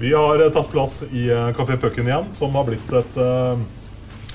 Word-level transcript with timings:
Vi 0.00 0.12
har 0.16 0.40
eh, 0.44 0.48
tatt 0.54 0.70
plass 0.72 1.02
i 1.12 1.26
eh, 1.30 1.50
Kafé 1.56 1.76
Pucken 1.80 2.06
igjen, 2.08 2.30
som 2.32 2.54
har 2.56 2.64
blitt 2.68 2.92
et 2.96 3.18
eh, 3.20 3.60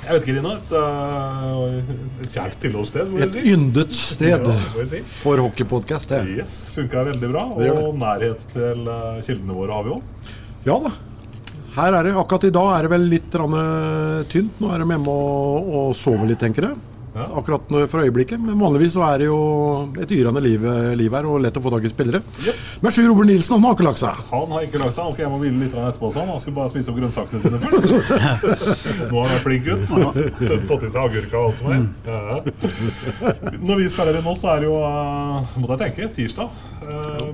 Jeg 0.05 0.11
vet 0.19 0.27
ikke, 0.27 0.35
Rina. 0.37 0.51
Et, 0.59 0.73
eh, 0.77 2.21
et 2.21 2.35
kjært 2.35 2.57
tilholdssted, 2.61 3.15
Et 3.25 3.33
si. 3.33 3.43
yndet 3.55 3.95
sted 3.97 4.45
Ja, 4.45 4.85
si. 4.91 5.01
for 5.23 5.41
hockeypodkast. 5.41 6.13
Yes, 6.35 6.53
Funka 6.75 7.05
veldig 7.09 7.31
bra. 7.33 7.47
Og 7.55 7.97
nærhet 7.97 8.45
til 8.53 8.85
eh, 8.85 9.21
kildene 9.25 9.57
våre 9.57 9.79
har 9.79 9.87
vi 9.89 9.95
òg. 9.97 10.31
Ja 10.69 10.77
da. 10.85 10.93
Her 11.75 11.91
er 11.97 12.07
det, 12.07 12.13
Akkurat 12.15 12.45
i 12.47 12.53
dag 12.55 12.69
er 12.77 12.85
det 12.85 12.91
vel 12.93 13.09
litt 13.11 13.35
eh, 13.35 14.19
tynt. 14.31 14.61
Nå 14.61 14.69
er 14.71 14.83
de 14.85 14.91
hjemme 14.93 15.15
og, 15.15 15.73
og 15.81 15.95
sover 15.97 16.29
litt, 16.29 16.39
tenker 16.45 16.69
jeg. 16.69 16.77
Ja. 17.15 17.25
Akkurat 17.39 17.69
for 17.91 18.03
øyeblikket. 18.03 18.41
Men 18.43 18.59
vanligvis 18.59 18.95
så 18.97 19.05
er 19.07 19.23
det 19.23 19.29
jo 19.29 19.39
et 20.01 20.11
yrende 20.11 20.43
liv, 20.43 20.65
liv 20.99 21.15
her, 21.15 21.27
og 21.29 21.39
lett 21.43 21.57
å 21.57 21.63
få 21.63 21.71
tak 21.73 21.87
i 21.87 21.91
spillere. 21.91 22.21
Yep. 22.43 22.63
Men 22.83 22.95
Sjur 22.95 23.07
Robert 23.09 23.29
Nilsen 23.29 23.55
han 23.55 23.67
har 23.67 23.77
ikke 23.77 23.87
lagt 23.87 24.01
seg. 24.03 24.25
Han 24.31 24.51
har 24.55 24.65
ikke 24.67 24.81
lagt 24.81 24.97
seg. 24.97 25.07
Han 25.07 25.15
skal 25.15 25.25
hjem 25.25 25.37
og 25.37 25.45
hvile 25.45 25.61
litt 25.63 25.77
etterpå. 25.79 26.11
Sånn. 26.15 26.31
han 26.33 26.41
skal 26.43 26.57
bare 26.57 26.73
spise 26.73 26.91
opp 26.91 26.99
grønnsakene 26.99 27.43
sine 27.43 27.61
først. 27.63 28.11
Nå 29.11 29.21
har 29.21 29.29
han 29.29 29.33
vært 29.33 29.45
flink 29.47 29.69
gutt. 29.69 29.87
Fått 30.69 30.85
i 30.85 30.91
seg 30.91 30.99
agurka 31.05 31.39
og 31.39 31.47
alt 31.49 31.61
som 31.61 31.71
er. 31.71 31.87
Ja. 32.09 32.41
Når 33.61 33.81
vi 33.81 33.87
spiller 33.93 34.19
inn 34.19 34.27
nå, 34.27 34.35
så 34.39 34.51
er 34.55 34.63
det 34.63 34.69
jo 34.69 34.77
uh, 34.81 35.55
Måtte 35.61 35.77
jeg 35.77 35.95
tenke 35.95 36.11
tirsdag. 36.15 36.61
Uh, 36.85 37.31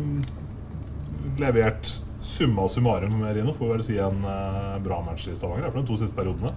levert 1.41 1.89
summa 2.21 2.67
summarum, 2.69 3.23
Rino, 3.33 3.53
får 3.57 3.73
vel 3.75 3.83
si 3.85 3.97
en 4.01 4.21
uh, 4.25 4.77
bra 4.83 5.01
match 5.05 5.27
i 5.27 5.35
Stavanger 5.35 5.71
for 5.71 5.81
de 5.81 5.89
to 5.89 5.97
siste 5.99 6.17
periodene. 6.17 6.53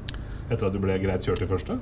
Etter 0.50 0.69
at 0.69 0.75
du 0.75 0.81
ble 0.82 0.97
greit 1.03 1.25
kjørt 1.25 1.44
i 1.44 1.50
første. 1.50 1.78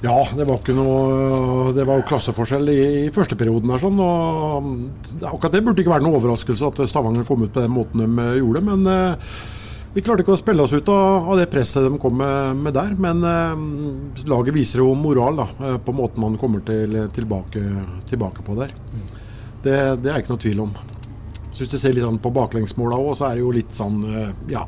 Ja, 0.00 0.16
det 0.32 0.46
var 0.48 0.62
ikke 0.62 0.72
noe 0.72 1.72
Det 1.76 1.84
var 1.84 1.98
jo 2.00 2.06
klasseforskjell 2.08 2.70
i, 2.72 2.80
i 3.04 3.12
første 3.12 3.36
perioden 3.36 3.68
Der, 3.68 3.82
sånn. 3.82 3.98
Og 4.00 5.24
akkurat 5.28 5.56
det 5.56 5.64
burde 5.66 5.82
ikke 5.82 5.92
være 5.92 6.06
noen 6.06 6.16
overraskelse 6.20 6.70
at 6.70 6.84
Stavanger 6.88 7.26
kom 7.28 7.44
ut 7.44 7.52
på 7.52 7.64
den 7.64 7.74
måten 7.74 8.04
de 8.06 8.24
eh, 8.24 8.38
gjorde. 8.40 8.62
Men 8.64 8.86
eh, 8.88 9.34
vi 9.90 10.04
klarte 10.06 10.22
ikke 10.22 10.36
å 10.36 10.38
spille 10.38 10.62
oss 10.62 10.72
ut 10.72 10.88
av, 10.92 11.32
av 11.32 11.40
det 11.40 11.48
presset 11.50 11.82
de 11.82 11.98
kom 12.00 12.14
med, 12.20 12.60
med 12.64 12.76
der. 12.78 12.94
Men 13.02 13.24
eh, 13.26 14.24
laget 14.30 14.56
viser 14.56 14.84
jo 14.84 14.94
moral 14.96 15.42
da, 15.42 15.48
eh, 15.66 15.80
på 15.84 15.94
måten 15.98 16.24
man 16.24 16.38
kommer 16.40 16.64
til, 16.64 16.96
tilbake, 17.16 17.64
tilbake 18.08 18.46
på 18.46 18.56
der. 18.62 18.72
Det, 19.60 19.76
det 20.00 20.14
er 20.14 20.22
ikke 20.22 20.32
noe 20.32 20.44
tvil 20.46 20.64
om. 20.64 20.72
Hvis 21.50 21.68
du 21.68 21.76
ser 21.76 21.92
litt 21.92 22.06
sånn 22.06 22.22
på 22.22 22.32
baklengsmåla 22.32 22.96
òg, 22.96 23.18
så 23.18 23.26
er 23.28 23.36
det 23.36 23.42
jo 23.44 23.50
litt 23.52 23.76
sånn 23.76 24.00
eh, 24.08 24.30
ja. 24.54 24.64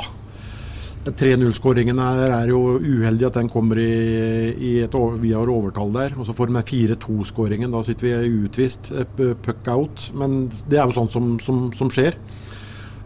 3-0-skåringen 1.11 1.99
er, 1.99 2.31
er 2.31 2.51
jo 2.53 2.77
uheldig 2.79 3.27
at 3.27 3.39
den 3.41 3.49
kommer 3.51 3.79
i, 3.83 4.53
i 4.55 4.73
et 4.85 4.95
over, 4.95 5.17
vi 5.19 5.33
har 5.35 5.51
overtall 5.51 5.91
der. 5.95 6.15
Og 6.15 6.29
så 6.29 6.35
får 6.37 6.53
de 6.53 6.63
4-2-skåringen. 6.69 7.73
Da 7.75 7.83
sitter 7.87 8.07
vi 8.07 8.45
utvist, 8.45 8.93
eh, 8.95 9.35
puck 9.43 9.67
out. 9.73 10.11
Men 10.15 10.47
det 10.71 10.79
er 10.79 10.87
jo 10.87 10.97
sånt 11.01 11.15
som, 11.15 11.35
som, 11.43 11.65
som 11.75 11.91
skjer. 11.91 12.19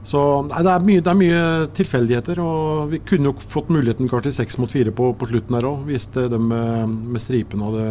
Så 0.06 0.20
nei, 0.46 0.60
det, 0.62 0.70
er 0.70 0.84
mye, 0.86 1.02
det 1.02 1.10
er 1.10 1.18
mye 1.18 1.42
tilfeldigheter. 1.74 2.40
Og 2.44 2.92
vi 2.92 3.00
kunne 3.06 3.32
jo 3.32 3.48
fått 3.48 3.72
muligheten 3.74 4.10
kanskje 4.10 4.28
til 4.28 4.38
seks 4.42 4.60
mot 4.62 4.72
fire 4.72 4.92
på, 4.94 5.10
på 5.16 5.30
slutten 5.32 5.56
her 5.58 5.66
òg, 5.72 5.86
hvis 5.88 6.10
det, 6.14 6.28
de 6.34 6.40
med, 6.42 6.92
med 7.16 7.22
stripen 7.22 7.64
hadde, 7.64 7.86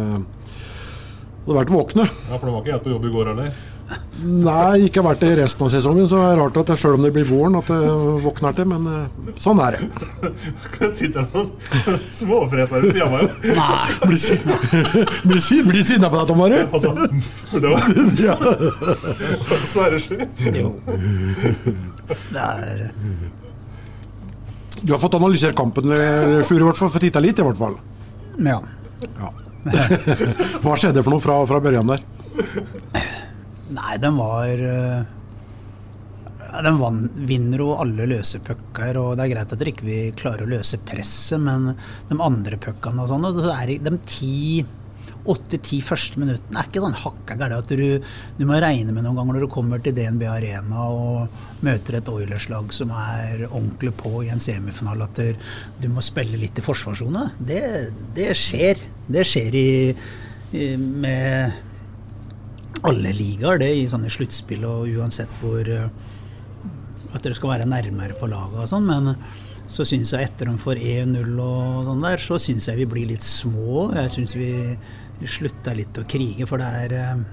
hadde 1.42 1.58
vært 1.64 1.74
våkne. 1.74 2.06
Ja, 2.30 2.38
For 2.38 2.46
de 2.46 2.54
var 2.54 2.62
ikke 2.62 2.78
helt 2.78 2.86
på 2.86 2.94
jobb 2.94 3.10
i 3.10 3.16
går 3.18 3.32
heller. 3.34 3.58
Nei, 4.16 4.86
ikke 4.88 5.02
vært 5.04 5.20
det 5.22 5.34
resten 5.38 5.66
av 5.66 5.70
sesongen, 5.70 6.06
så 6.10 6.16
det 6.18 6.28
er 6.32 6.38
rart 6.40 6.56
at 6.58 6.70
det, 6.72 6.76
selv 6.80 6.96
om 6.96 7.04
det 7.04 7.12
blir 7.14 7.26
våren, 7.28 7.58
at 7.60 7.68
det 7.70 7.78
våkner 8.24 8.54
til. 8.56 8.66
Men 8.70 8.86
eh, 8.90 9.34
sånn 9.38 9.60
er 9.62 9.76
det. 9.76 9.88
Sitter 10.72 10.94
sitter 10.96 11.26
noen 11.28 11.50
småfreser 12.10 12.82
ved 12.82 12.96
sida 12.96 13.06
av 13.06 13.12
meg. 13.14 13.24
Blir 14.06 14.20
sinna 14.22 14.56
bli, 15.28 15.40
bli 15.68 15.82
sinna 15.86 16.10
på 16.10 16.18
deg, 16.18 16.30
Tom 16.32 16.42
Are? 16.46 16.62
Altså, 16.66 16.88
det 17.52 17.68
var 17.74 17.80
Ja. 18.24 18.36
Sverre 19.68 20.00
Sjø. 20.02 20.18
Det 22.32 22.46
er 22.46 22.82
Du 24.80 24.94
har 24.94 25.02
fått 25.02 25.18
analysert 25.20 25.56
kampen, 25.58 25.92
eh, 25.92 26.40
Sjur, 26.46 26.58
i 26.58 26.66
hvert 26.66 26.80
fall. 26.80 26.90
Fått 26.96 27.06
titta 27.06 27.22
litt, 27.22 27.38
i 27.38 27.46
hvert 27.46 27.60
fall. 27.60 27.78
Ja. 28.42 28.58
Hva 30.64 30.74
skjedde 30.78 31.02
for 31.04 31.12
noe 31.12 31.22
fra, 31.22 31.38
fra 31.46 31.62
børjan 31.62 31.94
der? 31.94 32.02
Nei, 33.74 33.96
den 33.98 34.14
var 34.14 34.62
eh, 34.62 35.04
Den 36.62 36.80
vinner 37.26 37.62
jo 37.64 37.72
alle 37.82 38.06
løse 38.08 38.40
pucker, 38.46 38.98
og 39.00 39.16
det 39.16 39.26
er 39.26 39.34
greit 39.34 39.52
at 39.52 39.60
dere 39.60 39.74
ikke 39.74 39.88
vil 39.88 40.16
klare 40.18 40.46
å 40.46 40.50
løse 40.50 40.78
presset, 40.86 41.40
men 41.42 41.72
de 42.08 42.18
andre 42.22 42.58
puckene 42.62 43.02
og 43.02 43.10
sånn, 43.10 43.30
så 43.36 43.54
er 43.56 43.76
de 43.82 43.96
ti 44.06 44.64
åtte-ti 45.26 45.80
første 45.84 46.20
minuttene 46.22 46.60
er 46.60 46.68
ikke 46.68 46.82
sånn 46.82 46.98
hakka 47.00 47.36
gærent 47.38 47.64
at 47.64 47.72
du, 47.78 48.06
du 48.38 48.44
må 48.48 48.58
regne 48.62 48.94
med 48.94 49.04
noen 49.06 49.18
ganger 49.18 49.36
når 49.36 49.46
du 49.46 49.52
kommer 49.52 49.82
til 49.82 49.96
DNB 49.96 50.22
Arena 50.30 50.86
og 50.92 51.62
møter 51.66 51.98
et 51.98 52.10
Oilers-lag 52.12 52.70
som 52.74 52.92
er 52.94 53.46
ordentlig 53.48 53.94
på 53.98 54.22
i 54.22 54.30
en 54.34 54.42
semifinale, 54.42 55.08
at 55.08 55.80
du 55.82 55.88
må 55.92 56.04
spille 56.04 56.38
litt 56.40 56.58
i 56.60 56.64
forsvarssone. 56.64 57.30
Det, 57.38 57.62
det 58.16 58.30
skjer. 58.38 58.82
Det 59.10 59.26
skjer 59.26 59.58
i, 59.58 59.70
i, 60.54 60.68
med 60.76 61.65
alle 62.86 63.12
ligaer, 63.16 63.60
det, 63.62 63.72
i 63.74 63.88
sånne 63.90 64.10
sluttspill 64.12 64.64
og 64.68 64.90
uansett 64.98 65.42
hvor 65.42 65.66
eh, 65.66 65.88
At 67.14 67.24
dere 67.24 67.36
skal 67.38 67.54
være 67.54 67.68
nærmere 67.70 68.16
på 68.18 68.28
laget 68.28 68.64
og 68.66 68.70
sånn, 68.70 68.88
men 68.88 69.14
så 69.72 69.86
syns 69.88 70.12
jeg 70.14 70.28
etter 70.28 70.50
de 70.50 70.58
får 70.62 70.78
1-0 70.78 71.38
og 71.42 71.86
sånn 71.88 72.04
der, 72.04 72.22
så 72.22 72.38
syns 72.42 72.68
jeg 72.68 72.78
vi 72.82 72.86
blir 72.90 73.08
litt 73.10 73.24
små. 73.24 73.88
Jeg 73.96 74.12
syns 74.14 74.36
vi 74.38 74.50
slutta 75.26 75.72
litt 75.74 75.96
å 75.98 76.04
krige, 76.08 76.46
for 76.46 76.60
det 76.62 76.68
er 76.84 76.94
eh, 76.98 77.24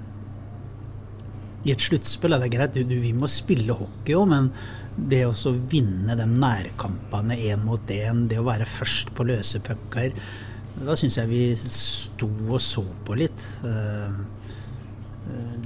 I 1.68 1.74
et 1.76 1.84
sluttspill 1.84 2.36
er 2.36 2.44
det 2.44 2.54
greit, 2.54 2.74
du, 2.78 2.88
du, 2.88 2.96
vi 3.04 3.12
må 3.16 3.30
spille 3.32 3.76
hockey 3.78 4.18
òg, 4.18 4.26
men 4.32 4.50
det 4.96 5.24
å 5.26 5.54
vinne 5.70 6.16
de 6.18 6.26
nærkampene 6.30 7.38
én 7.50 7.62
mot 7.66 7.92
én, 7.92 8.26
det 8.30 8.40
å 8.40 8.48
være 8.48 8.68
først 8.70 9.14
på 9.18 9.26
løse 9.26 9.62
pucker, 9.66 10.14
da 10.74 10.96
syns 10.98 11.20
jeg 11.20 11.30
vi 11.30 11.44
sto 11.60 12.30
og 12.50 12.60
så 12.64 12.84
på 13.06 13.18
litt. 13.20 13.46
Eh, 13.68 14.18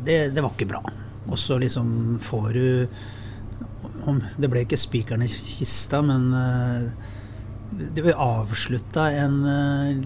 det, 0.06 0.18
det 0.36 0.44
var 0.44 0.54
ikke 0.54 0.70
bra. 0.70 0.82
Og 1.28 1.40
så 1.40 1.58
liksom 1.60 2.18
får 2.24 2.50
du 2.54 2.88
om, 4.08 4.22
Det 4.38 4.48
ble 4.48 4.64
ikke 4.64 4.80
spikeren 4.80 5.26
i 5.26 5.28
kista, 5.28 6.00
men 6.06 6.30
uh, 6.32 6.88
det 7.76 8.04
ble 8.06 8.14
avslutta 8.16 9.10
en 9.20 9.38
uh, 9.44 9.98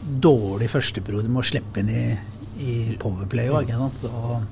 dårlig 0.00 0.70
førsteperiode 0.72 1.30
med 1.30 1.44
å 1.44 1.46
slippe 1.46 1.82
inn 1.82 1.92
i, 1.94 2.04
i 2.66 2.74
powerplay. 2.98 3.52
Ikke 3.62 3.78
sant? 3.78 4.02
Og 4.10 4.42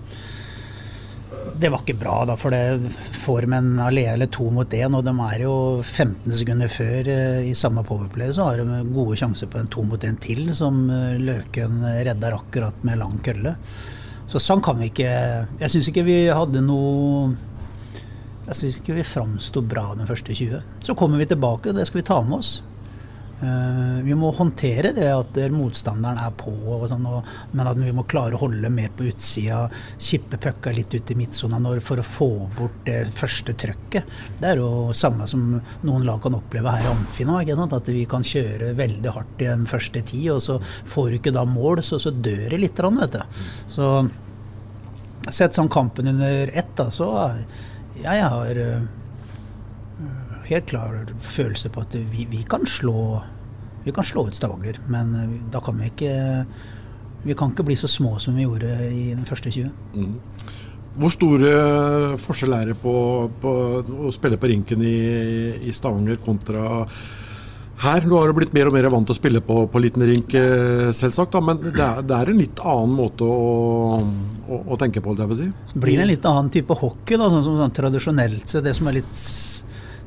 det 1.58 1.70
var 1.72 1.82
ikke 1.82 1.98
bra, 1.98 2.22
da, 2.28 2.36
for 2.38 2.54
det 2.54 2.92
får 3.18 3.44
de 3.44 3.56
en 3.58 3.70
alene 3.82 4.14
eller 4.14 4.30
to 4.32 4.46
mot 4.54 4.74
én, 4.74 4.94
og 4.94 5.04
de 5.06 5.12
er 5.26 5.42
jo 5.42 5.54
15 5.82 6.30
sekunder 6.40 6.70
før 6.72 7.10
eh, 7.12 7.48
i 7.50 7.54
samme 7.58 7.82
powerplay, 7.86 8.30
så 8.34 8.46
har 8.48 8.62
de 8.62 8.80
gode 8.92 9.18
sjanser 9.20 9.50
på 9.50 9.60
en 9.60 9.70
to 9.72 9.84
mot 9.86 10.06
én 10.06 10.18
til, 10.22 10.46
som 10.56 10.84
eh, 10.92 11.18
Løken 11.18 11.82
redder 12.06 12.36
akkurat 12.38 12.86
med 12.86 13.00
lang 13.02 13.18
kølle. 13.24 13.56
Så 14.28 14.40
sånn 14.44 14.60
kan 14.64 14.76
vi 14.76 14.90
ikke 14.90 15.08
Jeg 15.08 15.72
syns 15.72 15.88
ikke 15.88 16.04
vi 16.04 16.18
hadde 16.28 16.60
noe 16.64 17.30
Jeg 18.48 18.58
syns 18.58 18.80
ikke 18.80 18.98
vi 18.98 19.04
framsto 19.04 19.62
bra 19.64 19.90
den 19.96 20.08
første 20.08 20.32
20. 20.36 20.62
Så 20.84 20.96
kommer 20.96 21.20
vi 21.20 21.28
tilbake, 21.28 21.68
og 21.68 21.76
det 21.76 21.84
skal 21.88 22.00
vi 22.00 22.08
ta 22.08 22.20
med 22.24 22.38
oss. 22.38 22.52
Uh, 23.38 24.00
vi 24.02 24.16
må 24.18 24.32
håndtere 24.34 24.90
det 24.96 25.06
at 25.14 25.36
motstanderen 25.54 26.18
er 26.18 26.32
på, 26.38 26.50
og 26.74 26.86
sånn, 26.90 27.06
og, 27.06 27.26
men 27.54 27.70
at 27.70 27.78
vi 27.78 27.92
må 27.94 28.02
klare 28.10 28.34
å 28.34 28.42
holde 28.42 28.70
mer 28.72 28.90
på 28.96 29.06
utsida. 29.10 29.60
Kippe 30.02 30.40
pucka 30.42 30.72
litt 30.74 30.94
ut 30.94 31.12
i 31.14 31.18
midtsona 31.18 31.60
for 31.84 32.00
å 32.00 32.06
få 32.06 32.30
bort 32.56 32.80
det 32.86 33.00
første 33.14 33.54
trøkket. 33.58 34.14
Det 34.40 34.52
er 34.52 34.62
jo 34.62 34.94
samme 34.96 35.28
som 35.30 35.58
noen 35.86 36.06
lag 36.06 36.22
kan 36.22 36.38
oppleve 36.38 36.74
her 36.74 36.88
i 36.88 36.92
Amfi 36.92 37.26
nå. 37.28 37.38
At 37.38 37.90
vi 37.92 38.04
kan 38.10 38.24
kjøre 38.26 38.72
veldig 38.78 39.12
hardt 39.14 39.42
i 39.44 39.50
den 39.50 39.66
første 39.68 40.02
ti, 40.06 40.24
og 40.32 40.42
så 40.42 40.58
får 40.62 41.10
du 41.10 41.18
ikke 41.18 41.34
da 41.34 41.44
mål, 41.46 41.82
så, 41.84 42.00
så 42.02 42.10
dør 42.14 42.48
det 42.54 42.62
litt. 42.62 42.78
Vet 42.78 43.14
du. 43.14 43.42
Så 43.70 43.88
sett 45.34 45.56
sånn 45.56 45.70
kampen 45.70 46.08
under 46.10 46.50
ett, 46.54 46.70
da, 46.78 46.88
så 46.94 47.08
jeg 47.98 48.22
har 48.22 48.60
uh, 48.62 48.86
helt 50.48 50.68
klar 50.70 51.02
følelse 51.20 51.70
på 51.72 51.84
at 51.84 51.96
vi, 52.12 52.26
vi, 52.30 52.42
kan 52.48 52.66
slå 52.68 53.20
vi 53.84 53.94
kan 53.94 54.04
slå 54.04 54.26
ut 54.28 54.36
Stavanger, 54.36 54.80
men 54.92 55.14
eh, 55.16 55.36
da 55.52 55.62
kan 55.64 55.78
vi 55.80 55.92
ikke 55.92 56.14
Vi 57.26 57.34
kan 57.34 57.50
ikke 57.50 57.66
bli 57.66 57.74
så 57.76 57.88
små 57.90 58.18
som 58.22 58.36
vi 58.38 58.44
gjorde 58.44 58.68
i 58.94 59.08
den 59.10 59.24
første 59.26 59.50
20. 59.50 59.70
Mm. 59.98 60.12
Hvor 60.98 61.10
store 61.10 61.48
forskjell 62.22 62.54
er 62.54 62.70
det 62.70 62.76
på, 62.78 62.92
på, 63.42 63.54
å 64.06 64.12
spille 64.14 64.38
på 64.38 64.50
rinken 64.50 64.82
i, 64.86 64.98
i 65.66 65.74
Stavanger 65.74 66.20
kontra 66.22 66.86
her? 67.82 68.06
Du 68.06 68.14
har 68.14 68.30
jo 68.30 68.36
blitt 68.38 68.54
mer 68.54 68.70
og 68.70 68.76
mer 68.76 68.86
vant 68.94 69.06
til 69.06 69.16
å 69.16 69.18
spille 69.18 69.42
på, 69.44 69.60
på 69.70 69.82
liten 69.82 70.06
rink, 70.06 70.34
eh, 70.38 70.88
selvsagt. 70.94 71.34
Da, 71.34 71.42
men 71.44 71.60
det 71.62 71.74
er, 71.74 72.02
det 72.06 72.16
er, 72.16 72.32
en 72.32 72.40
litt 72.40 72.62
annen 72.62 72.94
måte 72.98 73.26
å, 73.26 74.00
å, 74.46 74.60
å 74.62 74.78
tenke 74.80 75.02
på, 75.02 75.14
det 75.18 75.26
jeg 75.26 75.32
vil 75.34 75.40
si. 75.42 75.48
Blir 75.74 75.98
Det 75.98 76.06
en 76.06 76.12
litt 76.14 76.30
annen 76.32 76.54
type 76.54 76.78
hockey, 76.82 77.18
da, 77.18 77.30
sånn 77.34 77.46
som 77.46 77.62
sånn, 77.64 77.76
tradisjonelt 77.82 78.46
sett. 78.46 78.66
Det 78.66 78.78
som 78.78 78.90
er 78.90 79.00
litt 79.00 79.26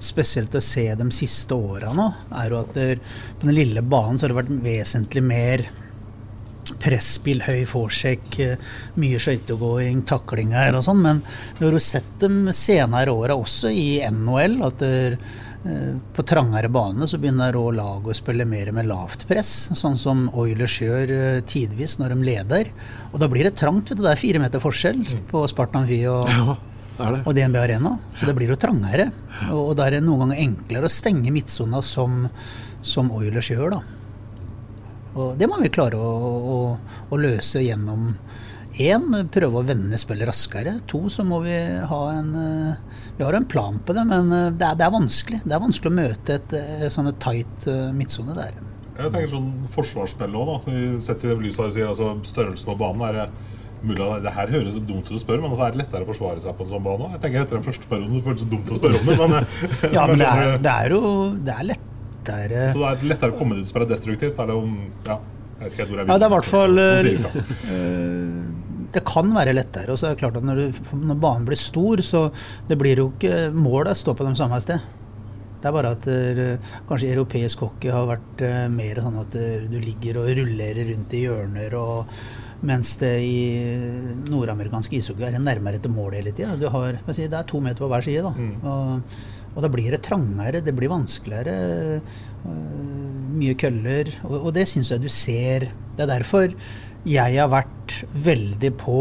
spesielt 0.01 0.55
å 0.57 0.63
se 0.63 0.87
de 0.97 1.07
siste 1.13 1.55
åra 1.55 1.93
nå, 1.95 2.07
er 2.41 2.51
jo 2.51 2.61
at 2.63 2.73
der, 2.77 3.01
på 3.39 3.47
den 3.47 3.57
lille 3.57 3.83
banen 3.85 4.17
så 4.17 4.25
har 4.25 4.33
det 4.33 4.41
vært 4.41 4.57
vesentlig 4.65 5.23
mer 5.25 5.69
presspill, 6.81 7.43
høy 7.45 7.63
forsjekk, 7.69 8.39
mye 9.01 9.19
skøytegåing, 9.21 10.03
taklinger 10.09 10.77
og 10.77 10.85
sånn. 10.85 11.03
Men 11.03 11.21
du 11.59 11.65
har 11.67 11.77
jo 11.77 11.83
sett 11.83 12.09
dem 12.21 12.45
senere 12.55 13.13
åra 13.13 13.37
også 13.37 13.71
i 13.73 14.01
NHL. 14.07 14.61
at 14.65 14.79
der, 14.79 15.17
eh, 15.65 15.93
på 16.13 16.23
trangere 16.23 16.69
bane 16.69 17.07
så 17.07 17.19
begynner 17.19 17.53
òg 17.53 17.75
laget 17.75 18.13
å 18.13 18.15
spille 18.15 18.45
mer 18.45 18.71
med 18.71 18.87
lavt 18.87 19.27
press, 19.27 19.69
sånn 19.73 19.97
som 19.97 20.29
Oilers 20.33 20.79
gjør 20.79 21.11
eh, 21.11 21.41
tidvis 21.41 21.99
når 21.99 22.15
de 22.15 22.23
leder. 22.23 22.71
Og 23.13 23.19
da 23.19 23.27
blir 23.27 23.43
det 23.43 23.55
trangt. 23.55 23.93
Det 23.93 24.05
er 24.05 24.15
fire 24.15 24.39
meter 24.39 24.59
forskjell 24.59 25.05
på 25.29 25.47
Spartan 25.47 25.83
Amfi 25.83 26.05
og 26.07 26.57
ja 27.05 27.15
det. 27.15 27.23
og 27.25 27.35
DNB 27.37 27.57
Arena. 27.61 27.95
Så 28.17 28.29
det 28.29 28.35
blir 28.37 28.51
jo 28.51 28.59
trangere. 28.59 29.09
Og 29.55 29.73
da 29.79 29.87
er 29.87 29.97
det 29.97 30.05
noen 30.05 30.25
ganger 30.25 30.43
enklere 30.43 30.89
å 30.89 30.93
stenge 30.93 31.33
midtsona 31.33 31.81
som, 31.85 32.23
som 32.85 33.11
Oilers 33.15 33.51
gjør, 33.51 33.77
da. 33.77 33.81
Og 35.11 35.35
det 35.39 35.49
må 35.51 35.59
vi 35.59 35.71
klare 35.73 35.99
å, 35.99 36.11
å, 36.55 36.57
å 37.11 37.19
løse 37.19 37.59
gjennom 37.63 38.13
én, 38.79 39.27
prøve 39.31 39.59
å 39.59 39.67
vende 39.67 39.99
spillet 39.99 40.29
raskere. 40.29 40.77
To, 40.91 41.03
så 41.11 41.25
må 41.27 41.41
vi 41.43 41.55
ha 41.91 42.01
en 42.13 42.33
eh, 42.39 42.99
Vi 43.17 43.25
har 43.25 43.35
en 43.35 43.45
plan 43.45 43.79
på 43.85 43.93
det, 43.93 44.05
men 44.07 44.31
eh, 44.31 44.49
det 44.55 44.67
er, 44.67 44.77
det 44.79 44.87
er 44.87 44.93
vanskelig. 44.95 45.41
Det 45.43 45.55
er 45.55 45.63
vanskelig 45.63 45.91
å 45.91 45.97
møte 45.99 46.37
et, 46.39 46.53
et 46.55 46.85
eh, 46.87 46.91
sånn 46.93 47.11
tight 47.19 47.67
midtsone 47.97 48.37
der. 48.37 48.55
Jeg 48.91 49.11
tenker 49.13 49.31
sånn 49.31 49.51
forsvarsspill 49.71 50.35
òg, 50.37 50.51
da. 50.51 50.77
Sett 51.03 51.25
i 51.25 51.31
det 51.31 51.39
lyset 51.41 51.65
her, 51.65 51.73
sier, 51.75 51.91
altså 51.91 52.13
størrelsen 52.27 52.71
på 52.71 52.77
banen 52.79 53.07
er 53.09 53.21
mulig 53.85 54.03
at 54.05 54.23
det 54.25 54.33
her 54.35 54.53
høres 54.53 54.77
dumt 54.87 55.09
ut 55.09 55.17
å 55.17 55.21
spørre, 55.21 55.41
men 55.43 55.53
altså 55.53 55.67
er 55.67 55.75
det 55.75 55.81
lettere 55.81 56.05
å 56.05 56.09
forsvare 56.09 56.43
seg 56.43 56.55
på 56.57 56.65
en 56.65 56.71
sånn 56.71 56.85
bane? 56.85 57.09
Jeg 57.15 57.23
tenker 57.25 57.45
etter 57.45 57.57
den 57.57 57.65
første 57.65 57.89
perioden 57.89 58.17
det 58.17 58.23
føles 58.27 58.43
så 58.43 58.49
dumt 58.51 58.71
å 58.71 58.77
spørre 58.77 59.01
om 59.01 59.09
det, 59.09 59.17
men 59.21 59.35
Ja, 59.97 60.05
men 60.09 60.21
det 60.21 60.29
er, 60.29 60.55
det 60.61 60.73
er, 60.73 60.95
jo 60.95 61.01
det 61.49 61.55
er 61.55 61.69
lettere 61.71 62.63
Så 62.73 62.83
det 62.83 62.91
er 62.91 63.05
lettere 63.13 63.35
å 63.35 63.37
komme 63.41 63.57
ut 63.57 63.65
og 63.65 63.71
spørre 63.71 63.89
destruktivt? 63.89 64.41
Eller 64.43 64.61
om 64.61 64.75
Ja, 65.07 65.17
jeg 65.61 65.63
vet 65.63 65.73
ikke 65.73 65.83
helt 65.83 65.93
hvor 65.93 66.01
jeg 66.01 66.05
vil. 66.05 66.13
Ja, 66.13 66.17
det 66.17 66.25
er 66.25 66.31
i 66.31 66.35
hvert 66.35 66.51
fall 66.51 66.73
uh, 66.81 68.41
Det 68.95 69.05
kan 69.07 69.29
være 69.31 69.53
lettere. 69.55 69.93
Og 69.93 69.99
så 70.01 70.09
er 70.09 70.15
det 70.15 70.19
klart 70.19 70.35
at 70.35 70.43
når, 70.43 70.57
du, 70.59 70.79
når 70.99 71.19
banen 71.23 71.45
blir 71.47 71.59
stor, 71.59 72.01
så 72.03 72.25
det 72.67 72.75
blir 72.81 72.99
jo 72.99 73.11
ikke 73.13 73.45
målet 73.55 73.95
står 73.95 74.17
på 74.19 74.25
de 74.27 74.33
samme 74.35 74.59
sted. 74.63 74.83
Det 75.61 75.69
er 75.69 75.75
bare 75.75 75.91
at 75.93 76.07
uh, 76.09 76.71
kanskje 76.89 77.11
europeisk 77.13 77.65
hockey 77.67 77.91
har 77.93 78.07
vært 78.09 78.45
uh, 78.45 78.63
mer 78.73 79.01
sånn 79.03 79.19
at 79.21 79.35
uh, 79.37 79.67
du 79.69 79.77
ligger 79.81 80.21
og 80.23 80.31
rullerer 80.39 80.89
rundt 80.89 81.13
i 81.13 81.25
hjørner 81.27 81.75
og 81.77 82.15
mens 82.65 82.93
det 83.01 83.13
i 83.25 83.37
nordamerikansk 84.29 84.93
ishockey 84.97 85.25
er 85.25 85.37
nærmere 85.41 85.81
til 85.81 85.93
mål 85.93 86.19
hele 86.19 86.33
tida. 86.37 86.53
Si, 87.09 87.25
det 87.25 87.37
er 87.39 87.47
to 87.49 87.61
meter 87.61 87.81
på 87.81 87.89
hver 87.89 88.05
side. 88.05 88.21
Da. 88.21 88.33
Mm. 88.37 88.51
Og, 88.69 89.15
og, 89.55 89.63
da 89.65 89.71
blir 89.73 89.95
det 89.95 90.03
trangere, 90.05 90.61
det 90.61 90.75
blir 90.77 90.91
vanskeligere. 90.93 91.55
Mye 93.33 93.57
køller. 93.57 94.13
Og, 94.29 94.37
og 94.37 94.53
det 94.53 94.67
syns 94.69 94.93
jeg 94.93 95.01
du 95.01 95.09
ser. 95.09 95.71
Det 95.97 96.05
er 96.05 96.11
derfor 96.13 96.53
jeg 97.01 97.39
har 97.39 97.49
vært 97.49 97.97
veldig 98.29 98.73
på 98.77 98.99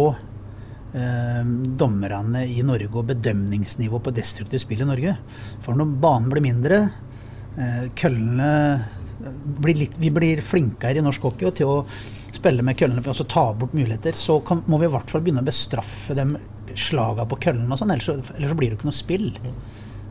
øh, 0.95 1.51
dommerne 1.81 2.47
i 2.49 2.63
Norge 2.67 2.91
og 2.93 3.11
bedømningsnivå 3.13 4.01
på 4.03 4.15
destruktivt 4.15 4.65
spill 4.65 4.85
i 4.85 4.89
Norge. 4.89 5.17
For 5.65 5.79
når 5.79 5.97
banen 6.03 6.31
blir 6.33 6.45
mindre, 6.45 6.81
øh, 7.57 7.85
køllene 7.99 8.51
blir 9.61 9.77
litt, 9.77 9.99
Vi 10.01 10.11
blir 10.11 10.41
flinkere 10.41 10.97
i 10.99 11.05
norsk 11.05 11.23
hockey 11.29 11.53
til 11.53 11.69
å 11.69 11.77
spille 12.33 12.65
med 12.65 12.79
køllene 12.79 13.05
og 13.05 13.29
ta 13.29 13.53
bort 13.53 13.75
muligheter, 13.77 14.17
så 14.17 14.39
kan, 14.45 14.63
må 14.67 14.79
vi 14.81 14.89
i 14.89 14.93
hvert 14.95 15.11
fall 15.11 15.21
begynne 15.25 15.43
å 15.43 15.49
bestraffe 15.49 16.17
dem 16.17 16.37
slaga 16.79 17.27
på 17.29 17.39
køllene 17.43 17.75
og 17.75 17.81
sånn, 17.81 17.93
ellers, 17.93 18.09
ellers, 18.09 18.53
så 18.53 18.57
blir 18.59 18.71
det 18.71 18.79
ikke 18.79 18.89
noe 18.89 18.97
spill, 18.97 19.27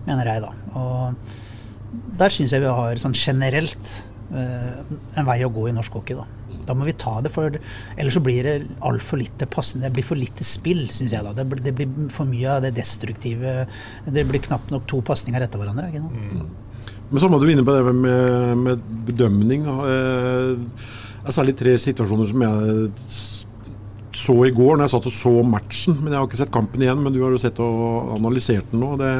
mener 0.06 0.30
jeg 0.30 0.44
da. 0.44 0.52
Og 0.78 2.10
der 2.20 2.34
syns 2.34 2.54
jeg 2.54 2.66
vi 2.66 2.74
har 2.80 3.00
sånn 3.02 3.16
generelt 3.18 3.94
uh, 4.34 4.84
en 5.18 5.30
vei 5.30 5.40
å 5.46 5.54
gå 5.54 5.70
i 5.70 5.76
norsk 5.76 6.00
hockey, 6.00 6.20
da. 6.20 6.28
Da 6.69 6.77
må 6.77 6.86
vi 6.86 6.95
ta 7.00 7.16
det, 7.25 7.33
for 7.33 7.57
ellers 7.98 8.18
så 8.18 8.24
blir 8.24 8.45
det 8.45 8.56
altfor 8.86 9.21
lite 9.21 9.50
passende. 9.50 9.88
Det 9.88 9.98
blir 9.98 10.06
for 10.06 10.19
lite 10.19 10.45
spill, 10.45 10.86
syns 10.94 11.16
jeg 11.16 11.25
da. 11.25 11.33
Det, 11.33 11.48
det, 11.66 11.74
blir 11.80 12.10
for 12.13 12.30
mye 12.30 12.57
av 12.57 12.63
det 12.66 12.75
destruktive. 12.77 13.63
Det 14.06 14.25
blir 14.30 14.45
knapt 14.45 14.74
nok 14.74 14.86
to 14.89 15.01
pasninger 15.06 15.45
etter 15.45 15.62
hverandre. 15.62 15.89
Ikke 15.89 16.06
sant? 16.06 16.19
Mm. 16.19 16.68
Men 17.10 17.24
så 17.24 17.30
må 17.31 17.39
du 17.42 17.48
inne 17.50 17.66
på 17.66 17.74
det 17.74 17.89
med, 17.89 18.62
med 18.62 18.88
bedømning. 19.07 19.66
Det 19.66 21.26
er 21.26 21.35
særlig 21.35 21.57
tre 21.57 21.73
situasjoner 21.81 22.30
som 22.30 22.45
jeg 22.45 22.92
så 24.19 24.35
i 24.45 24.52
går 24.54 24.76
når 24.76 24.85
jeg 24.85 24.94
satt 24.94 25.07
og 25.09 25.16
så 25.16 25.31
matchen. 25.47 25.97
Men 25.99 26.14
jeg 26.14 26.19
har 26.19 26.30
ikke 26.30 26.42
sett 26.44 26.54
kampen 26.54 26.83
igjen, 26.83 27.02
men 27.02 27.16
du 27.16 27.21
har 27.23 27.33
jo 27.33 27.42
sett 27.42 27.59
og 27.64 28.14
analysert 28.18 28.69
den 28.73 28.83
nå. 28.83 28.94
Det, 28.99 29.11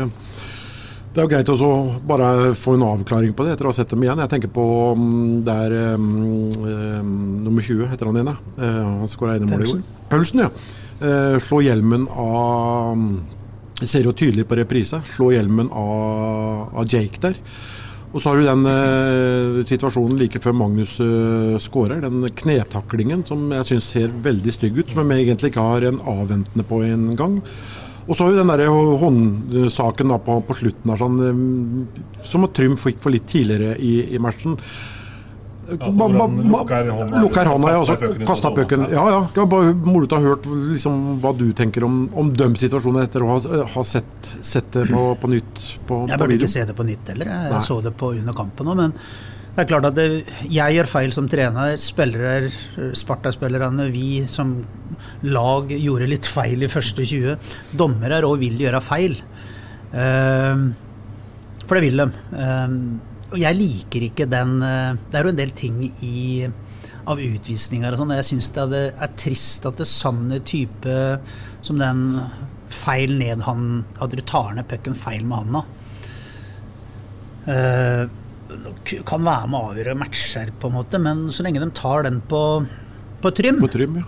det 1.20 1.26
er 1.26 1.28
jo 1.28 1.32
greit 1.34 1.50
å 1.52 1.72
bare 2.08 2.28
få 2.56 2.78
en 2.78 2.84
avklaring 2.88 3.34
på 3.36 3.44
det 3.44 3.58
etter 3.58 3.68
å 3.68 3.74
ha 3.74 3.76
sett 3.76 3.92
dem 3.92 4.06
igjen. 4.06 4.22
Jeg 4.24 4.32
tenker 4.32 4.52
på 4.56 4.64
det 4.96 5.44
der 5.50 5.98
um, 6.00 6.06
um, 6.64 7.10
nummer 7.44 7.66
20, 7.66 7.90
heter 7.92 8.08
han 8.08 8.20
igjen. 8.22 8.38
Uh, 8.56 9.02
han 9.02 9.12
skåra 9.12 9.36
målet 9.44 9.68
i 9.68 9.74
går. 9.74 9.82
Paulsen, 10.08 10.46
ja. 10.46 10.48
Uh, 11.02 11.36
slå 11.44 11.60
hjelmen 11.64 12.06
av 12.12 13.04
Jeg 13.82 13.92
ser 13.92 14.08
jo 14.08 14.16
tydelig 14.16 14.48
på 14.48 14.62
reprise. 14.62 15.02
Slå 15.12 15.34
hjelmen 15.36 15.68
av, 15.76 16.72
av 16.80 16.88
Jake 16.88 17.20
der. 17.28 17.36
Og 18.10 18.24
så 18.24 18.32
har 18.32 18.40
du 18.40 18.48
den 18.48 18.64
eh, 18.66 19.60
situasjonen 19.70 20.18
like 20.18 20.40
før 20.42 20.56
Magnus 20.58 20.96
eh, 21.04 21.58
skårer. 21.62 22.00
Den 22.02 22.26
knetaklingen 22.40 23.22
som 23.28 23.44
jeg 23.54 23.68
syns 23.70 23.90
ser 23.94 24.16
veldig 24.24 24.54
stygg 24.56 24.80
ut, 24.80 24.96
som 24.96 25.12
jeg 25.14 25.28
egentlig 25.28 25.52
ikke 25.52 25.68
har 25.68 25.86
en 25.86 26.00
avventende 26.10 26.66
på 26.66 26.82
en 26.88 27.12
gang. 27.20 27.38
Og 28.10 28.18
så 28.18 28.26
har 28.26 28.32
vi 28.34 28.40
den 28.40 28.50
der 28.50 28.68
håndsaken 29.04 30.14
på, 30.26 30.40
på, 30.48 30.56
slutten 30.58 30.94
her, 30.94 30.98
sånn, 30.98 31.20
eh, 31.30 32.24
som 32.26 32.48
Trym 32.50 32.78
fikk 32.80 33.04
for 33.04 33.14
litt 33.14 33.28
tidligere 33.30 33.76
i, 33.78 34.00
i 34.16 34.22
matchen. 34.22 34.58
Altså, 35.70 36.08
lukker 37.22 37.46
hånda, 37.46 37.72
ja. 37.72 37.80
Altså, 37.84 37.98
kasta 38.26 38.52
pucken. 38.56 38.88
Ja, 38.90 39.04
ja. 39.14 39.20
Det 39.34 39.44
var 39.44 39.50
bare 39.52 39.74
moro 39.78 40.08
å 40.10 40.18
ha 40.18 40.22
hørt 40.24 40.48
liksom, 40.50 41.20
hva 41.22 41.34
du 41.38 41.52
tenker 41.54 41.86
om, 41.86 42.08
om 42.18 42.32
de 42.34 42.48
situasjonen 42.58 43.06
etter 43.06 43.26
å 43.26 43.36
ha, 43.36 43.66
ha 43.76 43.84
sett, 43.86 44.32
sett, 44.42 44.72
det 44.74 44.88
på, 44.90 45.04
på 45.22 45.30
nytt. 45.30 45.66
På, 45.86 46.02
jeg 46.10 46.18
burde 46.18 46.40
ikke 46.40 46.50
se 46.56 46.66
det 46.66 46.78
på 46.78 46.88
nytt 46.88 47.14
heller. 47.14 47.30
Jeg 47.30 47.54
Nei. 47.54 47.62
så 47.68 47.78
det 47.86 47.94
på 48.00 48.16
under 48.18 48.38
kampen 48.38 48.72
òg. 48.72 48.82
Men 48.82 48.96
det 49.56 49.64
er 49.66 49.68
klart 49.68 49.88
at 49.90 49.96
det, 49.98 50.08
jeg 50.48 50.76
gjør 50.78 50.88
feil 50.88 51.12
som 51.12 51.28
trener. 51.28 51.80
Spillere, 51.84 52.52
Sparta-spillerne, 52.96 53.90
vi 53.92 54.24
som 54.32 54.54
lag 55.26 55.74
gjorde 55.74 56.08
litt 56.08 56.30
feil 56.30 56.64
i 56.64 56.72
første 56.72 57.04
20. 57.04 57.52
Dommere 57.80 58.22
òg 58.28 58.38
vil 58.46 58.62
gjøre 58.62 58.80
feil. 58.86 59.18
Uh, 59.90 60.70
for 61.66 61.76
det 61.76 61.84
vil 61.88 62.04
de. 62.04 62.08
Uh, 62.32 62.78
og 63.30 63.38
jeg 63.38 63.58
liker 63.58 64.06
ikke 64.08 64.26
den 64.30 64.56
eh, 64.66 64.96
Det 65.10 65.20
er 65.20 65.28
jo 65.28 65.32
en 65.34 65.38
del 65.38 65.52
ting 65.54 65.82
i, 65.86 66.48
av 67.06 67.20
utvisninger 67.22 67.94
og 67.94 68.02
sånn. 68.02 68.14
Jeg 68.18 68.26
syns 68.26 68.50
det 68.56 68.80
er 68.90 69.12
trist 69.22 69.68
at 69.70 69.78
det 69.78 69.86
sanne 69.90 70.40
type 70.42 70.96
som 71.66 71.78
den 71.78 72.02
feil 72.74 73.14
ned 73.20 73.44
han 73.46 73.84
At 74.02 74.16
du 74.18 74.24
tar 74.26 74.56
ned 74.58 74.66
pucken 74.70 74.98
feil 74.98 75.28
med 75.30 75.44
handa. 75.44 75.62
Eh, 78.50 79.02
kan 79.08 79.26
være 79.26 79.50
med 79.50 79.60
å 79.60 79.72
avgjøre 79.72 79.98
matcher, 80.00 80.54
på 80.60 80.70
en 80.70 80.78
måte, 80.80 81.02
men 81.02 81.28
så 81.36 81.46
lenge 81.46 81.62
de 81.62 81.70
tar 81.78 82.06
den 82.08 82.22
på, 82.30 82.44
på 83.22 83.34
trym 83.38 83.60
På 83.62 83.72
trym, 83.72 84.00
ja. 84.02 84.08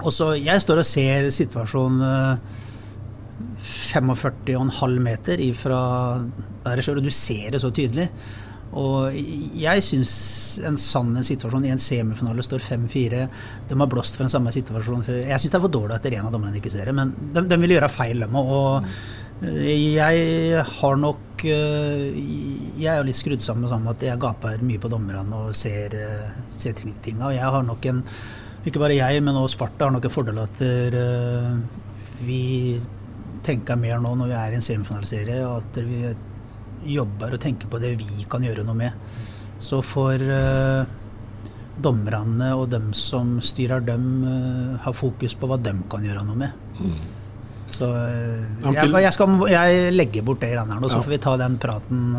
Og 0.00 0.14
så 0.14 0.32
Jeg 0.38 0.62
står 0.62 0.80
og 0.80 0.88
ser 0.88 1.30
situasjonen 1.34 2.04
eh, 2.06 2.58
45,5 3.60 5.00
meter 5.02 5.40
ifra 5.42 5.80
der 6.64 6.80
jeg 6.80 6.86
kjører, 6.86 7.00
og 7.00 7.08
du 7.08 7.12
ser 7.12 7.50
det 7.54 7.60
så 7.62 7.70
tydelig. 7.72 8.06
Og 8.76 9.16
jeg 9.58 9.82
syns 9.82 10.12
en 10.68 10.76
sann 10.78 11.16
situasjon 11.26 11.64
i 11.66 11.72
en 11.72 11.80
semifinale 11.82 12.44
står 12.46 12.62
5-4 12.62 13.22
De 13.66 13.78
har 13.80 13.88
blåst 13.90 14.14
for 14.14 14.22
den 14.22 14.32
samme 14.32 14.52
situasjonen 14.54 15.02
før. 15.06 15.18
Jeg 15.24 15.42
syns 15.42 15.54
det 15.54 15.58
er 15.58 15.64
for 15.64 15.74
dårlig 15.74 15.96
at 15.96 16.06
en 16.12 16.28
av 16.28 16.36
dommerne 16.36 16.60
ikke 16.60 16.72
ser 16.72 16.86
det, 16.86 16.94
men 16.94 17.10
de, 17.34 17.42
de 17.50 17.58
vil 17.64 17.74
gjøre 17.74 17.90
feil, 17.90 18.22
dem 18.22 18.38
Og 18.38 18.86
jeg 19.40 20.64
har 20.68 21.00
nok 21.00 21.44
Jeg 22.80 22.94
er 22.94 23.00
jo 23.00 23.08
litt 23.10 23.18
skrudd 23.18 23.42
sammen 23.44 23.68
med 23.68 23.90
at 23.92 24.04
jeg 24.06 24.20
gaper 24.20 24.62
mye 24.64 24.80
på 24.80 24.88
dommerne 24.88 25.36
og 25.36 25.56
ser, 25.56 25.92
ser 26.48 26.78
tinga. 26.78 27.28
Jeg 27.36 27.44
har 27.44 27.66
nok 27.66 27.90
en 27.90 28.04
Ikke 28.64 28.80
bare 28.80 28.96
jeg, 28.96 29.20
men 29.24 29.36
også 29.36 29.56
Sparta 29.56 29.86
har 29.86 29.92
nok 29.92 30.04
en 30.04 30.12
fordel 30.12 30.40
at 30.40 30.58
vi 32.20 32.80
tenker 33.44 33.78
mer 33.80 34.00
nå 34.00 34.14
når 34.20 34.28
vi 34.28 34.36
er 34.36 34.52
i 34.52 34.58
en 34.58 34.64
semifinaliserie, 34.64 35.38
og 35.48 35.62
at 35.62 35.78
vi 35.84 36.00
jobber 36.94 37.36
og 37.36 37.42
tenker 37.42 37.70
på 37.72 37.80
det 37.80 37.94
vi 38.00 38.26
kan 38.30 38.44
gjøre 38.44 38.64
noe 38.66 38.76
med. 38.76 38.92
Så 39.60 39.80
får 39.84 40.24
uh, 40.28 40.90
dommerne 41.80 42.52
og 42.56 42.68
dem 42.72 42.92
som 42.96 43.38
styrer 43.44 43.84
dem, 43.84 44.04
ha 44.84 44.92
fokus 44.92 45.36
på 45.36 45.48
hva 45.48 45.60
de 45.60 45.74
kan 45.92 46.04
gjøre 46.04 46.24
noe 46.28 46.44
med. 46.44 46.68
Så 47.70 47.86
uh, 47.86 48.74
jeg, 48.74 48.90
jeg, 48.90 49.14
skal, 49.14 49.40
jeg, 49.50 49.88
legger 49.94 50.26
bort 50.26 50.42
det 50.42 50.52
greiene 50.52 50.76
her 50.76 50.82
nå, 50.82 50.90
så 50.90 51.02
får 51.04 51.14
vi 51.14 51.22
ta 51.22 51.36
den 51.40 51.58
praten 51.62 52.14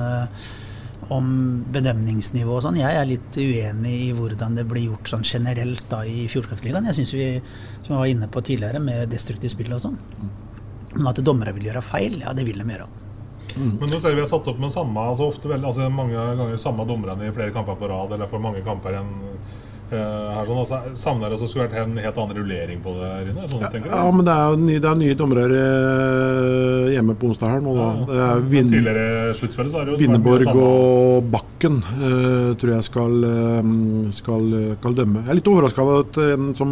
om 1.12 1.28
bedømningsnivå 1.74 2.54
og 2.56 2.64
sånn. 2.66 2.80
Jeg 2.80 2.96
er 2.96 3.08
litt 3.10 3.36
uenig 3.36 3.96
i 4.06 4.12
hvordan 4.16 4.56
det 4.56 4.66
blir 4.70 4.92
gjort 4.92 5.12
sånn 5.12 5.26
generelt 5.28 5.84
da 5.92 6.04
i 6.08 6.28
Fjordkraftligaen. 6.32 6.88
Jeg 6.92 7.02
syns 7.02 7.14
vi, 7.18 7.28
som 7.82 7.96
jeg 7.96 8.00
var 8.00 8.12
inne 8.14 8.30
på 8.32 8.44
tidligere, 8.48 8.80
med 8.84 9.12
destruktivt 9.12 9.56
spill 9.56 9.74
og 9.76 9.84
sånn. 9.84 9.98
Men 10.96 11.10
at 11.12 11.22
dommere 11.26 11.56
vil 11.56 11.68
gjøre 11.70 11.84
feil, 11.84 12.20
ja, 12.24 12.36
det 12.38 12.46
vil 12.48 12.62
de 12.62 12.68
gjøre. 12.68 12.88
Mm. 13.52 13.74
Men 13.82 13.90
nå 13.92 14.00
ser 14.00 14.16
vi 14.16 14.24
har 14.24 14.30
satt 14.32 14.48
opp 14.48 14.60
med 14.64 14.72
samme, 14.72 15.04
altså 15.12 15.28
ofte 15.28 15.52
altså 15.52 15.90
mange 15.92 16.16
ganger 16.16 16.60
samme 16.62 16.86
dommerne 16.88 17.28
i 17.28 17.34
flere 17.36 17.52
kamper 17.56 17.76
på 17.80 17.90
rad, 17.92 18.14
eller 18.16 18.30
for 18.32 18.44
mange 18.44 18.64
kamper 18.64 19.02
enn 19.02 19.12
her 19.98 20.48
sånn. 20.48 20.60
Altså, 20.62 20.80
savner 20.98 21.34
det 21.34 21.40
så 21.42 21.48
skulle 21.50 21.68
vært 21.68 21.82
en 21.82 21.98
helt 22.00 22.20
annen 22.24 22.38
rullering 22.40 22.82
på 22.84 22.94
det? 22.98 23.10
Rune, 23.28 23.48
sånn, 23.52 23.64
ja, 23.66 23.82
ja, 23.92 24.02
men 24.16 24.28
det 24.28 24.36
er, 24.36 24.58
ny, 24.62 24.76
det 24.84 24.90
er 24.92 25.00
nye 25.02 25.18
dommere 25.20 25.48
uh, 25.52 26.92
hjemme 26.94 27.16
på 27.20 27.32
onsdag 27.32 27.56
her 27.56 27.66
nå. 27.66 27.76
Da. 27.78 28.18
Ja, 28.20 28.28
Vin, 28.54 28.72
tidligere 28.72 29.34
sluttspillet 29.40 29.74
så 29.74 29.86
det 29.86 29.96
jo 29.96 30.02
Vinneborg 30.02 30.52
og 30.54 31.32
Bakken 31.34 31.82
uh, 31.82 32.52
tror 32.62 32.76
jeg 32.76 32.88
skal, 32.88 33.18
skal, 34.16 34.54
skal, 34.78 35.00
dømme. 35.02 35.26
Jeg 35.26 35.34
er 35.34 35.42
litt 35.42 35.52
overraska 35.52 35.86
over 35.86 36.06
at 36.06 36.22
en 36.30 36.54
som 36.58 36.72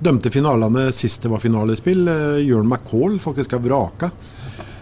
dømte 0.00 0.32
finalene 0.32 0.88
sist 0.96 1.26
det 1.26 1.32
var 1.32 1.42
finalespill, 1.42 2.06
Jørn 2.46 2.68
McCall, 2.68 3.18
faktisk 3.20 3.56
er 3.56 3.64
vraka. 3.64 4.12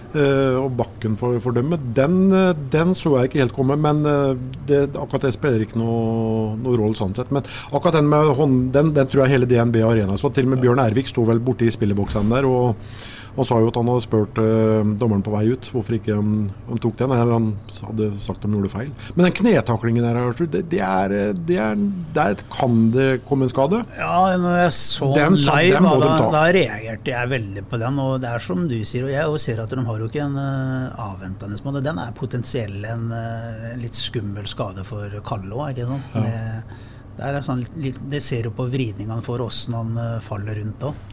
Uh, 0.08 0.56
og 0.62 0.72
bakken 0.78 1.18
for, 1.20 1.36
for 1.44 1.52
dem, 1.52 1.74
den, 1.92 2.14
uh, 2.32 2.54
den, 2.72 2.94
så 2.96 3.12
jeg 3.18 3.28
ikke 3.28 3.42
helt 3.42 3.56
komme. 3.56 3.76
Men 3.76 4.00
uh, 4.08 4.32
det, 4.68 4.86
akkurat 4.96 5.26
det 5.26 5.34
spiller 5.36 5.64
ikke 5.64 5.80
noe, 5.80 6.54
noe 6.62 6.78
rolle 6.80 6.96
sånn 6.96 7.12
sett. 7.18 7.32
Men 7.34 7.44
akkurat 7.68 7.98
den 7.98 8.08
med 8.08 8.32
hånd, 8.38 8.62
den, 8.72 8.94
den 8.96 9.10
tror 9.10 9.26
jeg 9.26 9.36
hele 9.36 9.50
DNB 9.50 9.82
Arena 9.84 10.16
så. 10.16 10.32
Til 10.32 10.48
og 10.48 10.54
med 10.54 10.64
Bjørn 10.64 10.80
Ervik 10.86 11.12
sto 11.12 11.26
vel 11.28 11.42
borti 11.44 11.68
spilleboksene 11.74 12.32
der. 12.38 12.48
og 12.48 13.16
han 13.38 13.46
sa 13.46 13.58
jo 13.62 13.68
at 13.70 13.76
han 13.78 13.88
hadde 13.92 14.02
spurt 14.02 14.38
eh, 14.42 14.88
dommeren 14.98 15.22
på 15.22 15.30
vei 15.30 15.44
ut 15.52 15.68
hvorfor 15.70 15.94
ikke 15.94 16.16
han, 16.18 16.48
han 16.66 16.80
tok 16.82 16.96
den. 16.98 17.12
Eller 17.14 17.34
han 17.36 17.48
hadde 17.86 18.08
sagt 18.18 18.42
de 18.42 18.50
gjorde 18.50 18.70
feil. 18.72 18.90
Men 19.14 19.28
den 19.28 19.36
knetaklingen 19.38 20.06
der, 20.06 20.18
det, 20.40 20.64
det, 20.72 20.80
er, 20.82 21.14
det 21.46 21.58
er, 21.62 21.84
Der 22.16 22.34
kan 22.50 22.88
det 22.94 23.06
komme 23.28 23.46
en 23.46 23.52
skade. 23.52 23.84
Ja, 23.98 24.34
når 24.42 24.58
jeg 24.64 24.72
så 24.78 25.10
den 25.14 25.38
live, 25.38 25.78
den 25.78 26.02
da, 26.02 26.16
da, 26.34 26.44
reagerte 26.58 27.14
jeg 27.14 27.32
veldig 27.34 27.64
på 27.70 27.80
den. 27.84 28.00
Og 28.02 28.16
det 28.24 28.32
er 28.32 28.44
som 28.48 28.64
du 28.70 28.76
sier, 28.82 29.06
og 29.06 29.14
jeg 29.14 29.44
ser 29.44 29.62
at 29.62 29.74
de 29.74 29.86
har 29.86 30.02
jo 30.02 30.08
ikke 30.10 30.24
en 30.24 30.38
uh, 30.38 31.06
avventende 31.08 31.60
måte. 31.66 31.84
Den 31.84 32.02
er 32.02 32.16
potensiell 32.18 32.82
en 32.90 33.06
uh, 33.14 33.68
litt 33.78 33.98
skummel 33.98 34.48
skade 34.50 34.82
for 34.88 35.14
Kalle 35.28 35.54
òg, 35.54 35.76
ikke 35.76 35.86
sant. 35.92 36.18
Ja. 36.18 36.24
Det, 36.24 36.80
det, 37.18 37.30
er 37.30 37.46
sånn, 37.46 37.62
det 38.10 38.22
ser 38.24 38.50
jo 38.50 38.54
på 38.58 38.66
vridningene 38.72 39.22
for 39.26 39.46
åssen 39.46 39.78
han 39.78 39.94
uh, 39.94 40.18
faller 40.26 40.58
rundt 40.58 40.90
òg. 40.90 41.06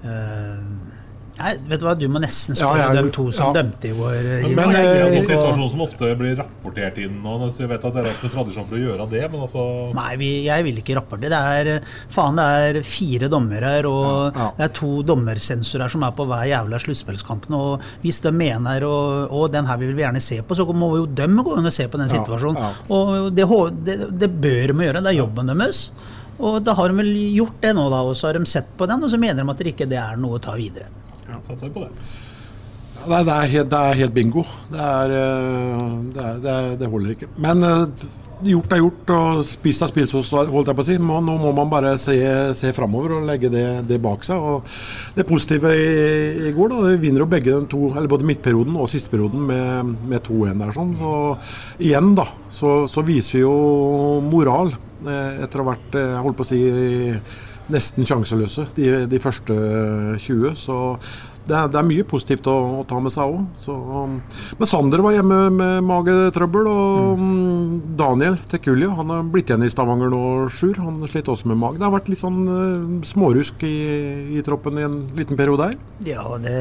Uh, 0.00 0.89
Nei, 1.40 1.52
vet 1.70 1.80
du 1.80 1.86
hva, 1.86 1.94
du 1.96 2.06
må 2.12 2.20
nesten 2.22 2.58
spørre 2.58 2.80
ja, 2.82 2.88
ja, 2.92 3.02
de 3.02 3.12
to 3.14 3.26
som 3.32 3.50
ja. 3.50 3.62
dømte 3.62 3.88
i 3.88 3.94
går. 3.96 4.16
Men, 4.44 4.56
men 4.58 4.74
det 4.74 4.82
er 4.82 5.04
en 5.06 5.24
situasjon 5.24 5.70
som 5.72 5.84
ofte 5.86 6.10
blir 6.20 6.36
rapportert 6.38 7.00
inn. 7.00 7.16
Og 7.24 7.46
jeg 7.48 7.70
vet 7.70 7.86
at 7.88 7.96
Dere 7.96 8.10
har 8.10 8.18
ikke 8.18 8.32
tradisjon 8.34 8.68
for 8.68 8.78
å 8.78 8.82
gjøre 8.82 9.06
det, 9.12 9.22
men 9.32 9.46
altså 9.46 9.64
Nei, 9.96 10.10
vi, 10.20 10.30
jeg 10.46 10.66
vil 10.66 10.82
ikke 10.82 10.98
rapportere. 11.00 11.32
Det 11.32 11.40
er 11.80 11.90
faen, 12.12 12.40
det 12.40 12.46
er 12.68 12.80
fire 12.86 13.30
dommere 13.32 13.74
her, 13.76 13.88
og 13.90 14.36
ja, 14.36 14.50
det 14.58 14.68
er 14.68 14.76
to 14.80 14.92
dommersensorer 15.06 15.92
som 15.92 16.04
er 16.06 16.14
på 16.16 16.28
hver 16.28 16.46
jævla 16.50 16.82
sluttspillskamp. 16.84 17.50
Og 17.56 17.90
hvis 18.04 18.22
de 18.24 18.34
mener 18.36 18.86
og, 18.88 19.34
og 19.34 19.50
den 19.54 19.68
her 19.70 19.80
vil 19.80 19.96
vi 19.96 20.04
gjerne 20.04 20.22
se 20.24 20.40
på, 20.44 20.58
så 20.58 20.68
må 20.70 20.92
jo 20.98 21.08
de 21.08 21.28
gå 21.40 21.56
inn 21.56 21.72
og 21.72 21.76
se 21.76 21.88
på 21.90 22.00
den 22.00 22.12
situasjonen. 22.12 22.80
Og 22.92 23.30
det, 23.34 23.48
det, 23.86 24.00
det 24.20 24.32
bør 24.40 24.74
de 24.74 24.88
gjøre. 24.88 25.04
Det 25.04 25.14
er 25.14 25.22
jobben 25.22 25.52
deres. 25.54 25.86
Og 26.40 26.62
da 26.64 26.72
har 26.76 26.88
de 26.88 27.02
vel 27.02 27.10
gjort 27.34 27.60
det 27.60 27.74
nå, 27.76 27.84
da, 27.92 28.00
og 28.06 28.16
så 28.16 28.30
har 28.30 28.38
de 28.38 28.48
sett 28.48 28.70
på 28.78 28.88
den, 28.88 29.02
og 29.04 29.12
så 29.12 29.20
mener 29.20 29.42
de 29.44 29.52
at 29.52 29.60
det 29.60 29.74
ikke 29.74 29.88
er 29.92 30.20
noe 30.20 30.38
å 30.38 30.42
ta 30.42 30.56
videre. 30.56 30.88
Satser 31.46 31.72
på 31.74 31.86
det. 31.86 31.92
Nei, 33.08 33.20
det 33.24 33.32
er, 33.32 33.52
helt, 33.54 33.68
det 33.72 33.78
er 33.80 34.00
helt, 34.02 34.12
bingo. 34.12 34.42
Det, 34.68 34.80
er, 34.80 35.12
eh, 35.16 35.92
det, 36.12 36.24
er, 36.52 36.74
det, 36.76 36.88
holder 36.92 37.14
ikke. 37.14 37.30
Men 37.40 37.64
eh, 37.64 38.04
gjort 38.50 38.74
er 38.74 38.82
gjort, 38.82 39.12
og 39.14 39.40
spist 39.48 39.84
er 39.84 39.90
spist, 39.90 40.14
holdt 40.14 40.68
jeg 40.68 40.76
på 40.76 40.84
å 40.84 40.86
si. 40.86 40.98
Nå, 41.00 41.20
må 41.24 41.52
man 41.56 41.72
bare 41.72 41.94
se, 42.00 42.16
se 42.58 42.74
framover 42.76 43.16
og 43.16 43.26
legge 43.28 43.50
det, 43.52 43.98
bak 44.04 44.24
seg. 44.26 44.36
Og 44.36 45.16
det 45.16 45.26
positive 45.28 45.72
i, 45.72 45.90
i 46.50 46.54
går, 46.56 46.74
da, 46.74 46.82
det 46.90 47.00
vinner 47.02 47.24
jo 47.24 47.30
begge 47.32 47.54
den 47.54 47.68
to, 47.72 47.90
eller 47.94 48.10
både 48.10 48.28
midtperioden 48.28 48.76
og 48.76 48.90
sisteperioden 48.92 49.48
med, 49.48 49.94
med 50.12 50.24
2-1 50.28 50.60
der. 50.60 50.74
sånn. 50.76 50.96
Så 51.00 51.14
igjen, 51.80 52.14
da, 52.18 52.28
så, 52.52 52.82
så, 52.90 53.04
viser 53.06 53.40
vi 53.40 53.46
jo 53.46 53.54
moral 54.28 54.74
eh, 54.74 55.44
etter 55.46 55.62
å 55.62 55.64
ha 55.64 55.72
vært, 55.72 55.96
jeg 55.96 56.26
holdt 56.26 56.40
på 56.40 56.46
å 56.46 56.52
si 56.52 56.64
nesten 57.70 58.06
sjanseløse 58.08 58.66
de, 58.76 58.88
de 59.08 59.20
første 59.22 59.56
20. 60.20 60.56
Så 60.58 60.78
det 61.50 61.56
er, 61.58 61.70
det 61.72 61.80
er 61.80 61.88
mye 61.88 62.06
positivt 62.06 62.46
å, 62.50 62.54
å, 62.78 62.84
ta 62.88 63.00
med 63.02 63.12
seg 63.14 63.32
òg. 63.32 63.66
Um, 63.66 64.18
men 64.60 64.70
Sander 64.70 65.02
var 65.04 65.16
hjemme 65.16 65.40
med 65.54 65.88
magetrøbbel. 65.88 66.70
Og 66.70 67.20
mm. 67.20 67.74
Daniel 67.98 68.38
Tekulje 68.50 68.92
han 69.00 69.10
har 69.12 69.26
blitt 69.34 69.50
igjen 69.50 69.66
i 69.66 69.72
Stavanger 69.72 70.12
nå, 70.12 70.22
Sjur. 70.54 70.78
Han 70.82 71.02
sliter 71.10 71.34
også 71.34 71.50
med 71.50 71.60
mage. 71.60 71.80
Det 71.80 71.88
har 71.88 71.96
vært 71.96 72.12
litt 72.12 72.22
sånn 72.22 72.40
uh, 72.46 72.94
smårusk 73.10 73.66
i, 73.66 73.76
i, 74.38 74.44
troppen 74.46 74.78
i 74.78 74.86
en 74.86 75.02
liten 75.18 75.38
periode 75.40 75.72
her. 75.72 75.76
Ja, 76.06 76.24
det, 76.42 76.56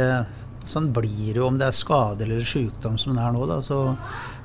sånn 0.69 0.89
blir 0.95 1.31
det 1.33 1.39
jo 1.41 1.47
om 1.49 1.61
det 1.61 1.69
er 1.69 1.77
skade 1.77 2.25
eller 2.25 2.45
sykdom 2.47 2.97
som 3.01 3.15
det 3.17 3.23
er 3.25 3.35
nå. 3.35 3.45
Da. 3.49 3.61
Så 3.65 3.83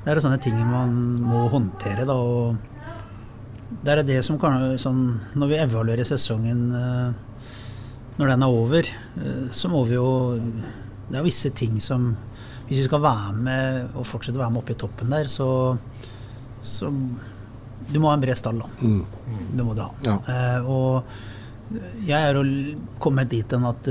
det 0.05 0.13
er 0.13 0.23
sånne 0.23 0.41
ting 0.43 0.61
man 0.69 0.95
må 1.25 1.47
håndtere. 1.53 2.05
da, 2.05 2.15
og 2.15 2.73
det 3.85 3.93
er 3.93 4.05
det 4.05 4.21
som 4.25 4.37
kan 4.39 4.77
sånn, 4.79 5.01
Når 5.35 5.49
vi 5.49 5.61
evaluerer 5.63 6.07
sesongen 6.07 6.67
eh, 6.77 7.24
når 8.15 8.31
den 8.31 8.45
er 8.45 8.57
over, 8.61 8.89
eh, 9.19 9.45
så 9.51 9.71
må 9.71 9.83
vi 9.89 9.97
jo 9.97 10.07
Det 11.09 11.19
er 11.19 11.25
visse 11.25 11.51
ting 11.53 11.79
som 11.83 12.15
Hvis 12.67 12.79
vi 12.79 12.87
skal 12.87 13.03
være 13.03 13.33
med 13.37 13.95
og 13.95 14.07
fortsette 14.07 14.39
å 14.39 14.43
være 14.43 14.53
med 14.55 14.63
oppe 14.63 14.73
i 14.73 14.79
toppen 14.79 15.11
der, 15.13 15.27
så, 15.29 15.77
så 16.61 16.89
Du 17.91 17.99
må 17.99 18.09
ha 18.09 18.15
en 18.17 18.23
bred 18.23 18.39
stall, 18.39 18.63
da. 18.63 18.69
Mm. 18.81 19.03
Det 19.57 19.65
må 19.67 19.75
du 19.75 19.83
ha. 19.83 19.91
Ja. 20.07 20.15
Eh, 20.33 20.65
og 20.65 21.03
jeg 22.05 22.21
er 22.21 22.37
jo 22.37 22.43
kommet 23.01 23.29
dit 23.31 23.53
hen 23.53 23.63
at 23.65 23.87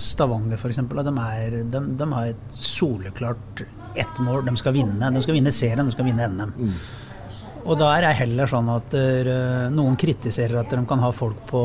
Stavanger 0.00 0.60
f.eks. 0.60 0.80
De, 0.84 1.62
de, 1.72 1.80
de 1.96 2.08
har 2.12 2.30
et 2.30 2.56
soleklart 2.56 3.62
ett 3.94 4.20
mål. 4.20 4.44
De 4.46 4.56
skal 4.60 4.74
vinne. 4.76 5.10
De 5.12 5.22
skal 5.24 5.36
vinne 5.36 5.52
serien, 5.54 5.84
de 5.84 5.94
skal 5.94 6.06
vinne 6.08 6.28
NM. 6.30 6.52
Mm. 6.56 6.74
Og 7.70 7.78
da 7.78 7.92
er 7.94 8.08
jeg 8.08 8.18
heller 8.24 8.50
sånn 8.50 8.68
at 8.72 8.94
uh, 8.98 9.68
noen 9.70 9.94
kritiserer 10.00 10.58
at 10.58 10.72
de 10.74 10.82
kan 10.90 11.02
ha 11.04 11.12
folk 11.14 11.44
på 11.50 11.62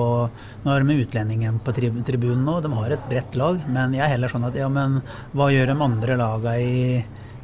Nå 0.61 0.71
er 0.71 0.83
det 0.83 0.89
med 0.89 1.01
utlendingen 1.01 1.57
på 1.65 1.73
tri 1.73 1.89
tribunen 2.05 2.45
nå, 2.45 2.59
de 2.61 2.69
har 2.77 2.93
et 2.93 3.07
bredt 3.09 3.37
lag. 3.41 3.57
Men 3.65 3.95
jeg 3.97 4.05
er 4.05 4.13
heller 4.13 4.29
sånn 4.29 4.45
at 4.45 4.57
ja, 4.57 4.69
men 4.69 4.99
hva 5.33 5.49
gjør 5.53 5.71
de 5.71 5.77
andre 5.87 6.17
lagene 6.21 6.57
i 6.61 6.81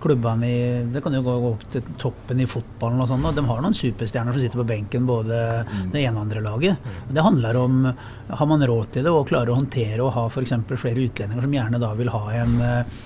klubbene 0.01 0.47
i 0.49 0.61
Det 0.93 1.01
kan 1.03 1.13
jo 1.13 1.21
gå 1.25 1.35
opp 1.51 1.65
til 1.73 1.91
toppen 2.01 2.41
i 2.41 2.47
fotballen 2.49 3.01
og 3.03 3.09
sånn. 3.09 3.27
De 3.37 3.45
har 3.45 3.61
noen 3.65 3.77
superstjerner 3.77 4.33
som 4.33 4.43
sitter 4.43 4.61
på 4.61 4.67
benken, 4.69 5.05
både 5.09 5.41
mm. 5.67 5.91
det 5.93 6.01
ene 6.03 6.17
og 6.17 6.25
andre 6.25 6.43
laget. 6.45 6.89
Det 7.09 7.25
handler 7.25 7.61
om 7.61 7.79
har 7.85 8.49
man 8.49 8.65
råd 8.71 8.93
til 8.95 9.05
det 9.05 9.13
og 9.13 9.29
klarer 9.29 9.53
å 9.53 9.59
håndtere 9.59 10.01
og 10.05 10.13
ha 10.17 10.27
f.eks. 10.29 10.57
flere 10.73 11.05
utlendinger 11.05 11.45
som 11.45 11.57
gjerne 11.57 11.81
da 11.81 11.93
vil 11.97 12.13
ha 12.13 12.23
en, 12.41 12.57
eh, 12.65 12.99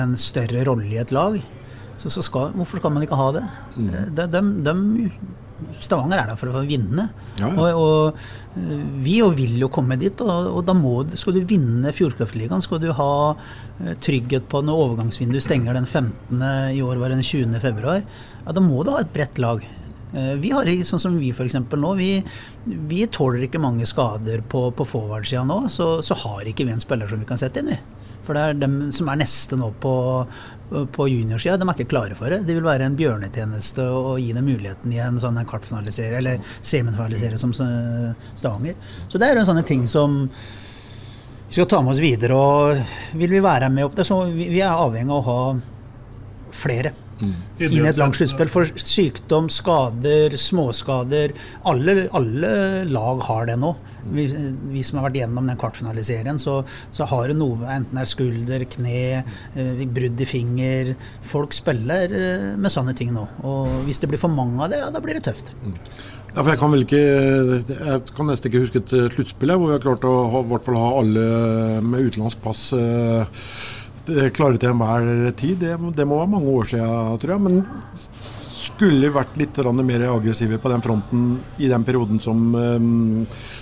en 0.00 0.18
større 0.20 0.66
rolle 0.66 0.90
i 0.94 1.02
et 1.02 1.14
lag 1.14 1.38
så, 1.96 2.12
så 2.12 2.22
skal, 2.24 2.52
hvorfor 2.56 2.80
skal 2.80 2.92
man 2.94 3.04
ikke 3.06 3.18
ha 3.18 3.32
det? 3.38 3.42
Mm. 3.76 3.90
De, 4.16 4.26
de, 4.32 4.44
de, 4.66 5.10
Stavanger 5.80 6.20
er 6.20 6.28
der 6.28 6.36
for 6.36 6.52
å 6.52 6.64
vinne. 6.68 7.06
Ja, 7.40 7.48
ja. 7.48 7.52
Og, 7.56 7.78
og 7.80 8.58
eh, 8.60 8.82
vi 9.04 9.18
jo 9.22 9.30
vil 9.36 9.54
jo 9.60 9.70
komme 9.72 9.96
dit, 10.00 10.20
og, 10.20 10.50
og 10.58 10.66
da 10.68 10.74
må 10.76 10.98
skal 11.16 11.36
du 11.36 11.46
vinne 11.48 11.94
Fjordkraftligaen, 11.96 12.64
skal 12.64 12.82
du 12.82 12.90
ha 12.96 13.12
eh, 13.32 13.94
trygghet 14.04 14.50
på 14.52 14.60
når 14.64 14.82
overgangsvinduet 14.84 15.44
stenger 15.44 15.78
den 15.78 15.88
15. 15.88 16.44
i 16.76 16.84
år 16.84 17.00
var 17.00 17.08
det 17.12 17.22
den 17.22 17.30
20. 17.30 17.56
februar, 17.64 18.04
ja, 18.04 18.52
da 18.52 18.64
må 18.64 18.84
du 18.84 18.92
ha 18.92 19.00
et 19.00 19.12
bredt 19.16 19.40
lag. 19.40 19.64
Eh, 20.12 20.34
Vi 20.44 20.52
har, 20.52 20.68
sånn 20.84 21.02
som 21.02 21.16
vi 21.20 21.32
for 21.32 21.80
nå, 21.80 21.94
vi, 21.98 22.10
vi 22.66 23.06
tåler 23.08 23.48
ikke 23.48 23.62
mange 23.62 23.88
skader 23.88 24.44
på, 24.44 24.68
på 24.76 24.88
forward-sida 24.92 25.44
nå, 25.48 25.66
så, 25.72 26.02
så 26.04 26.20
har 26.26 26.44
ikke 26.44 26.68
vi 26.68 26.76
en 26.76 26.84
spiller 26.84 27.08
som 27.08 27.22
vi 27.22 27.28
kan 27.28 27.40
sette 27.40 27.64
inn, 27.64 27.72
vi. 27.72 27.80
For 28.26 28.34
det 28.34 28.42
er 28.42 28.56
dem 28.58 28.78
som 28.94 29.08
er 29.08 29.20
neste 29.20 29.54
nå 29.58 29.70
på, 29.82 29.92
på 30.68 31.06
juniorsida, 31.08 31.56
de 31.56 31.68
er 31.68 31.76
ikke 31.76 31.92
klare 31.92 32.16
for 32.18 32.32
det. 32.32 32.42
Det 32.46 32.56
vil 32.56 32.66
være 32.66 32.88
en 32.88 32.98
bjørnetjeneste 32.98 33.86
å 33.86 34.16
gi 34.18 34.32
dem 34.34 34.48
muligheten 34.48 34.94
i 34.94 35.00
en 35.02 35.20
sånn 35.22 35.38
kvartfinaliserie, 35.46 36.18
eller 36.18 36.54
semifinaliserie 36.58 37.38
som 37.38 37.54
eh, 37.62 38.28
Stavanger. 38.34 38.74
Så 39.08 39.22
det 39.22 39.30
er 39.30 39.38
jo 39.38 39.46
sånne 39.46 39.66
ting 39.66 39.86
som 39.90 40.24
vi 40.26 41.54
skal 41.54 41.68
ta 41.70 41.82
med 41.82 41.94
oss 41.94 42.02
videre. 42.02 42.34
Og 42.34 43.18
vil 43.20 43.36
vi 43.38 43.42
være 43.44 43.70
med 43.70 43.86
opp 43.86 43.96
der, 43.98 44.08
så 44.08 44.24
vi 44.26 44.58
er 44.58 44.74
avhengig 44.74 45.14
av 45.14 45.22
å 45.22 45.26
ha 45.30 45.40
flere 46.56 46.94
inn 47.22 47.76
i 47.78 47.88
et 47.88 48.00
langt 48.00 48.18
sluttspill. 48.18 48.50
For 48.52 48.68
sykdom, 48.80 49.50
skader, 49.52 50.36
småskader 50.40 51.34
Alle, 51.68 52.06
alle 52.16 52.50
lag 52.90 53.22
har 53.28 53.46
det 53.50 53.58
nå. 53.60 53.74
Vi, 54.06 54.26
vi 54.70 54.82
som 54.86 55.00
har 55.00 55.08
vært 55.08 55.18
gjennom 55.22 55.48
den 55.50 55.58
kvartfinaliserien, 55.58 56.38
så, 56.38 56.60
så 56.94 57.08
har 57.10 57.30
det 57.30 57.38
noe, 57.40 57.58
enten 57.66 57.98
det 57.98 58.04
er 58.04 58.10
skulder, 58.10 58.66
kne, 58.70 59.00
eh, 59.58 59.80
brudd 59.90 60.20
i 60.22 60.28
finger 60.30 60.92
Folk 61.26 61.56
spiller 61.56 62.12
eh, 62.14 62.52
med 62.54 62.70
sånne 62.72 62.94
ting 62.98 63.10
nå. 63.16 63.24
Og 63.46 63.80
hvis 63.88 64.02
det 64.02 64.12
blir 64.12 64.22
for 64.22 64.32
mange 64.32 64.62
av 64.62 64.70
det, 64.70 64.84
ja, 64.84 64.92
da 64.94 65.02
blir 65.02 65.18
det 65.18 65.26
tøft. 65.26 65.50
Ja, 66.36 66.42
for 66.42 66.52
jeg 66.52 66.60
kan 66.60 66.74
ikke 66.76 66.98
Jeg 67.00 68.00
kan 68.12 68.28
nesten 68.28 68.50
ikke 68.50 68.60
huske 68.66 68.82
et 68.82 68.92
eh, 68.92 69.08
sluttspill 69.14 69.54
hvor 69.56 69.70
vi 69.70 69.76
har 69.78 69.84
klart 69.84 70.04
å 70.04 70.14
ha, 70.34 70.42
ha 70.44 70.88
alle 71.00 71.26
med 71.80 72.10
utenlandsk 72.10 72.42
pass 72.44 72.68
eh, 72.76 73.24
klare 74.34 74.60
til 74.60 74.72
enhver 74.72 75.30
tid. 75.36 75.56
Det, 75.60 75.76
det 75.96 76.06
må 76.06 76.20
være 76.20 76.32
mange 76.36 76.48
år 76.48 76.70
siden, 76.72 77.18
tror 77.22 77.34
jeg. 77.34 77.40
Men 77.46 77.62
skulle 78.66 79.12
vært 79.14 79.36
litt 79.40 79.58
mer 79.86 80.06
aggressive 80.10 80.58
på 80.62 80.72
den 80.72 80.82
fronten 80.84 81.22
i 81.58 81.68
den 81.70 81.84
perioden 81.86 82.20
som 82.22 82.42
eh, 82.54 82.82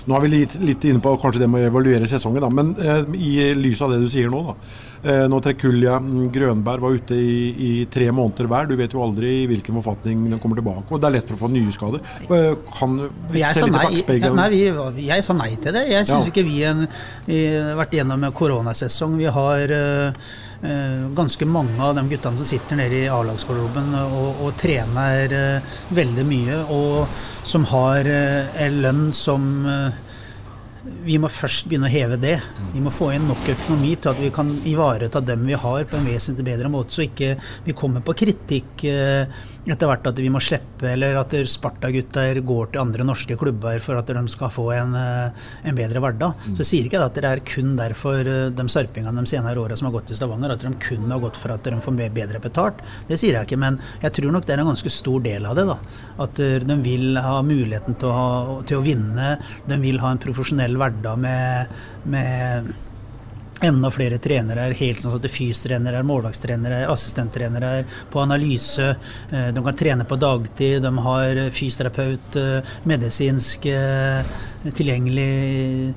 Nå 0.04 0.16
er 0.16 0.24
vi 0.24 0.32
litt, 0.32 0.56
litt 0.62 0.84
inne 0.88 1.02
på 1.04 1.14
kanskje 1.22 1.44
det 1.44 1.50
med 1.50 1.64
å 1.64 1.70
evaluere 1.70 2.08
sesongen, 2.10 2.42
da, 2.44 2.50
men 2.52 2.74
eh, 2.80 3.14
i 3.18 3.54
lys 3.58 3.82
av 3.84 3.94
det 3.94 4.02
du 4.04 4.10
sier 4.12 4.32
nå, 4.32 4.42
da. 4.50 4.56
Eh, 5.04 5.24
nå 5.28 5.36
Trekulja 5.44 5.98
mm, 6.00 6.28
Grønberg 6.32 6.80
var 6.80 6.94
ute 6.96 7.16
i, 7.18 7.34
i 7.52 7.72
tre 7.92 8.06
måneder 8.14 8.48
hver. 8.48 8.70
Du 8.70 8.76
vet 8.78 8.94
jo 8.96 9.02
aldri 9.04 9.34
i 9.42 9.48
hvilken 9.50 9.76
forfatning 9.76 10.22
den 10.30 10.40
kommer 10.40 10.56
tilbake. 10.60 10.86
Og 10.88 11.02
det 11.02 11.10
er 11.10 11.16
lett 11.18 11.28
for 11.28 11.36
å 11.36 11.42
få 11.42 11.50
nye 11.52 11.74
skader. 11.74 12.00
Kan 12.72 12.96
vi 13.32 13.42
Jeg 13.42 13.58
se 13.58 13.66
litt 13.66 13.68
i 13.68 13.76
nei, 13.76 13.84
bakspeilet? 13.90 14.38
nei, 14.38 14.48
vi, 14.54 15.10
jeg 15.10 15.26
sa 15.26 15.36
nei 15.36 15.50
til 15.60 15.76
det. 15.76 15.84
Jeg 15.92 16.08
syns 16.08 16.24
Ja. 16.24 16.32
ikke 16.32 16.46
vi 16.48 16.56
har 16.64 17.76
vært 17.82 17.98
gjennom 17.98 18.24
en 18.24 18.32
koronasesong. 18.40 19.18
Vi 19.20 19.28
har 19.36 19.76
eh, 19.76 20.24
ganske 21.14 21.44
mange 21.44 21.76
av 21.82 21.94
de 21.98 22.06
guttene 22.08 22.40
som 22.40 22.46
sitter 22.48 22.78
nede 22.78 23.02
i 23.02 23.08
A-lagsgarderoben 23.12 23.92
og, 24.00 24.40
og 24.46 24.54
trener 24.60 25.34
eh, 25.36 25.74
veldig 25.94 26.24
mye, 26.28 26.60
og 26.72 27.44
som 27.44 27.66
har 27.68 28.08
eh, 28.08 28.48
en 28.64 28.80
lønn 28.84 29.04
som 29.12 29.44
eh, 29.68 30.00
vi 30.84 31.16
må 31.20 31.28
først 31.32 31.68
begynne 31.68 31.88
å 31.88 31.92
heve 31.92 32.16
det. 32.20 32.34
Vi 32.74 32.82
må 32.84 32.92
få 32.92 33.10
inn 33.14 33.26
nok 33.28 33.46
økonomi 33.54 33.94
til 33.96 34.10
at 34.12 34.20
vi 34.20 34.30
kan 34.34 34.50
ivareta 34.68 35.22
dem 35.24 35.46
vi 35.48 35.56
har 35.56 35.84
på 35.88 35.96
en 35.96 36.08
vesentlig 36.08 36.44
bedre 36.46 36.70
måte, 36.72 36.92
så 36.96 37.04
ikke 37.06 37.34
vi 37.64 37.74
kommer 37.76 38.04
på 38.04 38.14
kritikk 38.20 38.84
eh, 38.88 39.24
etter 39.64 39.88
hvert 39.88 40.08
at 40.10 40.20
vi 40.20 40.28
må 40.32 40.42
slippe, 40.44 40.90
eller 40.92 41.16
at 41.20 41.32
Sparta-gutter 41.48 42.40
går 42.44 42.72
til 42.72 42.82
andre 42.82 43.06
norske 43.08 43.36
klubber 43.40 43.80
for 43.84 44.00
at 44.00 44.12
de 44.12 44.24
skal 44.32 44.52
få 44.52 44.66
en, 44.76 44.96
eh, 45.00 45.46
en 45.64 45.78
bedre 45.78 46.02
hverdag. 46.04 46.44
Så 46.50 46.60
jeg 46.62 46.70
sier 46.70 46.90
ikke 46.90 47.00
at 47.04 47.16
det 47.16 47.30
er 47.30 47.44
kun 47.48 47.74
derfor 47.80 48.20
eh, 48.20 48.50
de 48.52 48.68
sarpingene 48.72 49.24
de 49.24 49.32
senere 49.32 49.60
åra 49.62 49.78
som 49.80 49.88
har 49.88 49.96
gått 49.96 50.10
til 50.12 50.20
Stavanger, 50.20 50.52
at 50.52 50.64
de 50.64 50.74
kun 50.84 51.08
har 51.08 51.22
gått 51.24 51.40
for 51.40 51.54
at 51.56 51.64
de 51.64 51.80
får 51.80 52.00
bedre 52.04 52.42
betalt. 52.44 52.84
Det 53.08 53.20
sier 53.20 53.38
jeg 53.38 53.48
ikke, 53.48 53.60
men 53.60 53.80
jeg 54.04 54.18
tror 54.18 54.36
nok 54.36 54.44
det 54.44 54.56
er 54.56 54.64
en 54.64 54.72
ganske 54.72 54.92
stor 54.92 55.24
del 55.24 55.48
av 55.48 55.56
det. 55.56 55.66
da. 55.70 55.78
At 56.24 56.36
de 56.38 56.78
vil 56.84 57.16
ha 57.20 57.40
muligheten 57.44 57.96
til 58.00 58.12
å, 58.12 58.60
til 58.68 58.80
å 58.80 58.84
vinne, 58.84 59.34
de 59.64 59.80
vil 59.80 60.02
ha 60.04 60.12
en 60.12 60.20
profesjonell 60.20 60.73
hverdag 60.80 61.20
med, 61.20 61.76
med 62.04 62.72
enda 63.64 63.90
flere 63.90 64.18
trenere, 64.22 64.66
helt 64.76 65.02
sånn 65.02 65.16
at 65.16 65.28
fystrenere, 65.30 66.02
målvaktstrenere, 66.06 66.84
assistenttrenere 66.92 67.84
på 68.12 68.22
analyse. 68.22 68.96
eh, 69.30 69.52
De 69.54 69.64
kan 69.64 69.76
trene 69.76 70.04
på 70.04 70.16
dagtid, 70.16 70.82
de 70.82 70.98
har 70.98 71.50
fysioterapeut, 71.50 72.36
eh, 72.36 72.74
medisinsk 72.84 73.66
eh, 73.66 74.24
tilgjengelig 74.74 75.94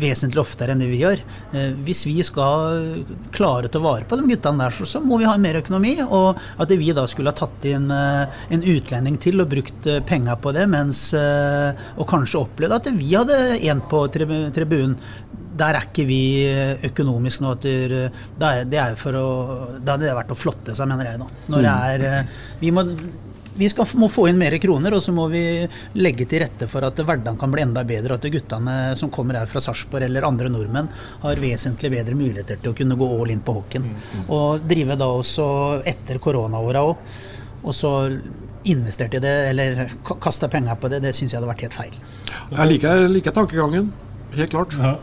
vesentlig 0.00 0.40
oftere 0.42 0.74
enn 0.74 0.82
det 0.82 0.88
vi 0.90 1.00
gjør. 1.02 1.22
Eh, 1.54 1.72
Hvis 1.86 2.04
vi 2.08 2.16
skal 2.26 3.04
klare 3.34 3.68
å 3.68 3.72
ta 3.72 3.82
vare 3.82 4.06
på 4.08 4.18
de 4.18 4.26
guttene 4.30 4.64
der, 4.64 4.74
så, 4.74 4.86
så 4.88 5.02
må 5.04 5.18
vi 5.20 5.28
ha 5.28 5.36
mer 5.40 5.60
økonomi. 5.60 5.96
Og 6.06 6.40
at 6.60 6.74
vi 6.80 6.92
da 6.96 7.06
skulle 7.10 7.32
ha 7.32 7.38
tatt 7.38 7.66
inn 7.70 7.90
eh, 7.94 8.40
en 8.54 8.66
utlending 8.74 9.18
til 9.22 9.42
og 9.42 9.50
brukt 9.52 9.88
eh, 9.90 10.00
penger 10.06 10.40
på 10.40 10.54
det, 10.56 10.66
mens 10.70 11.00
Og 11.14 12.06
kanskje 12.08 12.40
opplevd 12.40 12.74
at 12.76 12.88
vi 12.94 13.12
hadde 13.14 13.36
en 13.70 13.80
på 13.90 14.04
tribunen. 14.12 14.96
Der 15.60 15.76
er 15.76 15.84
ikke 15.84 16.06
vi 16.08 16.20
økonomisk 16.88 17.42
nå. 17.44 17.54
det 17.60 17.74
det 17.90 18.46
er, 18.46 18.64
det 18.70 18.78
er 18.80 18.94
for 18.96 19.16
å, 19.18 19.26
da 19.80 19.96
hadde 19.96 20.06
det 20.08 20.14
vært 20.16 20.32
å 20.32 20.38
flotte 20.38 20.76
seg, 20.76 20.88
mener 20.88 21.10
jeg. 21.10 21.20
da. 21.20 21.28
Når 21.52 21.66
det 21.66 21.74
er, 21.90 22.30
vi 22.62 22.72
må, 22.72 22.84
vi 23.60 23.68
skal, 23.70 23.86
må 24.00 24.08
få 24.10 24.26
inn 24.30 24.38
mer 24.40 24.56
kroner, 24.62 24.94
og 24.96 25.02
så 25.04 25.12
må 25.14 25.26
vi 25.32 25.42
legge 26.00 26.24
til 26.30 26.40
rette 26.42 26.66
for 26.70 26.84
at 26.88 26.96
hverdagen 27.04 27.36
kan 27.40 27.52
bli 27.52 27.62
enda 27.66 27.84
bedre, 27.86 28.16
og 28.16 28.24
at 28.24 28.32
guttene 28.32 28.76
som 28.98 29.12
kommer 29.12 29.36
her 29.38 29.50
fra 29.50 29.60
Sarpsborg 29.62 30.08
eller 30.08 30.24
andre 30.26 30.48
nordmenn, 30.52 30.88
har 31.22 31.42
vesentlig 31.42 31.92
bedre 31.92 32.16
muligheter 32.18 32.58
til 32.64 32.72
å 32.72 32.76
kunne 32.80 32.96
gå 32.98 33.10
all 33.20 33.30
in 33.36 33.44
på 33.44 33.54
hockeyen. 33.60 33.90
Og 34.28 34.64
drive 34.70 34.96
da 35.00 35.10
også 35.20 35.46
etter 35.86 36.18
koronaåra 36.24 36.82
òg. 36.88 36.96
Og 37.60 37.74
så 37.76 37.90
investert 38.64 39.14
i 39.16 39.20
det, 39.20 39.34
eller 39.50 39.86
ka- 40.04 40.16
kasta 40.20 40.48
penger 40.52 40.76
på 40.80 40.88
det, 40.92 41.02
det 41.04 41.14
syns 41.16 41.32
jeg 41.32 41.40
hadde 41.40 41.48
vært 41.52 41.66
helt 41.66 41.76
feil. 41.76 41.98
Jeg 42.56 42.68
liker, 42.74 43.06
liker 43.12 43.36
tankegangen. 43.36 43.90
Helt 44.36 44.52
klart. 44.52 44.76
Ja. 44.80 44.94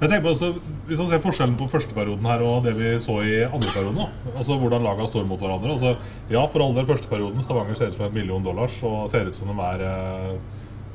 Jeg 0.00 0.10
tenker 0.10 0.24
på 0.26 0.32
også, 0.34 0.48
Hvis 0.88 0.98
man 1.00 1.06
ser 1.08 1.22
forskjellen 1.24 1.54
på 1.56 1.68
første 1.72 1.94
perioden 1.96 2.26
her 2.28 2.42
og 2.44 2.64
det 2.66 2.74
vi 2.76 2.90
så 3.00 3.14
i 3.24 3.38
andre 3.46 3.70
perioden, 3.72 4.02
altså 4.36 4.58
hvordan 4.60 4.84
lagene 4.84 5.08
står 5.08 5.24
mot 5.28 5.40
hverandre. 5.40 5.72
altså 5.76 5.94
Ja, 6.30 6.42
for 6.52 6.62
all 6.66 6.74
del, 6.76 6.86
første 6.88 7.08
perioden 7.08 7.42
Stavanger 7.44 7.78
ser 7.78 7.88
ut 7.92 7.96
som 7.96 8.04
en 8.08 8.14
million 8.14 8.44
dollars 8.44 8.76
og 8.84 9.08
ser 9.12 9.24
ut 9.30 9.34
som 9.38 9.48
de 9.54 9.56
er 9.70 9.86
eh, 9.88 10.36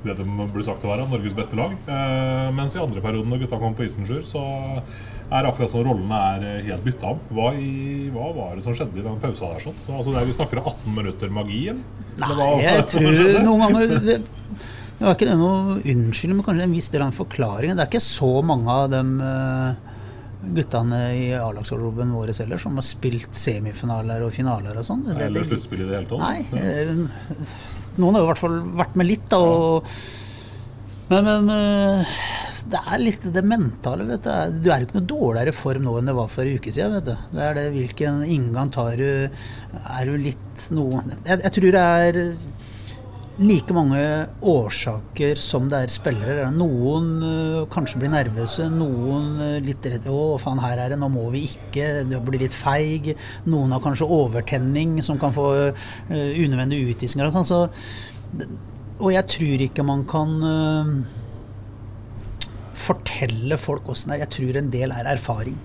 det 0.02 0.16
de 0.18 0.24
blir 0.26 0.64
sagt 0.66 0.82
å 0.86 0.90
være, 0.90 1.04
Norges 1.12 1.34
beste 1.38 1.54
lag. 1.58 1.74
Eh, 1.86 2.48
mens 2.58 2.74
i 2.78 2.80
andre 2.82 3.02
perioden, 3.04 3.30
når 3.30 3.44
gutta 3.44 3.60
kommer 3.62 3.78
på 3.78 3.86
isen, 3.86 4.06
Sjur, 4.10 4.24
så 4.26 4.42
er 5.32 5.46
akkurat 5.48 5.70
som 5.70 5.84
rollene 5.86 6.22
er 6.36 6.46
eh, 6.48 6.64
helt 6.72 6.82
bytta 6.88 7.12
om. 7.14 7.20
Hva, 7.38 7.52
i, 7.54 8.08
hva 8.14 8.32
var 8.34 8.56
det 8.58 8.64
som 8.66 8.74
skjedde 8.78 8.98
i 8.98 9.06
den 9.06 9.20
pausa 9.22 9.52
der? 9.54 9.62
sånn? 9.62 9.78
Så, 9.86 9.94
altså, 10.00 10.16
det 10.16 10.24
er, 10.24 10.30
vi 10.32 10.38
snakker 10.40 10.62
om 10.64 10.72
18 10.74 10.96
minutter 10.98 11.30
magi? 11.38 11.60
eller? 11.70 11.86
Nei, 12.22 12.32
hva- 12.38 12.50
jeg 12.66 12.88
tror 12.92 13.46
noen 13.46 13.62
ganger 13.68 13.94
det, 14.10 14.18
det 15.02 15.08
var 15.08 15.16
ikke 15.18 15.32
det 15.32 15.36
noe 15.40 15.80
unnskyldning, 15.82 16.38
men 16.38 16.46
kanskje 16.46 16.66
en 16.68 16.74
viss 16.76 16.92
del 16.94 17.02
av 17.02 17.08
en 17.10 17.16
forklaring. 17.18 17.72
Det 17.74 17.82
er 17.82 17.90
ikke 17.90 18.02
så 18.06 18.28
mange 18.46 18.70
av 18.70 18.84
dem 18.92 19.16
eh, 19.26 19.80
guttene 20.60 21.00
i 21.18 21.24
A-lagsgarderoben 21.34 22.12
vår 22.14 22.36
heller 22.38 22.62
som 22.62 22.78
har 22.78 22.86
spilt 22.86 23.34
semifinaler 23.34 24.22
og 24.22 24.36
finaler 24.36 24.78
og 24.78 24.86
sånn. 24.86 25.02
Eller 25.16 25.48
sluttspill 25.48 25.82
i 25.82 25.88
det 25.90 25.96
hele 25.98 26.12
tatt? 26.12 26.22
Nei. 26.22 26.46
Eh, 26.54 26.94
Noen 27.98 28.14
har 28.14 28.22
jo 28.22 28.28
i 28.28 28.30
hvert 28.30 28.44
fall 28.44 28.60
vært 28.78 28.94
med 29.02 29.10
litt, 29.10 29.26
da. 29.34 29.40
Og, 29.42 29.90
men, 31.10 31.26
men 31.32 31.50
eh, 31.56 32.14
det 32.70 32.82
er 32.94 33.02
litt 33.02 33.26
det 33.34 33.44
mentale, 33.58 34.06
vet 34.06 34.30
du. 34.30 34.60
Du 34.62 34.70
er 34.70 34.86
ikke 34.86 35.00
noe 35.00 35.10
dårligere 35.10 35.56
form 35.56 35.90
nå 35.90 35.96
enn 35.98 36.12
det 36.14 36.18
var 36.22 36.30
for 36.30 36.46
en 36.46 36.62
uke 36.62 36.70
siden, 36.78 36.94
vet 37.00 37.10
du. 37.10 37.16
Det 37.34 37.48
er 37.48 37.58
det 37.58 37.66
hvilken 37.74 38.22
inngang 38.30 38.70
tar 38.70 39.02
du 39.02 39.10
Er 39.26 40.06
du 40.06 40.14
litt 40.30 40.70
noe 40.70 41.02
Jeg, 41.26 41.42
jeg 41.42 41.58
tror 41.58 41.74
det 41.74 41.88
er 42.06 42.22
like 43.39 43.74
mange 43.74 44.02
årsaker 44.44 45.39
som 45.39 45.70
det 45.72 45.80
er 45.80 45.94
spillere. 45.94 46.50
Noen 46.56 47.08
øh, 47.24 47.62
kanskje 47.72 48.02
blir 48.02 48.12
nervøse, 48.13 48.67
noen 48.74 49.39
øh, 49.39 49.56
litt 49.63 49.86
redde. 49.88 50.12
Å, 50.12 50.36
faen, 50.41 50.62
her 50.63 50.82
er 50.84 50.94
det, 50.94 51.00
nå 51.02 51.10
må 51.13 51.30
vi 51.34 51.46
ikke. 51.48 52.04
Det 52.10 52.22
blir 52.28 52.44
litt 52.44 52.58
feig. 52.58 53.13
Noen 53.50 53.74
har 53.76 53.84
kanskje 53.84 54.10
overtenning 54.12 55.00
som 55.06 55.20
kan 55.22 55.34
få 55.36 55.48
øh, 55.56 55.74
unødvendige 56.12 56.91
utvisninger 56.94 57.30
og 57.30 57.36
sånn. 57.38 57.48
Så, 57.48 57.63
og 59.00 59.12
jeg 59.15 59.28
tror 59.32 59.65
ikke 59.67 59.88
man 59.88 60.06
kan 60.10 60.38
fortelle 62.82 63.58
folk 63.62 63.89
åssen 63.91 64.12
det 64.12 64.20
er. 64.20 64.26
Jeg 64.26 64.36
tror 64.36 64.60
en 64.60 64.74
del 64.74 64.94
er 64.96 65.13
erfaring. 65.15 65.58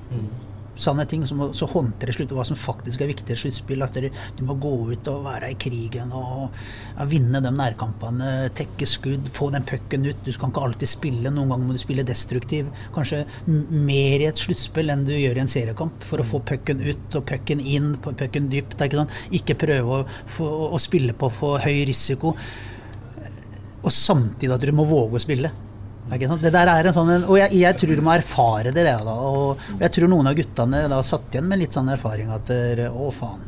Sånne 0.76 1.06
ting 1.08 1.24
som 1.28 1.40
så 1.56 1.68
håndtere 1.70 2.12
slutt, 2.12 2.34
hva 2.36 2.44
som 2.46 2.58
faktisk 2.58 3.02
er 3.02 3.10
viktig 3.10 3.32
i 3.32 3.38
sluttspill. 3.40 3.84
At 3.84 3.96
dere- 3.96 4.12
du 4.36 4.44
må 4.44 4.58
gå 4.60 4.72
ut 4.92 5.08
og 5.08 5.24
være 5.24 5.50
i 5.50 5.58
krigen 5.60 6.12
og 6.12 6.50
ja, 6.98 7.06
vinne 7.08 7.40
de 7.40 7.52
nærkampene. 7.54 8.50
Tekke 8.56 8.88
skudd, 8.88 9.30
få 9.32 9.50
den 9.54 9.66
pucken 9.68 10.06
ut. 10.06 10.22
Du 10.24 10.32
kan 10.32 10.52
ikke 10.52 10.64
alltid 10.68 10.88
spille. 10.88 11.32
Noen 11.32 11.48
ganger 11.52 11.66
må 11.66 11.76
du 11.76 11.82
spille 11.82 12.06
destruktiv. 12.06 12.70
Kanskje 12.94 13.24
mer 13.46 14.20
i 14.20 14.28
et 14.28 14.40
sluttspill 14.40 14.92
enn 14.92 15.06
du 15.08 15.14
gjør 15.16 15.40
i 15.40 15.44
en 15.46 15.52
seriekamp. 15.52 16.04
For 16.06 16.22
å 16.22 16.28
få 16.28 16.42
pucken 16.44 16.84
ut 16.84 17.18
og 17.18 17.26
pucken 17.28 17.60
inn, 17.60 17.94
pucken 18.04 18.50
dypt. 18.52 18.78
Ikke, 18.86 19.02
sånn. 19.02 19.14
ikke 19.34 19.58
prøve 19.58 20.00
å, 20.02 20.06
få, 20.36 20.48
å 20.70 20.80
spille 20.82 21.16
på 21.16 21.32
for 21.32 21.62
høy 21.64 21.86
risiko 21.88 22.36
og 23.86 23.92
samtidig 23.94 24.54
at 24.54 24.64
du 24.66 24.72
må 24.74 24.86
våge 24.88 25.20
å 25.20 25.22
spille. 25.22 25.52
Det 26.06 26.52
der 26.54 26.70
er 26.70 26.86
en 26.86 26.94
sånn, 26.94 27.10
og 27.26 27.34
jeg, 27.40 27.50
jeg 27.58 27.78
tror 27.80 27.98
du 27.98 28.04
må 28.06 28.12
erfare 28.14 28.70
det. 28.74 28.84
da, 28.86 29.14
og 29.16 29.62
jeg 29.80 29.90
tror 29.96 30.12
noen 30.12 30.30
av 30.30 30.36
guttene 30.38 30.84
da 30.92 31.00
satt 31.02 31.34
igjen 31.34 31.48
med 31.50 31.64
litt 31.64 31.74
sånn 31.74 31.90
erfaring 31.90 32.30
at 32.34 32.52
å 32.92 33.10
faen. 33.14 33.42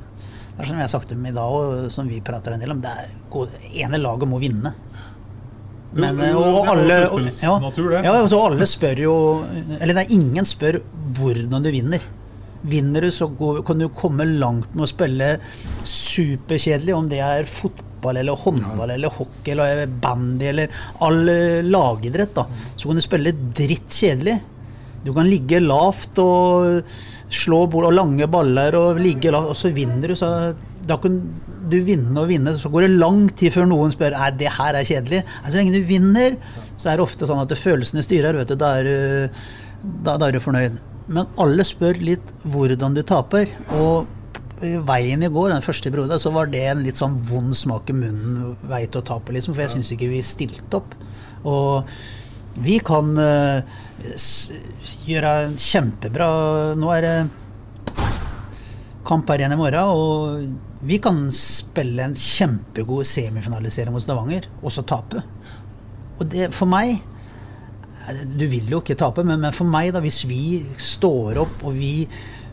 Det 0.58 0.64
er 0.64 0.70
som 0.72 0.80
jeg 0.80 0.88
har 0.88 0.90
sagt 0.90 1.12
dem 1.12 1.26
i 1.28 1.30
dag, 1.30 1.54
og 1.54 1.86
som 1.94 2.08
vi 2.10 2.18
prater 2.24 2.56
en 2.56 2.62
del 2.62 2.74
om, 2.74 2.80
det 2.82 2.90
er 2.90 3.84
ene 3.84 4.00
laget 4.02 4.26
må 4.26 4.40
vinne. 4.42 4.74
Men, 5.94 6.18
jo, 6.32 6.42
og 6.42 6.66
alle, 6.68 6.96
og, 7.14 7.28
ja, 7.40 7.54
ja, 8.04 8.10
og 8.12 8.26
så 8.28 8.38
alle 8.44 8.66
spør 8.68 8.98
jo 9.00 9.12
Eller 9.78 9.96
det 9.96 10.02
er 10.02 10.10
ingen 10.12 10.44
spør 10.44 10.82
hvordan 11.16 11.64
du 11.64 11.70
vinner. 11.72 12.02
Vinner 12.68 13.06
du, 13.06 13.12
så 13.14 13.30
går, 13.32 13.62
kan 13.64 13.80
du 13.80 13.86
komme 13.96 14.26
langt 14.28 14.74
med 14.74 14.84
å 14.84 14.90
spille 14.90 15.30
superkjedelig, 15.88 16.92
om 16.92 17.08
det 17.08 17.22
er 17.24 17.48
fotball 17.48 17.87
eller 18.06 18.36
håndball 18.36 18.90
eller 18.90 19.08
hockey 19.08 19.50
eller 19.52 19.86
bandy 19.86 20.46
eller 20.46 20.68
all 21.00 21.28
eh, 21.28 21.62
lagidrett. 21.62 22.34
da, 22.34 22.46
Så 22.76 22.88
kan 22.88 22.96
du 22.96 23.00
spille 23.02 23.32
dritt 23.32 23.88
kjedelig. 23.90 24.40
Du 25.04 25.12
kan 25.14 25.28
ligge 25.28 25.60
lavt 25.60 26.18
og 26.18 26.82
slå 27.30 27.66
bord 27.70 27.90
og 27.90 27.94
lange 27.94 28.26
baller 28.26 28.74
og 28.74 28.98
ligge 28.98 29.30
lavt, 29.30 29.50
og 29.52 29.56
så 29.56 29.72
vinner 29.74 30.08
du. 30.08 30.16
så 30.16 30.54
da 30.88 30.96
kan 30.96 31.18
du 31.68 31.76
vinne 31.84 32.16
og 32.16 32.28
vinne, 32.30 32.54
så 32.56 32.70
går 32.72 32.86
det 32.86 32.94
lang 32.96 33.28
tid 33.36 33.52
før 33.52 33.66
noen 33.68 33.90
spør 33.92 34.14
er 34.16 34.30
det 34.40 34.48
her 34.56 34.74
er 34.74 34.86
kjedelig. 34.88 35.24
Så 35.44 35.58
lenge 35.58 35.74
du 35.74 35.82
vinner, 35.84 36.36
så 36.80 36.88
er 36.90 36.96
det 36.96 37.04
ofte 37.04 37.28
sånn 37.28 37.42
at 37.42 37.52
følelsene 37.60 38.04
styrer. 38.06 38.38
vet 38.38 38.48
du, 38.48 38.56
Da 38.56 38.78
er 38.78 39.28
da, 39.82 40.16
da 40.16 40.28
er 40.28 40.32
du 40.32 40.40
fornøyd. 40.40 40.78
Men 41.08 41.28
alle 41.40 41.64
spør 41.64 42.00
litt 42.00 42.32
hvordan 42.44 42.96
du 42.96 43.02
taper. 43.06 43.48
Og 43.76 44.08
veien 44.60 45.22
i 45.22 45.30
går, 45.32 45.52
den 45.52 45.64
første 45.64 45.90
periode, 45.92 46.18
så 46.20 46.32
var 46.34 46.50
det 46.50 46.64
en 46.66 46.84
litt 46.84 46.98
sånn 47.00 47.18
vond 47.28 47.54
smak 47.56 47.90
i 47.92 47.96
munnen 47.96 48.56
vei 48.68 48.84
til 48.86 49.02
å 49.02 49.08
tape, 49.12 49.34
liksom. 49.34 49.54
For 49.54 49.64
jeg 49.64 49.76
syns 49.76 49.92
ikke 49.94 50.10
vi 50.10 50.22
stilte 50.26 50.80
opp. 50.80 50.96
Og 51.48 51.90
vi 52.58 52.78
kan 52.82 53.12
uh, 53.14 53.62
gjøre 55.06 55.34
en 55.44 55.52
kjempebra 55.62 56.30
Nå 56.78 56.88
er 56.96 57.04
det 57.04 57.16
kamp 59.08 59.30
her 59.30 59.40
igjen 59.40 59.54
i 59.54 59.60
morgen, 59.60 59.92
og 59.94 60.82
vi 60.88 60.98
kan 61.02 61.20
spille 61.34 62.04
en 62.04 62.16
kjempegod 62.18 63.06
semifinaliserie 63.08 63.92
mot 63.94 64.04
Stavanger, 64.04 64.50
og 64.60 64.74
så 64.74 64.84
tape. 64.86 65.22
Og 66.18 66.26
det 66.28 66.50
for 66.56 66.70
meg 66.70 66.98
Du 68.36 68.46
vil 68.48 68.70
jo 68.72 68.80
ikke 68.80 68.96
tape, 68.98 69.22
men, 69.24 69.40
men 69.40 69.52
for 69.52 69.68
meg, 69.68 69.90
da, 69.92 70.00
hvis 70.00 70.22
vi 70.28 70.62
står 70.80 71.40
opp 71.42 71.64
og 71.68 71.74
vi 71.76 72.08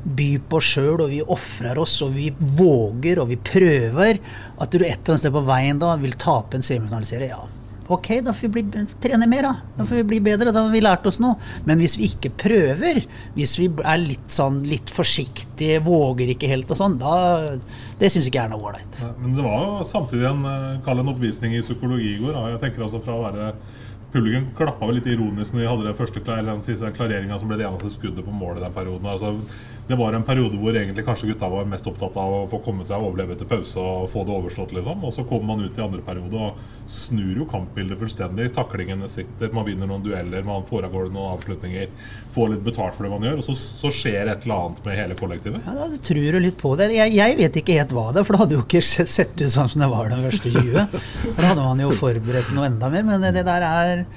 byr 0.05 0.45
på 0.49 0.61
sjøl, 0.61 1.01
og 1.05 1.11
vi 1.11 1.21
ofrer 1.23 1.81
oss, 1.81 1.97
og 2.05 2.15
vi 2.15 2.29
våger, 2.37 3.21
og 3.21 3.31
vi 3.33 3.41
prøver, 3.41 4.21
at 4.61 4.71
du 4.71 4.79
et 4.79 4.93
eller 4.93 5.15
annet 5.15 5.25
sted 5.25 5.35
på 5.35 5.45
veien 5.47 5.81
da 5.81 5.95
vil 6.01 6.17
tape 6.21 6.57
en 6.57 6.65
semifinaliserie, 6.65 7.33
ja. 7.33 7.45
Ok, 7.87 8.07
da 8.25 8.33
får 8.33 8.47
vi 8.47 8.63
bli, 8.63 8.83
trene 9.01 9.27
mer, 9.29 9.45
da. 9.45 9.51
Da 9.75 9.85
får 9.85 9.99
vi 9.99 10.05
bli 10.09 10.19
bedre. 10.25 10.49
Da 10.49 10.63
har 10.65 10.71
vi 10.73 10.81
lært 10.81 11.05
oss 11.05 11.19
noe. 11.21 11.37
Men 11.69 11.77
hvis 11.77 11.99
vi 11.99 12.07
ikke 12.09 12.31
prøver, 12.33 13.03
hvis 13.35 13.53
vi 13.61 13.67
er 13.77 13.99
litt 14.01 14.33
sånn 14.33 14.57
litt 14.65 14.89
forsiktige, 14.89 15.83
våger 15.85 16.31
ikke 16.33 16.49
helt 16.49 16.73
og 16.73 16.79
sånn, 16.81 16.97
da 16.97 17.13
Det 17.99 18.09
syns 18.09 18.25
ikke 18.25 18.39
jeg 18.39 18.49
er 18.49 18.55
noe 18.55 18.71
ålreit. 18.71 18.97
Men 19.21 19.37
det 19.37 19.45
var 19.45 19.61
jo 19.61 19.85
samtidig 19.85 20.25
en, 20.31 20.45
eh, 20.49 20.81
kall 20.85 20.99
en 20.99 21.13
oppvisning 21.13 21.53
i 21.53 21.61
psykologi 21.61 22.15
i 22.15 22.21
går. 22.23 22.33
Jeg 22.55 22.61
tenker 22.63 22.87
altså 22.87 23.03
fra 23.05 23.13
å 23.13 23.25
være 23.29 23.53
Publikum 24.15 24.45
klappa 24.55 24.87
vel 24.87 24.95
litt 24.95 25.07
ironisk 25.11 25.51
når 25.51 25.59
de 25.59 25.67
hadde 25.67 25.85
den 25.89 25.95
første 25.97 26.21
siste 26.63 26.91
klareringa 26.95 27.37
som 27.37 27.49
ble 27.49 27.57
det 27.59 27.65
eneste 27.67 27.89
skuddet 27.91 28.23
på 28.23 28.31
mål 28.31 28.57
i 28.57 28.63
den 28.63 28.71
perioden. 28.71 29.09
Altså, 29.11 29.33
det 29.87 29.95
var 29.99 30.15
en 30.17 30.23
periode 30.25 30.57
hvor 30.57 30.73
egentlig 30.73 31.05
kanskje 31.05 31.27
gutta 31.29 31.49
var 31.51 31.67
mest 31.69 31.85
opptatt 31.89 32.15
av 32.17 32.33
å 32.33 32.45
få 32.49 32.57
komme 32.65 32.85
seg 32.87 32.97
og 32.97 33.11
overleve 33.11 33.35
til 33.37 33.49
pause 33.49 33.77
og 33.77 34.07
få 34.09 34.23
det 34.25 34.33
overstått, 34.33 34.73
liksom. 34.73 35.03
Og 35.05 35.13
så 35.13 35.25
kommer 35.29 35.51
man 35.53 35.65
ut 35.67 35.77
i 35.77 35.83
andre 35.83 36.01
periode 36.05 36.39
og 36.41 36.61
snur 36.89 37.41
jo 37.41 37.45
kampbildet 37.49 37.99
fullstendig. 38.01 38.47
Taklingene 38.55 39.09
sitter, 39.11 39.51
man 39.53 39.67
vinner 39.67 39.89
noen 39.89 40.01
dueller, 40.05 40.45
man 40.47 40.65
gårde 40.65 40.89
noen 41.13 41.35
avslutninger. 41.35 41.91
Får 42.33 42.55
litt 42.55 42.65
betalt 42.65 42.97
for 42.97 43.05
det 43.05 43.13
man 43.13 43.27
gjør, 43.29 43.41
og 43.41 43.47
så, 43.47 43.55
så 43.57 43.91
skjer 43.93 44.31
et 44.31 44.47
eller 44.47 44.55
annet 44.63 44.85
med 44.87 44.99
hele 44.99 45.17
kollektivet. 45.19 45.65
Ja, 45.69 45.75
da 45.77 46.01
tror 46.09 46.31
du 46.37 46.39
litt 46.41 46.57
på 46.61 46.73
det. 46.79 46.89
Jeg, 46.95 47.13
jeg 47.19 47.37
vet 47.41 47.59
ikke 47.61 47.77
helt 47.77 47.93
hva 47.95 48.07
det 48.09 48.23
er, 48.23 48.27
for 48.27 48.35
det 48.35 48.41
hadde 48.43 48.57
jo 48.57 48.63
ikke 48.65 48.81
sett, 48.85 49.37
ut 49.37 49.53
sånn 49.53 49.69
som 49.69 49.85
det 49.85 49.91
var 49.93 50.09
den 50.09 50.25
første 50.25 50.53
20. 50.55 50.97
Da 51.35 51.51
hadde 51.51 51.61
man 51.61 51.85
jo 51.85 51.91
forberedt 51.99 52.55
noe 52.57 52.71
enda 52.71 52.89
mer, 52.93 53.05
men 53.05 53.29
det 53.35 53.45
der 53.45 53.69
er 53.69 54.07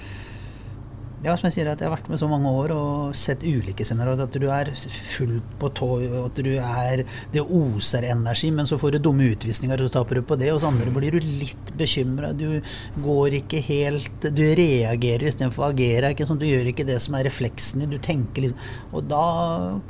ja, 1.25 1.33
som 1.35 1.49
jeg 1.49 1.57
sier, 1.57 1.69
at 1.71 1.81
jeg 1.83 1.89
har 1.89 1.97
vært 1.97 2.09
med 2.13 2.21
så 2.21 2.29
mange 2.31 2.51
år 2.55 2.73
og 2.77 3.17
sett 3.19 3.43
ulike 3.43 3.83
scenarioer. 3.87 4.23
At 4.29 4.37
du 4.39 4.47
er 4.55 4.71
full 5.11 5.41
på 5.59 5.71
tå, 5.75 5.89
at 6.23 6.39
du 6.39 6.53
er 6.55 7.03
Det 7.33 7.43
oser 7.43 8.07
energi, 8.07 8.53
men 8.55 8.69
så 8.71 8.79
får 8.79 8.95
du 8.95 8.99
dumme 9.09 9.27
utvisninger, 9.33 9.83
og 9.83 9.91
så 9.91 9.99
taper 9.99 10.21
du 10.21 10.29
på 10.29 10.39
det. 10.39 10.53
Og 10.55 10.61
så 10.63 10.71
andre 10.71 10.93
blir 10.95 11.17
du 11.17 11.27
litt 11.27 11.73
bekymra. 11.79 12.31
Du 12.39 12.61
går 13.03 13.41
ikke 13.43 13.63
helt 13.67 14.29
Du 14.31 14.45
reagerer 14.47 15.27
istedenfor 15.27 15.67
å 15.67 15.73
agere. 15.73 16.13
Ikke 16.15 16.29
sånn, 16.29 16.39
du 16.39 16.47
gjør 16.47 16.71
ikke 16.71 16.87
det 16.87 17.01
som 17.03 17.19
er 17.19 17.27
refleksen 17.27 17.83
din. 17.83 17.97
Du 17.97 17.99
tenker 17.99 18.47
litt 18.47 18.69
Og 18.93 19.11
da 19.11 19.25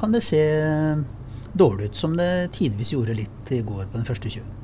kan 0.00 0.16
det 0.16 0.24
se 0.24 0.42
dårlig 1.58 1.90
ut, 1.90 1.96
som 1.96 2.16
det 2.16 2.54
tidvis 2.56 2.94
gjorde 2.94 3.16
litt 3.18 3.52
i 3.52 3.60
går 3.66 3.84
på 3.84 3.98
den 3.98 4.08
første 4.08 4.32
20. 4.32 4.56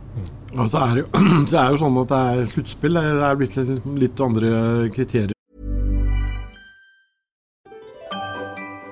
Ja, 0.54 0.66
så, 0.70 0.80
er 0.86 0.96
det, 0.96 1.04
jo, 1.04 1.24
så 1.50 1.60
er 1.60 1.68
det 1.68 1.76
jo 1.76 1.84
sånn 1.84 2.02
at 2.04 2.12
det 2.16 2.24
er 2.24 2.50
sluttspill. 2.54 3.00
Det 3.02 3.28
er 3.28 3.38
blitt 3.40 3.60
litt, 3.60 3.88
litt 4.06 4.28
andre 4.30 4.50
kriterier. 4.94 5.33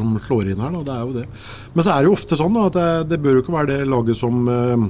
Som 0.00 0.18
slår 0.22 0.52
inn 0.52 0.62
her, 0.62 0.74
da. 0.74 0.82
Det 0.86 0.94
er 0.94 1.04
jo 1.04 1.16
det. 1.18 1.24
Men 1.74 1.86
så 1.86 1.94
er 1.94 2.02
det 2.02 2.10
jo 2.10 2.18
ofte 2.18 2.38
sånn 2.40 2.56
da, 2.56 2.66
at 2.70 2.78
det, 2.78 2.88
det 3.12 3.20
bør 3.24 3.38
jo 3.38 3.44
ikke 3.44 3.56
være 3.56 3.70
det 3.72 3.90
laget 3.90 4.20
som 4.20 4.48
eh, 4.50 4.86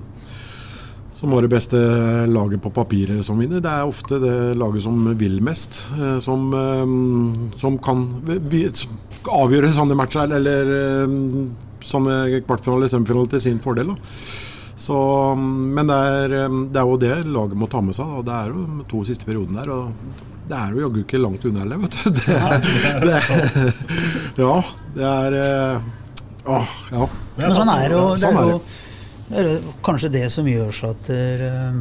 som 1.15 1.33
var 1.33 1.45
det 1.47 1.55
beste 1.55 1.79
laget 2.29 2.61
på 2.61 2.73
papiret 2.75 3.23
som 3.25 3.39
vinner. 3.41 3.63
Det 3.65 3.71
er 3.71 3.89
ofte 3.89 4.19
det 4.21 4.35
laget 4.61 4.85
som 4.85 5.07
vil 5.17 5.39
mest, 5.45 5.85
eh, 5.97 6.19
som, 6.25 6.51
eh, 6.53 7.55
som 7.61 7.79
kan 7.79 8.03
avgjøre 9.25 9.73
sånne 9.73 9.97
matcher 9.97 10.35
eller 10.37 10.75
sånne 11.85 12.43
kvartfinaler, 12.45 12.91
semifinaler 12.93 13.31
til 13.33 13.41
sin 13.41 13.63
fordel. 13.65 13.95
Da. 13.95 14.44
Så, 14.77 14.97
men 15.39 15.87
det 15.87 15.97
er, 15.97 16.37
eh, 16.45 16.61
det 16.75 16.81
er 16.81 16.89
jo 16.91 17.01
det 17.01 17.17
laget 17.31 17.59
må 17.59 17.69
ta 17.71 17.83
med 17.85 17.95
seg. 17.97 18.11
Da. 18.11 18.23
Det 18.27 18.39
er 18.39 18.55
jo 18.55 18.65
de 18.79 18.87
to 18.91 19.03
siste 19.07 19.29
periodene 19.29 19.63
der. 19.63 19.71
og 19.71 20.23
det 20.45 20.57
er 20.59 20.73
jo 20.75 20.81
jaggu 20.83 20.99
ikke 21.01 21.19
langt 21.23 21.45
unna 21.49 21.63
heller, 21.63 21.79
vet 21.87 21.95
du. 21.97 22.11
Det 22.19 22.35
er, 22.37 22.59
det 23.01 23.15
er, 23.17 23.77
ja, 24.43 24.57
det 24.97 25.07
er 25.11 25.37
eh, 25.41 25.93
Åh, 26.45 26.73
ja. 26.93 27.07
Men 27.39 27.55
sånn 27.57 27.71
er 27.73 27.87
det 27.89 27.97
jo. 27.97 28.09
Det 28.13 28.21
Sånn 28.21 28.37
er 28.37 28.51
jo, 28.51 28.59
det 29.31 29.39
er 29.41 29.47
jo 29.49 29.75
kanskje 29.87 30.11
det 30.13 30.27
som 30.35 30.49
gjør 30.51 30.75
så 30.77 30.91
at 30.93 31.09
eh, 31.15 31.79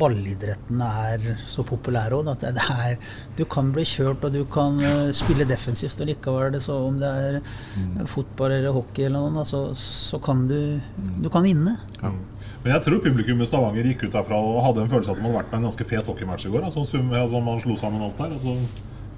ballidretten 0.00 0.80
er 0.84 1.24
så 1.50 1.64
populær 1.66 2.14
òg. 2.16 2.28
At 2.32 2.44
det 2.56 2.64
er, 2.64 2.96
du 3.36 3.44
kan 3.44 3.70
bli 3.74 3.84
kjørt, 3.88 4.24
og 4.24 4.32
du 4.34 4.42
kan 4.50 4.78
eh, 4.80 5.10
spille 5.16 5.46
defensivt 5.48 6.00
og 6.00 6.08
likevel. 6.08 6.52
Det, 6.56 6.62
så 6.64 6.78
om 6.88 6.98
det 7.02 7.10
er 7.10 7.40
Mm. 7.74 8.06
fotball 8.06 8.52
eller 8.54 8.72
hockey 8.72 9.04
eller 9.06 9.30
noe, 9.34 9.44
så, 9.44 9.74
så 9.76 10.18
kan 10.22 10.46
du, 10.48 10.80
du 11.22 11.28
kan 11.32 11.42
vinne. 11.42 11.76
Men 12.00 12.72
jeg 12.72 12.82
tror 12.86 13.00
publikum 13.02 13.40
i 13.42 13.46
Stavanger 13.48 13.84
gikk 13.90 14.06
ut 14.06 14.14
derfra 14.14 14.38
og 14.40 14.62
hadde 14.64 14.84
en 14.84 14.92
følelse 14.92 15.10
av 15.10 15.16
at 15.16 15.20
de 15.20 15.26
hadde 15.26 15.36
vært 15.36 15.50
på 15.50 15.58
en 15.58 15.66
ganske 15.68 15.84
fet 15.88 16.06
hockeymatch 16.08 16.46
i 16.46 16.52
går. 16.54 16.64
Altså, 16.68 16.84
altså 17.20 17.40
Man 17.44 17.60
slo 17.60 17.76
sammen 17.76 18.02
alt 18.06 18.16
der. 18.16 18.32
Altså, 18.38 18.54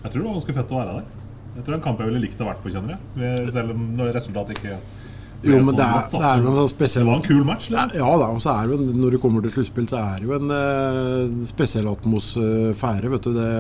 jeg 0.03 0.11
tror 0.13 0.19
det 0.23 0.27
var 0.27 0.39
ganske 0.41 0.57
fett 0.57 0.73
å 0.75 0.81
være 0.81 0.97
der. 0.97 1.05
Jeg 1.57 1.65
tror 1.65 1.71
det 1.71 1.77
er 1.77 1.81
en 1.81 1.85
kamp 1.87 2.01
jeg 2.03 2.11
ville 2.11 2.25
likt 2.25 2.41
å 2.43 2.49
vært 2.49 2.63
på, 2.65 2.73
kjenner 2.75 2.97
jeg. 2.97 3.53
Selv 3.55 3.71
om 3.77 3.85
resultatet 4.13 4.59
ikke 4.59 4.79
Jo, 5.45 5.59
men 5.63 5.77
det 5.77 5.85
er, 5.85 6.07
det 6.11 6.23
er 6.25 6.41
noe 6.43 6.55
sånn 6.57 6.71
spesiell 6.73 7.05
Det 7.05 7.11
var 7.11 7.19
en 7.21 7.27
kul 7.27 7.45
match. 7.47 7.69
Eller? 7.71 7.93
Ja 8.01 8.09
da, 8.19 8.31
og 8.33 8.41
så 8.43 8.55
er 8.55 8.71
det 8.71 8.77
jo, 8.79 8.97
når 9.03 9.15
du 9.15 9.21
kommer 9.23 9.45
til 9.45 9.53
sluttspill, 9.59 9.87
så 9.91 10.01
er 10.01 10.23
det 10.23 10.31
jo 10.31 10.39
en 10.39 10.57
eh, 10.57 11.37
spesiell 11.51 11.91
atmosfære, 11.93 13.13
vet 13.13 13.29
du. 13.29 13.37
Det, 13.37 13.53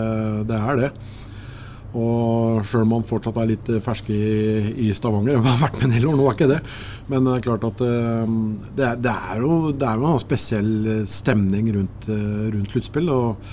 det 0.48 0.58
er 0.58 0.82
det. 0.86 0.90
Og 1.96 2.64
sjøl 2.66 2.82
om 2.84 2.90
man 2.96 3.06
fortsatt 3.08 3.38
er 3.40 3.50
litt 3.52 3.70
eh, 3.72 3.80
fersk 3.84 4.10
i, 4.12 4.22
i 4.88 4.90
Stavanger, 4.96 5.36
jeg 5.36 5.44
har 5.46 5.62
vært 5.62 5.78
med 5.80 5.88
en 5.88 5.94
del 5.96 6.08
år, 6.10 6.18
nå 6.18 6.26
er 6.26 6.36
ikke 6.38 6.50
det. 6.50 6.58
Men 7.12 7.28
det 7.28 7.36
er 7.36 7.46
klart 7.46 7.68
at 7.70 7.84
eh, 7.86 8.34
det, 8.76 8.88
er, 8.90 9.00
det 9.06 9.14
er 9.14 9.46
jo 9.46 9.54
det 9.72 9.88
er 9.88 10.02
jo 10.02 10.10
en 10.10 10.22
spesiell 10.26 10.74
stemning 11.08 11.70
rundt, 11.76 12.10
eh, 12.12 12.44
rundt 12.56 12.74
sluttspill. 12.74 13.12
og 13.14 13.50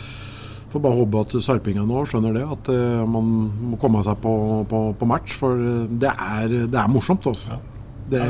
Får 0.73 0.81
bare 0.81 0.97
håpe 0.97 1.21
at 1.21 1.35
sarpingene 1.45 1.85
nå 1.85 1.99
skjønner 2.09 2.33
det, 2.33 2.47
at 2.55 2.73
eh, 2.73 3.03
man 3.05 3.27
må 3.73 3.77
komme 3.81 4.01
seg 4.05 4.17
på, 4.23 4.33
på, 4.71 4.81
på 4.97 5.09
match. 5.11 5.35
For 5.37 5.59
det 5.91 6.09
er, 6.09 6.57
det 6.65 6.79
er 6.81 6.89
morsomt. 6.91 7.29
Også. 7.29 7.59
Det, 8.09 8.21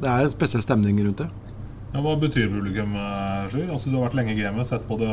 det 0.00 0.08
er 0.08 0.24
en 0.24 0.32
spesiell 0.32 0.64
stemning 0.64 1.00
rundt 1.04 1.24
det. 1.24 1.28
Ja, 1.88 2.02
hva 2.04 2.14
betyr 2.20 2.50
publikum, 2.52 2.92
eh, 3.00 3.46
Sjur? 3.48 3.70
Altså, 3.72 3.88
du 3.88 3.96
har 3.96 4.08
vært 4.08 4.18
lenge 4.18 4.34
i 4.34 4.42
gamet, 4.42 4.68
sett 4.68 4.84
både, 4.88 5.08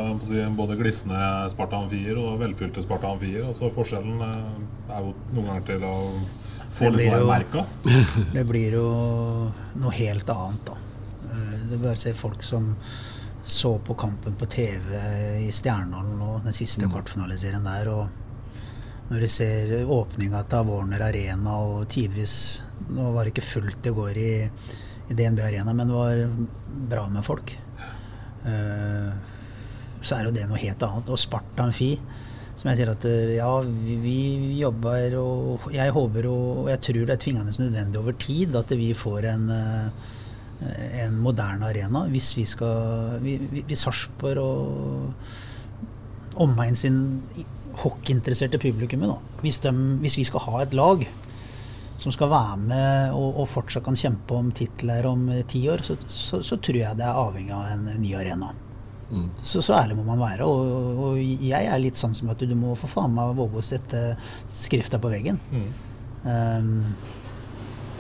både 0.58 0.76
glisne 0.76 1.20
Sparta 1.54 1.80
Amfier 1.80 2.20
og 2.20 2.42
velfylte 2.42 2.84
Sparta 2.84 3.14
Amfier. 3.14 3.46
Altså, 3.48 3.70
forskjellen 3.72 4.20
eh, 4.26 4.92
er 4.92 5.06
jo 5.06 5.14
noen 5.32 5.48
ganger 5.48 5.64
til 5.70 5.86
å 5.88 5.96
få 6.76 6.92
litt 6.92 7.08
sånn 7.08 7.30
merka. 7.30 7.64
Det 8.36 8.44
blir 8.50 8.76
jo 8.76 8.90
noe 9.80 9.96
helt 9.96 10.36
annet, 10.36 10.68
da. 10.68 10.76
Eh, 11.32 11.56
det 11.72 11.80
bør 11.80 11.96
se 12.00 12.14
folk 12.18 12.44
som 12.44 12.74
så 13.46 13.76
på 13.78 13.96
kampen 13.96 14.36
på 14.36 14.48
TV 14.50 14.94
i 15.46 15.52
Stjernehallen 15.54 16.22
og 16.26 16.46
den 16.48 16.56
siste 16.58 16.88
mm. 16.90 16.92
kvartfinaliserien 16.92 17.66
der. 17.66 17.92
og 17.94 18.22
når 19.06 19.22
du 19.22 19.28
ser 19.30 19.74
åpninga 19.86 20.40
til 20.50 20.66
Warner 20.66 21.04
Arena 21.06 21.60
og 21.62 21.84
tidvis 21.94 22.64
Nå 22.96 23.12
var 23.16 23.26
det 23.26 23.34
ikke 23.34 23.54
fullt 23.54 23.90
i 23.90 23.96
går 23.96 24.20
i 24.22 24.34
i 25.10 25.14
DNB 25.14 25.40
Arena, 25.46 25.74
men 25.74 25.88
det 25.88 25.96
var 25.96 26.30
bra 26.90 27.10
med 27.10 27.26
folk. 27.26 27.58
Uh, 28.46 29.12
så 30.06 30.16
er 30.18 30.26
jo 30.28 30.34
det 30.36 30.48
noe 30.50 30.62
helt 30.62 30.84
annet. 30.86 31.10
Og 31.10 31.20
Sparta 31.20 31.64
Amfi, 31.66 32.00
som 32.56 32.70
jeg 32.70 32.78
sier 32.80 32.92
at 32.94 33.06
eh, 33.10 33.36
ja, 33.36 33.50
vi, 33.66 33.96
vi 34.00 34.20
jobber 34.62 35.18
og 35.20 35.66
jeg 35.76 35.92
håper 35.92 36.24
og 36.30 36.70
jeg 36.72 36.80
tror 36.86 37.02
det 37.02 37.16
er 37.18 37.20
tvingende 37.20 37.52
nødvendig 37.52 38.00
over 38.00 38.14
tid 38.22 38.56
at 38.56 38.70
vi 38.80 38.94
får 38.96 39.28
en, 39.34 39.50
uh, 39.50 39.88
en 41.02 41.14
moderne 41.26 41.68
arena. 41.68 42.06
Hvis 42.14 42.30
vi 42.38 42.46
skal 42.48 43.20
Hvis 43.26 43.84
Sarpsborg 43.84 44.40
og 44.40 45.12
omegn 46.46 46.76
sin 46.80 46.98
hockeyinteresserte 47.82 48.62
publikummet, 48.62 49.10
da. 49.12 49.18
Hvis, 49.44 49.60
de, 49.66 49.72
hvis 50.00 50.18
vi 50.22 50.28
skal 50.30 50.46
ha 50.46 50.56
et 50.64 50.74
lag 50.78 50.98
som 51.98 52.12
skal 52.12 52.30
være 52.32 52.58
med 52.60 53.16
og, 53.16 53.42
og 53.42 53.50
fortsatt 53.50 53.86
kan 53.86 53.98
kjempe 54.00 54.36
om 54.36 54.52
titler 54.56 55.08
om 55.10 55.28
eh, 55.32 55.46
ti 55.48 55.64
år, 55.72 55.84
så, 55.86 55.98
så, 56.12 56.42
så, 56.44 56.60
tror 56.60 56.82
jeg 56.82 57.00
det 57.00 57.08
er 57.08 57.24
avhengig 57.24 57.56
av 57.56 57.72
en, 57.72 57.88
en 57.94 58.02
ny 58.04 58.14
arena. 58.20 58.52
Mm. 59.10 59.30
Så, 59.42 59.62
så, 59.62 59.76
ærlig 59.78 59.98
må 60.00 60.06
man 60.08 60.22
være. 60.22 60.46
Og, 60.46 61.02
og, 61.06 61.20
jeg 61.22 61.70
er 61.72 61.82
litt 61.82 62.00
sånn 62.00 62.16
som 62.18 62.32
at 62.34 62.42
du 62.42 62.56
må 62.58 62.76
for 62.80 62.92
faen 62.92 63.16
meg 63.16 63.36
våge 63.38 63.62
å 63.62 63.66
sette 63.66 64.06
skrifta 64.52 65.00
på 65.02 65.12
veggen. 65.14 65.40
Mm. 65.54 65.68
Um, 66.26 66.72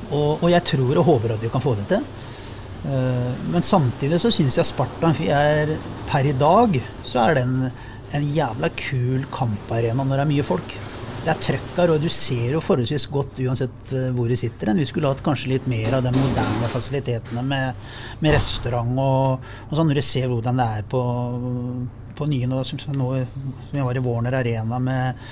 og, 0.09 0.41
og, 0.41 0.47
jeg 0.51 0.65
tror 0.65 1.01
og 1.01 1.11
håper 1.11 1.35
at 1.35 1.45
vi 1.45 1.51
kan 1.53 1.63
få 1.63 1.75
det 1.79 1.87
til. 1.93 2.07
Uh, 2.85 3.31
men 3.53 3.65
samtidig 3.65 4.19
så 4.21 4.33
syns 4.33 4.59
jeg 4.59 4.69
Sparta 4.69 5.13
er 5.25 5.75
per 6.09 6.27
i 6.29 6.35
dag 6.37 6.75
så 7.05 7.23
er 7.23 7.39
den 7.39 7.55
en 8.15 8.27
jævla 8.35 8.69
kul 8.77 9.25
kamparena 9.33 10.05
når 10.05 10.19
det 10.19 10.25
er 10.25 10.29
mye 10.29 10.45
folk 10.45 10.75
det 11.25 11.33
er 11.33 11.41
trøkk 11.41 11.79
her, 11.79 11.91
og 11.95 12.03
du 12.03 12.09
ser 12.13 12.51
jo 12.53 12.61
forholdsvis 12.61 13.07
godt 13.09 13.39
uansett 13.41 13.93
eh, 13.97 14.11
hvor 14.13 14.29
du 14.29 14.35
sitter. 14.37 14.69
Vi 14.77 14.85
skulle 14.85 15.09
hatt 15.09 15.23
kanskje 15.25 15.55
litt 15.55 15.65
mer 15.69 15.97
av 15.97 16.05
de 16.05 16.11
moderne 16.13 16.69
fasilitetene 16.69 17.41
med, 17.45 17.87
med 18.21 18.35
restaurant 18.35 19.01
og, 19.01 19.47
og, 19.65 19.73
sånn. 19.73 19.89
Når 19.89 19.99
du 20.01 20.05
ser 20.05 20.29
hvordan 20.29 20.61
det 20.61 20.67
er 20.77 20.85
på, 20.91 21.01
på 22.19 22.29
nye 22.29 22.49
nå, 22.51 22.61
som, 22.69 22.83
nå, 22.93 23.09
som 23.25 23.79
jeg 23.79 23.87
var 23.87 23.97
i 23.97 24.05
Warner 24.05 24.37
Arena 24.37 24.79
med 24.81 25.25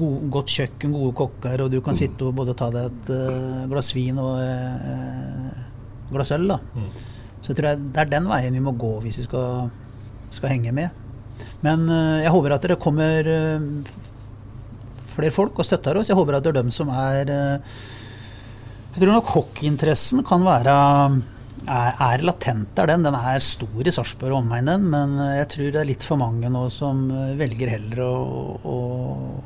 god, 0.00 0.26
godt 0.34 0.56
kjøkken, 0.56 0.98
gode 0.98 1.14
kokker, 1.22 1.62
og 1.62 1.70
du 1.70 1.78
kan 1.84 1.98
sitte 1.98 2.26
og 2.26 2.34
både 2.40 2.58
ta 2.58 2.72
deg 2.74 2.90
et 2.90 3.14
uh, 3.14 3.62
glass 3.70 3.94
vin 3.94 4.18
og 4.18 4.42
uh, 4.42 5.64
glass 6.10 6.34
øl. 6.34 6.50
da. 6.50 6.58
Mm. 6.74 6.90
Så 7.38 7.52
jeg 7.52 7.60
tror 7.60 7.70
jeg 7.70 7.84
det 7.86 8.02
er 8.02 8.14
den 8.18 8.26
veien 8.34 8.58
vi 8.58 8.66
må 8.66 8.74
gå 8.74 8.96
hvis 9.04 9.22
vi 9.22 9.30
skal, 9.30 9.70
skal 10.34 10.56
henge 10.56 10.74
med. 10.74 11.02
Men 11.62 11.86
uh, 11.86 12.18
jeg 12.18 12.34
håper 12.34 12.56
at 12.56 12.66
dere 12.66 12.82
kommer 12.82 13.30
flere 15.14 15.34
folk 15.34 15.58
og 15.60 15.66
støtter 15.66 16.00
oss. 16.00 16.10
Jeg 16.10 16.18
håper 16.18 16.38
at 16.38 16.46
det 16.46 16.52
er 16.52 16.60
dem 16.60 16.72
som 16.74 16.90
er 16.94 17.30
eh, 17.30 17.76
Jeg 18.94 19.02
tror 19.02 19.12
nok 19.14 19.34
hockeyinteressen 19.34 20.24
kan 20.26 20.46
være 20.46 20.74
er, 21.70 22.24
latent 22.24 22.72
der, 22.74 22.90
den. 22.90 23.04
Den 23.06 23.16
er 23.18 23.42
stor 23.44 23.86
i 23.86 23.92
Sarpsborg 23.94 24.34
og 24.34 24.42
omegnen, 24.44 24.88
men 24.92 25.18
eh, 25.20 25.36
jeg 25.42 25.50
tror 25.54 25.70
det 25.74 25.82
er 25.82 25.90
litt 25.92 26.06
for 26.06 26.20
mange 26.20 26.50
nå 26.52 26.66
som 26.74 27.06
eh, 27.12 27.36
velger 27.40 27.76
heller 27.76 28.04
å, 28.06 28.14
å 28.64 28.78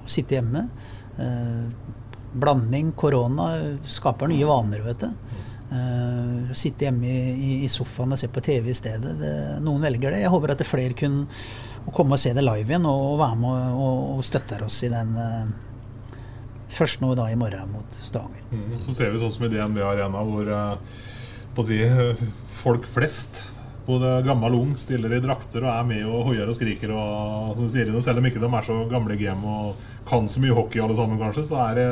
sitte 0.06 0.38
hjemme. 0.38 0.68
blanding, 2.34 2.90
korona, 2.98 3.52
skaper 3.86 4.26
nye 4.30 4.46
vaner, 4.48 4.80
vet 4.82 5.04
du. 5.04 5.10
Uh, 5.74 6.52
sitte 6.54 6.84
hjemme 6.84 7.08
i, 7.08 7.52
i, 7.64 7.68
sofaen 7.72 8.12
og 8.14 8.18
se 8.20 8.28
på 8.30 8.42
TV 8.44 8.68
i 8.70 8.76
stedet. 8.76 9.14
Det, 9.18 9.30
noen 9.64 9.82
velger 9.82 10.12
det. 10.12 10.20
Jeg 10.22 10.30
håper 10.30 10.52
at 10.52 10.60
det 10.60 10.68
flere 10.68 10.94
kunne 10.98 11.24
komme 11.92 12.16
og 12.16 12.22
se 12.22 12.32
det 12.36 12.44
live 12.44 12.64
igjen 12.70 12.86
og, 12.88 13.18
være 13.20 13.38
med 13.40 13.74
og, 13.76 13.98
og 14.16 14.24
støtte 14.24 14.60
oss 14.64 14.80
i 14.86 14.92
den 14.92 15.14
uh, 15.18 15.54
Først 16.74 17.04
nå 17.04 17.12
da 17.14 17.28
i 17.30 17.36
morgen 17.38 17.68
mot 17.70 17.98
Stavanger. 18.02 18.40
Mm, 18.50 18.78
så 18.82 18.94
ser 18.96 19.12
vi 19.12 19.20
sånn 19.22 19.30
som 19.30 19.44
i 19.46 19.50
DNB 19.52 19.76
Arena, 19.86 20.22
hvor 20.26 20.48
uh, 20.50 21.60
si, 21.68 21.76
folk 22.64 22.88
flest 22.90 23.44
både 23.86 24.16
gammel 24.26 24.56
og 24.56 24.64
ung 24.64 24.72
stiller 24.80 25.12
i 25.12 25.20
drakter 25.22 25.64
og 25.64 25.70
er 25.70 25.86
med 25.86 26.06
og 26.08 26.30
hoier 26.30 26.48
og 26.48 26.56
skriker. 26.56 26.90
og 26.96 27.54
som 27.54 27.68
du 27.68 27.70
sier, 27.70 27.92
Selv 28.00 28.18
om 28.18 28.26
ikke 28.26 28.40
de 28.42 28.48
er 28.48 28.66
så 28.66 28.78
gamle 28.90 29.16
game 29.20 29.44
og 29.44 29.76
kan 30.08 30.28
så 30.28 30.40
mye 30.42 30.54
hockey 30.56 30.82
alle 30.84 30.96
sammen, 30.96 31.18
kanskje, 31.20 31.46
så 31.48 31.60
er 31.64 31.78
det 31.78 31.84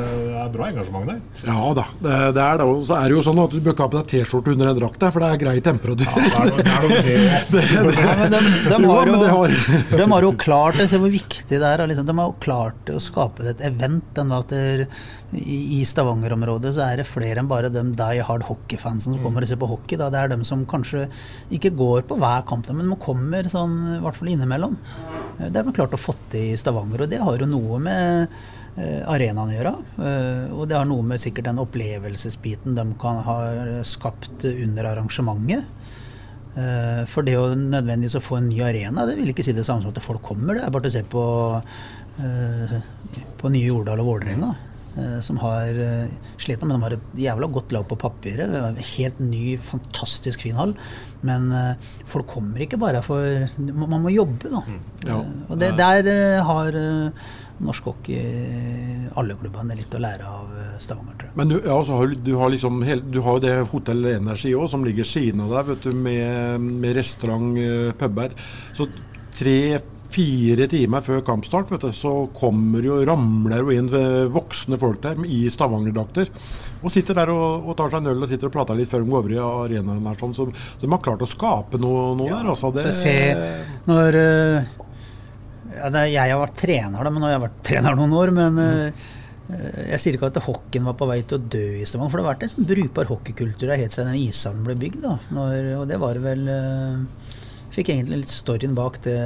er 0.43 0.51
bra 0.53 0.67
engasjement 0.69 1.09
der. 1.09 1.21
Ja 1.47 1.71
da, 1.77 1.85
det, 2.03 2.17
det 2.37 2.43
er 2.43 2.59
det. 2.61 2.67
Og 2.69 2.83
så 2.87 2.97
er 2.99 3.09
det 3.09 3.17
jo 3.17 3.23
sånn 3.25 3.41
at 3.43 3.55
du 3.55 3.59
bør 3.59 3.75
ikke 3.75 3.87
ha 3.87 3.91
på 3.93 3.99
deg 3.99 4.11
T-skjorte 4.11 4.53
under 4.53 4.69
en 4.69 4.79
drakt 4.79 4.99
der, 5.01 5.13
for 5.15 5.23
det 5.23 5.31
er 5.33 5.41
grei 5.41 5.55
temperatur. 5.65 6.05
Ja, 6.05 6.45
det 6.49 6.67
er 6.67 6.85
noe, 6.85 7.01
det 7.49 7.63
er 7.63 7.87
noe 7.87 7.95
ja, 8.03 8.13
de, 8.29 8.43
de, 8.69 8.79
har 8.85 9.09
jo, 9.09 9.17
de 9.97 10.07
har 10.13 10.27
jo 10.27 10.31
klart 10.45 10.79
det. 10.79 10.87
Se 10.91 11.01
hvor 11.01 11.13
viktig 11.13 11.59
det 11.63 11.71
er. 11.71 11.85
Liksom, 11.89 12.07
de 12.09 12.17
har 12.19 12.29
jo 12.29 12.37
klart 12.43 12.93
å 12.93 13.01
skape 13.01 13.47
et 13.49 13.65
event. 13.65 14.05
Den 14.13 14.33
at 14.35 14.53
der, 14.53 14.85
I 15.33 15.81
Stavanger-området 15.89 16.75
så 16.77 16.85
er 16.85 17.01
det 17.01 17.09
flere 17.09 17.41
enn 17.41 17.49
bare 17.49 17.71
de 17.73 17.81
die 17.97 18.25
hard 18.25 18.45
hockeyfansen 18.47 19.15
som 19.15 19.23
kommer 19.23 19.45
og 19.45 19.49
ser 19.49 19.61
på 19.61 19.69
hockey. 19.71 19.97
Da. 19.99 20.11
Det 20.13 20.21
er 20.21 20.33
dem 20.35 20.45
som 20.47 20.67
kanskje 20.69 21.07
ikke 21.53 21.73
går 21.79 22.05
på 22.09 22.19
hver 22.21 22.45
kamp, 22.49 22.69
men 22.73 22.93
man 22.93 23.01
kommer 23.01 23.49
sånn, 23.49 23.97
i 23.97 24.01
hvert 24.03 24.19
fall 24.19 24.33
innimellom. 24.35 24.77
Det 25.37 25.57
har 25.57 25.65
vi 25.65 25.73
klart 25.75 25.95
å 25.95 26.01
få 26.01 26.15
til 26.31 26.53
i 26.53 26.57
Stavanger, 26.59 27.05
og 27.05 27.11
det 27.11 27.21
har 27.21 27.41
jo 27.41 27.47
noe 27.49 27.79
med 27.81 28.27
eh, 28.77 29.01
arenaen 29.09 29.49
å 29.49 29.55
gjøre. 29.55 29.73
Eh, 29.97 30.51
og 30.53 30.67
det 30.69 30.77
har 30.77 30.89
noe 30.89 31.05
med 31.09 31.21
sikkert 31.21 31.49
den 31.49 31.61
opplevelsesbiten 31.63 32.77
de 32.77 32.85
kan 33.01 33.23
ha 33.25 33.37
skapt 33.87 34.45
under 34.49 34.91
arrangementet. 34.91 35.65
Eh, 36.53 37.01
for 37.09 37.25
det 37.25 37.37
å 37.39 37.47
nødvendigvis 37.57 38.19
å 38.19 38.23
få 38.23 38.37
en 38.39 38.51
ny 38.51 38.61
arena, 38.65 39.07
det 39.09 39.17
vil 39.17 39.33
ikke 39.33 39.45
si 39.45 39.55
det 39.57 39.65
samme 39.65 39.85
som 39.85 39.95
at 39.95 40.05
folk 40.05 40.21
kommer. 40.25 40.59
Det 40.59 40.67
er 40.67 40.75
bare 40.75 40.91
å 40.91 40.93
se 40.93 41.01
på, 41.15 41.25
på 43.41 43.53
nye 43.55 43.71
Jordal 43.71 44.05
og 44.05 44.13
Vålerenga. 44.13 44.53
Eh, 44.93 45.21
som 45.25 45.39
har 45.41 45.73
uh, 45.73 46.09
slitt 46.37 46.61
men 46.61 46.75
de 46.75 46.83
har 46.83 46.93
et 46.93 47.13
jævla 47.17 47.47
godt 47.49 47.71
lag 47.73 47.85
på 47.89 47.97
papiret. 47.97 48.51
Helt 48.93 49.21
ny, 49.23 49.55
fantastisk 49.57 50.43
fin 50.45 50.59
hall. 50.59 50.75
Men 51.25 51.47
uh, 51.49 51.93
folk 52.09 52.29
kommer 52.29 52.61
ikke 52.61 52.77
bare 52.77 53.01
for 53.05 53.47
Man 53.57 54.03
må 54.03 54.11
jobbe, 54.13 54.51
da. 54.51 54.61
Mm. 54.67 54.83
Ja. 55.07 55.15
og 55.49 55.57
det, 55.59 55.71
der 55.79 56.07
har 56.45 56.77
norsk 57.63 57.85
hockey, 57.89 58.21
alle 59.17 59.35
klubbene, 59.39 59.75
litt 59.77 59.93
å 59.95 60.01
lære 60.01 60.27
av 60.27 60.53
Stavanger, 60.83 61.15
tror 61.17 61.29
jeg. 61.29 61.37
Men 61.39 61.51
du, 61.51 61.57
ja, 61.63 61.77
har, 61.89 62.13
du 62.27 62.31
har 62.39 62.53
liksom 62.53 62.81
du 63.13 63.19
har 63.25 63.41
det 63.43 63.53
Hotell 63.71 64.09
Energi 64.13 64.53
òg, 64.57 64.67
som 64.71 64.85
ligger 64.85 65.07
siden 65.07 65.45
av 65.45 65.55
deg, 65.57 65.71
vet 65.71 65.87
du, 65.87 65.97
med, 66.05 66.69
med 66.83 66.97
restaurant, 66.99 67.57
puber. 67.99 68.35
Så 68.77 68.89
tre 69.33 69.57
fire 70.13 70.67
timer 70.69 71.03
før 71.05 71.23
kampstart 71.25 71.71
vet 71.73 71.85
du, 71.87 71.91
så 71.95 72.11
kommer 72.35 72.85
jo, 72.85 72.99
ramler 73.07 73.63
jo 73.63 73.73
inn 73.73 73.89
voksne 74.33 74.77
folk 74.81 75.01
der 75.03 75.19
i 75.25 75.43
Stavanger-drakter. 75.51 76.29
Og 76.83 76.93
sitter 76.93 77.17
der 77.17 77.31
og, 77.33 77.63
og, 77.63 77.73
tar 77.79 77.93
seg 77.93 78.03
en 78.03 78.11
øl 78.13 78.25
og 78.25 78.29
sitter 78.29 78.49
og 78.49 78.55
prater 78.55 78.77
litt 78.77 78.91
før 78.91 79.03
de 79.03 79.11
går 79.11 79.19
over 79.21 79.33
i 79.35 79.41
arenaen. 79.41 80.05
Her, 80.09 80.19
sånn, 80.19 80.35
så, 80.37 80.47
de 80.81 80.91
har 80.91 81.03
klart 81.03 81.25
å 81.25 81.29
skape 81.29 81.81
noe, 81.81 82.13
noe 82.19 82.29
ja, 82.29 82.39
der. 82.41 82.53
Altså, 82.53 82.71
det, 82.75 82.85
se, 82.95 83.17
når 83.89 84.19
uh, 84.19 84.71
ja, 85.73 85.89
det, 85.89 86.05
Jeg 86.13 86.33
har 86.35 86.41
vært 86.43 86.57
trener, 86.61 86.99
da, 86.99 87.11
men 87.11 87.21
nå 87.23 87.29
har 87.29 87.37
jeg 87.37 87.45
vært 87.47 87.61
trener 87.71 87.99
noen 87.99 88.17
år. 88.19 88.33
men 88.35 88.59
mm. 88.63 89.05
jeg 89.93 90.01
sier 90.03 90.17
ikke 90.17 90.31
at 90.33 90.41
hockeyen 90.45 90.89
var 90.91 90.97
på 90.99 91.07
vei 91.09 91.21
til 91.27 91.39
å 91.39 91.53
dø 91.57 91.63
i 91.79 91.87
Stavanger, 91.87 92.13
for 92.13 92.21
det 92.21 92.27
har 92.27 92.33
vært 92.35 92.47
en 92.47 92.53
sånn 92.55 92.73
brukbar 92.73 93.09
hockeykultur 93.11 93.73
helt 93.73 93.95
siden 93.95 94.19
ishallen 94.19 94.67
ble 94.67 94.77
bygd. 94.85 95.01
da, 95.07 95.17
Når, 95.35 95.71
og 95.81 95.87
det 95.89 96.01
var 96.03 96.21
vel 96.23 96.45
Fikk 97.73 97.89
egentlig 97.89 98.21
litt 98.21 98.31
storyen 98.31 98.75
bak 98.77 98.99
det 99.05 99.17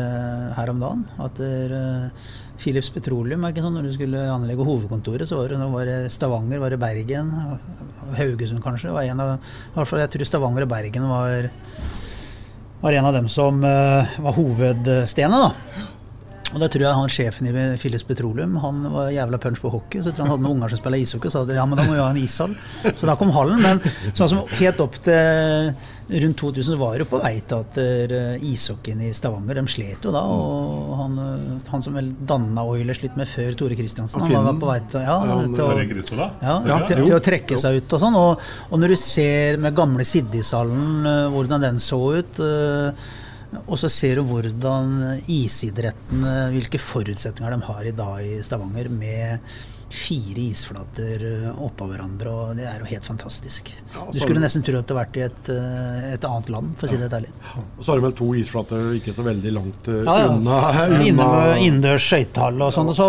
her 0.56 0.72
om 0.72 0.80
dagen. 0.80 1.02
At 1.20 1.36
der, 1.42 1.74
uh, 1.74 2.36
Philips 2.58 2.90
Petroleum 2.94 3.44
er 3.44 3.54
ikke 3.54 3.66
sånn 3.66 3.76
når 3.78 3.90
du 3.90 3.96
skulle 3.98 4.24
anlegge 4.32 4.66
hovedkontoret, 4.66 5.28
så 5.30 5.42
var 5.42 5.52
det, 5.52 5.60
var 5.74 5.90
det 5.90 5.98
Stavanger, 6.14 6.62
var 6.64 6.74
det 6.74 6.80
Bergen, 6.82 7.34
Haugesund 8.18 8.64
kanskje. 8.64 8.94
Var 8.96 9.12
en 9.12 9.26
av, 9.26 9.36
jeg 9.76 10.14
tror 10.14 10.30
Stavanger 10.32 10.66
og 10.66 10.72
Bergen 10.72 11.10
var, 11.12 11.52
var 12.82 12.98
en 12.98 13.12
av 13.12 13.20
dem 13.20 13.30
som 13.32 13.60
uh, 13.68 14.18
var 14.26 14.40
hovedstenet. 14.40 15.48
da. 15.48 15.94
Og 16.56 16.62
da 16.64 16.70
tror 16.72 16.84
jeg 16.86 16.96
han 16.96 17.12
sjefen 17.12 17.50
i 17.50 17.52
Filles 17.82 18.06
Petroleum 18.08 18.54
han 18.64 18.78
var 18.94 19.10
jævla 19.12 19.36
punch 19.44 19.60
på 19.60 19.72
hockey. 19.74 20.00
Så 20.00 20.10
jeg 20.10 20.16
tror 20.16 20.26
han 20.28 20.32
hadde 20.32 20.46
noen 20.46 20.56
unger 20.62 20.72
som 20.72 20.80
spiller 20.80 21.02
ishockey, 21.04 21.28
så 21.34 21.42
sa 21.42 21.50
de 21.50 21.58
ja, 21.58 21.66
men 21.68 21.76
da 21.80 21.84
må 21.84 21.98
vi 21.98 22.00
ha 22.00 22.08
en 22.14 22.20
ishall. 22.22 22.54
Så 22.88 23.10
da 23.10 23.18
kom 23.20 23.34
hallen. 23.36 23.60
Men 23.66 23.82
sånn 24.16 24.32
som 24.32 24.46
helt 24.62 24.80
opp 24.84 24.96
til 25.04 25.74
rundt 26.24 26.40
2000 26.40 26.80
var 26.80 26.96
jo 27.02 27.08
på 27.12 27.20
vei 27.20 27.34
til 27.52 27.66
at 27.66 27.80
uh, 27.84 28.46
ishockeyen 28.48 29.02
i 29.04 29.12
Stavanger 29.18 29.60
de 29.60 29.66
slet 29.74 30.08
jo 30.08 30.14
da. 30.16 30.22
Og 30.24 30.94
Han, 31.02 31.18
eh, 31.20 31.68
han 31.74 31.84
som 31.84 32.00
vel 32.00 32.14
danna 32.32 32.64
Oilers 32.64 33.04
litt 33.04 33.20
med 33.20 33.28
før 33.28 33.52
Tore 33.60 33.76
Kristiansen. 33.76 34.24
Han 34.24 34.48
var 34.48 34.56
på 34.64 34.72
vei 34.72 34.80
til, 34.88 35.04
ja, 35.04 35.18
han- 35.20 35.52
til, 35.52 35.66
å, 35.68 35.68
ja, 36.48 36.80
til, 36.88 37.04
til 37.12 37.20
å 37.20 37.24
trekke 37.28 37.60
seg 37.60 37.82
ut 37.84 37.98
og 38.00 38.06
sånn. 38.08 38.16
Og, 38.24 38.48
og 38.72 38.80
når 38.82 38.96
du 38.96 39.00
ser 39.04 39.60
med 39.68 39.76
gamle 39.78 40.08
Siddishallen 40.08 41.06
eh, 41.12 41.28
hvordan 41.36 41.68
den 41.68 41.84
så 41.84 42.00
ut, 42.22 42.40
eh, 42.40 43.08
og 43.64 43.78
så 43.80 43.90
ser 43.92 44.20
du 44.20 44.26
hvordan 44.28 45.22
isidretten, 45.32 46.26
hvilke 46.54 46.80
forutsetninger 46.82 47.56
de 47.58 47.66
har 47.70 47.88
i 47.90 47.96
dag 47.96 48.22
i 48.26 48.38
Stavanger, 48.46 48.90
med 48.92 49.40
fire 49.88 50.44
isflater 50.52 51.22
eh, 51.24 51.60
oppå 51.64 51.86
hverandre, 51.88 52.28
og 52.28 52.58
det 52.60 52.66
er 52.68 52.82
jo 52.84 52.90
helt 52.90 53.06
fantastisk. 53.08 53.70
Ja, 53.94 54.04
Du 54.12 54.18
skulle 54.20 54.42
nesten 54.44 54.66
tro 54.68 54.82
at 54.82 54.84
du 54.84 54.92
hadde 54.92 54.98
vært 54.98 55.20
i 55.20 55.24
et, 55.24 55.52
eh, 55.54 56.10
et 56.18 56.28
annet 56.28 56.52
land, 56.52 56.74
for 56.76 56.90
å 56.90 56.92
si 56.92 57.00
det 57.00 57.08
ærlig. 57.16 57.32
Og 57.56 57.80
så 57.86 57.94
har 57.94 58.02
de 58.02 58.06
vel 58.10 58.18
to 58.20 58.28
isflater 58.36 58.90
ikke 59.00 59.16
så 59.16 59.24
veldig 59.30 59.54
langt 59.56 59.88
eh, 59.94 60.02
Ja, 60.04 60.28
unna, 60.34 60.60
unna 60.98 61.30
innendørs 61.56 62.04
skøytehall 62.04 62.60
og 62.68 62.76
sånn. 62.76 62.92
Så 63.00 63.08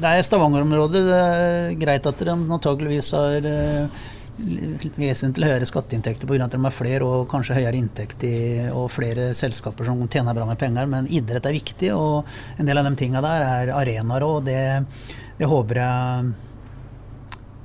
det 0.00 0.08
er 0.14 0.24
Stavanger-området. 0.24 1.04
Det 1.10 1.20
er 1.20 1.76
greit 1.84 2.08
at 2.08 2.24
de 2.24 2.32
antakeligvis 2.32 3.12
har 3.18 3.52
eh, 3.52 4.02
vesentlig 4.36 5.50
høyere 5.50 5.68
skatteinntekter 5.68 6.28
pga. 6.28 6.44
at 6.44 6.54
de 6.56 6.62
har 6.64 6.74
flere 6.74 7.06
og 7.06 7.28
kanskje 7.30 7.58
høyere 7.58 7.78
inntekt 7.78 8.24
i, 8.26 8.36
og 8.70 8.90
flere 8.90 9.32
selskaper 9.34 9.86
som 9.86 10.00
tjener 10.08 10.34
bra 10.34 10.46
med 10.46 10.58
penger, 10.58 10.86
men 10.90 11.06
idrett 11.06 11.46
er 11.46 11.56
viktig, 11.56 11.92
og 11.94 12.24
en 12.58 12.66
del 12.66 12.78
av 12.78 12.88
de 12.88 12.96
tinga 12.98 13.22
der 13.24 13.46
er 13.46 13.74
arenaer 13.76 14.26
òg. 14.26 14.44
Det, 14.48 14.58
det 15.38 15.50
håper 15.50 15.80
jeg 15.82 16.34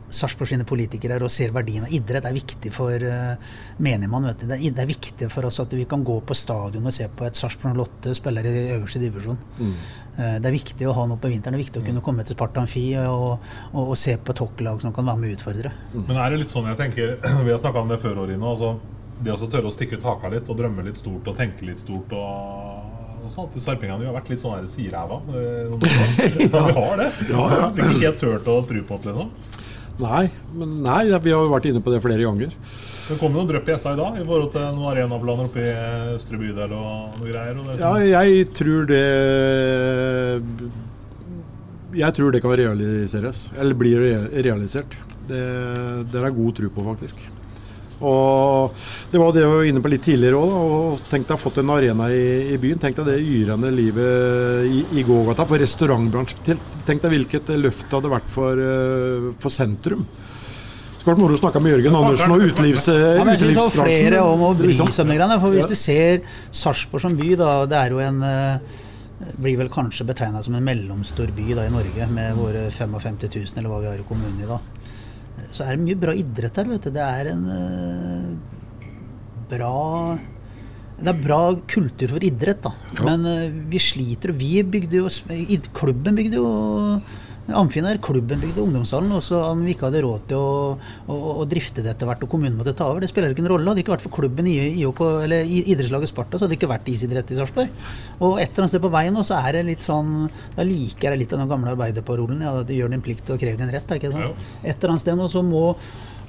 Sarpsborg 0.09 0.49
sine 0.51 0.65
politikere 0.67 1.19
og 1.23 1.31
ser 1.33 1.53
verdien 1.55 1.85
av 1.85 1.93
idrett 1.93 2.25
Det 2.25 2.31
er 2.31 2.37
viktig 2.39 2.73
for 2.73 3.05
uh, 3.05 3.55
menigmann. 3.77 4.27
Vet 4.29 4.43
du. 4.43 4.49
Det, 4.49 4.59
er, 4.59 4.75
det 4.75 4.83
er 4.83 4.89
viktig 4.89 5.31
for 5.33 5.49
oss 5.49 5.61
at 5.63 5.73
vi 5.77 5.85
kan 5.89 6.03
gå 6.05 6.19
på 6.25 6.37
stadion 6.37 6.85
og 6.89 6.95
se 6.95 7.07
på 7.07 7.27
et 7.27 7.39
Sarpsborg 7.39 7.77
08 7.79 8.15
spiller 8.17 8.49
i 8.49 8.55
øverste 8.75 9.01
divisjon. 9.01 9.39
Eh, 10.19 10.35
det 10.41 10.49
er 10.49 10.55
viktig 10.55 10.87
å 10.89 10.93
ha 10.97 11.05
noe 11.07 11.19
på 11.21 11.31
vinteren. 11.31 11.55
Det 11.55 11.61
er 11.61 11.65
viktig 11.65 11.81
å 11.81 11.87
kunne 11.87 12.03
komme 12.05 12.25
til 12.27 12.35
Sparta 12.35 12.63
Amfi 12.63 12.85
og, 13.05 13.49
og, 13.71 13.81
og 13.85 13.97
se 13.99 14.17
på 14.17 14.35
et 14.35 14.43
som 14.83 14.93
kan 14.95 15.07
være 15.07 15.21
med 15.21 15.31
og 15.31 15.37
utfordre. 15.37 15.73
Men 15.95 16.17
er 16.17 16.33
det 16.33 16.41
litt 16.43 16.53
sånn 16.53 16.67
jeg 16.71 16.79
tenker 16.79 17.15
Vi 17.45 17.53
har 17.53 17.61
snakka 17.61 17.83
om 17.85 17.91
det 17.91 18.01
før, 18.03 18.23
Årine. 18.25 18.43
Altså, 18.43 18.75
det 19.23 19.35
å 19.35 19.49
tørre 19.51 19.69
å 19.69 19.75
stikke 19.75 19.99
ut 19.99 20.07
haka 20.07 20.31
litt 20.31 20.49
og 20.49 20.59
drømme 20.59 20.85
litt 20.87 20.99
stort 20.99 21.27
og 21.27 21.37
tenke 21.39 21.67
litt 21.67 21.81
stort 21.83 22.13
og, 22.15 22.99
og 23.23 23.31
sånt. 23.31 23.55
Sarpingene 23.59 24.01
vi 24.03 24.09
har 24.09 24.15
vært 24.15 24.31
litt 24.33 24.43
sånn 24.43 24.67
sideræva. 24.67 25.21
eh. 25.35 25.69
Ja, 26.49 26.65
vi 26.67 26.75
har 26.75 26.99
det. 26.99 27.09
Ja, 27.29 27.47
ja. 27.55 27.71
Vi 27.75 27.83
har 27.83 27.95
ikke 27.95 28.05
helt 28.05 28.21
turt 28.23 28.51
å 28.51 28.59
tro 28.67 28.85
på 28.91 29.01
det 29.05 29.15
nå. 29.15 29.27
Nei, 29.99 30.29
men 30.55 30.77
nei, 30.85 31.01
vi 31.19 31.33
har 31.33 31.43
jo 31.43 31.51
vært 31.51 31.65
inne 31.67 31.81
på 31.83 31.91
det 31.91 31.99
flere 32.03 32.23
ganger. 32.23 32.53
Det 33.09 33.17
kom 33.19 33.33
noen 33.35 33.49
drypp 33.49 33.67
i 33.67 33.75
SA 33.81 33.95
i 33.95 33.99
dag 33.99 34.19
i 34.21 34.23
forhold 34.27 34.51
til 34.53 34.67
noen 34.77 34.91
arenaplaner 34.93 35.49
oppe 35.49 35.63
i 35.65 35.73
Østre 36.13 36.39
bydel 36.39 36.75
og 36.77 37.17
noe 37.19 37.27
greier. 37.27 37.57
Og 37.57 37.67
det, 37.67 37.79
Ja, 37.81 38.21
jeg 38.23 38.47
tror 38.55 38.87
det 38.87 39.01
Jeg 41.99 42.15
tror 42.15 42.31
det 42.31 42.41
kan 42.45 42.55
realiseres. 42.61 43.49
Eller 43.57 43.75
blir 43.75 44.05
realisert. 44.29 44.95
Det, 45.27 45.41
det 46.13 46.21
er 46.23 46.37
god 46.37 46.55
tro 46.57 46.69
på, 46.73 46.85
faktisk. 46.93 47.27
Og 48.01 48.75
Det 49.11 49.19
var 49.19 49.33
det 49.35 49.41
jeg 49.43 49.51
var 49.51 49.67
inne 49.67 49.81
på 49.83 49.91
litt 49.91 50.05
tidligere 50.05 50.39
òg. 50.39 51.01
Tenk 51.09 51.27
deg 51.27 51.35
å 51.35 51.37
ha 51.37 51.41
fått 51.41 51.59
en 51.61 51.71
arena 51.73 52.07
i, 52.13 52.53
i 52.53 52.57
byen. 52.61 52.79
Tenk 52.79 52.95
deg 52.99 53.09
det 53.11 53.17
yrende 53.19 53.71
livet 53.75 54.67
i, 54.69 54.83
i 54.99 55.05
gågata 55.07 55.45
for 55.49 55.59
restaurantbransjen. 55.59 56.43
Tenk- 56.87 57.01
deg 57.03 57.13
hvilket 57.13 57.51
løft 57.59 57.87
det 57.87 57.97
hadde 57.97 58.11
vært 58.11 58.31
for, 58.31 58.59
eh, 58.59 59.29
for 59.39 59.53
sentrum. 59.53 60.05
Det 60.05 61.03
skulle 61.03 61.15
vært 61.15 61.23
moro 61.23 61.37
å 61.37 61.39
snakke 61.39 61.61
med 61.63 61.77
Jørgen 61.77 61.95
Andersen 61.95 62.33
og 62.35 62.41
utelivs, 62.43 62.89
Ja, 62.91 63.23
men 63.23 63.37
jeg 63.37 63.55
synes 63.55 63.71
flere 63.71 64.19
om 64.27 64.41
å 64.49 64.53
bry 64.57 64.67
liksom. 64.73 64.91
seg 64.91 65.05
om 65.05 65.13
de 65.13 65.17
greiene. 65.19 65.39
For 65.39 65.55
hvis 65.55 65.69
du 65.71 65.75
ser 65.79 66.21
Sarpsborg 66.51 67.05
som 67.05 67.15
by, 67.15 67.35
da, 67.39 67.53
det 67.71 67.77
er 67.79 67.95
jo 67.95 68.01
en 68.03 68.19
eh, 68.27 68.59
blir 69.39 69.57
vel 69.59 69.69
kanskje 69.71 70.07
betegna 70.07 70.41
som 70.43 70.55
en 70.55 70.63
mellomstor 70.63 71.31
by 71.35 71.53
da, 71.55 71.65
i 71.67 71.71
Norge, 71.73 72.07
med 72.11 72.35
våre 72.39 72.67
55 72.71 73.17
000, 73.27 73.57
eller 73.59 73.71
hva 73.71 73.79
vi 73.83 73.89
har 73.91 73.99
i 73.99 74.07
kommunen 74.07 74.43
i 74.43 74.47
dag. 74.47 74.59
Så 75.51 75.65
er 75.65 75.75
det 75.75 75.85
mye 75.85 75.99
bra 75.99 76.13
idrett 76.15 76.59
her. 76.59 76.67
vet 76.69 76.85
du. 76.85 76.91
Det 76.93 77.05
er 77.05 77.31
en 77.33 77.45
uh, 77.49 78.35
bra 79.49 80.17
det 80.99 81.07
er 81.07 81.19
bra 81.23 81.43
kultur 81.71 82.11
for 82.11 82.23
idrett, 82.27 82.65
da. 82.65 82.73
Men 83.07 83.23
uh, 83.23 83.57
vi 83.71 83.79
sliter. 83.81 84.33
Vi 84.35 84.59
bygde 84.63 85.03
jo 85.03 85.09
Klubben 85.75 86.19
bygde 86.19 86.41
jo 86.41 86.49
Amfin 87.55 87.87
er 87.89 87.99
klubben 88.03 88.41
bygde 88.41 88.61
ungdomshallen. 88.63 89.11
Og 89.15 89.23
så 89.25 89.39
om 89.49 89.63
vi 89.65 89.73
ikke 89.75 89.87
hadde 89.87 90.03
råd 90.05 90.27
til 90.31 90.39
å, 90.39 90.75
å, 91.09 91.17
å 91.41 91.45
drifte 91.49 91.83
det 91.85 91.93
etter 91.93 92.09
hvert, 92.09 92.25
og 92.25 92.31
kommunen 92.31 92.57
måtte 92.59 92.75
ta 92.77 92.89
over, 92.91 93.03
det 93.03 93.11
spiller 93.11 93.33
ikke 93.33 93.45
en 93.45 93.51
rolle. 93.53 93.67
Hadde 93.69 93.81
det 93.81 93.85
ikke 93.85 93.95
vært 93.95 94.05
for 94.05 94.15
klubben 94.19 94.49
i, 94.49 94.57
IOK, 94.81 95.01
eller 95.25 95.47
i 95.47 95.63
idrettslaget 95.73 96.11
Sparta, 96.11 96.37
så 96.37 96.45
hadde 96.45 96.55
det 96.55 96.59
ikke 96.59 96.71
vært 96.73 96.91
isidrett 96.91 97.33
i 97.33 97.39
Sarpsborg. 97.39 97.87
Og 98.19 98.37
et 98.37 98.49
eller 98.49 98.65
annet 98.65 98.75
sted 98.75 98.85
på 98.85 98.93
veien 98.93 99.15
nå, 99.15 99.25
så 99.27 99.39
er 99.39 99.59
det 99.59 99.65
litt 99.69 99.85
sånn 99.85 100.27
Da 100.55 100.65
liker 100.67 101.11
jeg 101.13 101.23
litt 101.23 101.33
av 101.35 101.43
den 101.43 101.51
gamle 101.51 101.73
arbeiderparolen. 101.73 102.43
Ja, 102.45 102.53
du 102.65 102.75
gjør 102.75 102.93
din 102.93 103.05
plikt 103.05 103.29
og 103.33 103.41
krev 103.41 103.57
din 103.59 103.73
rett. 103.73 103.89
Er 103.89 104.01
ikke 104.01 104.13
det? 104.13 104.29
Et 104.63 104.75
eller 104.75 104.95
annet 104.95 105.05
sted 105.05 105.19
nå 105.19 105.29
så 105.31 105.43
må 105.45 105.73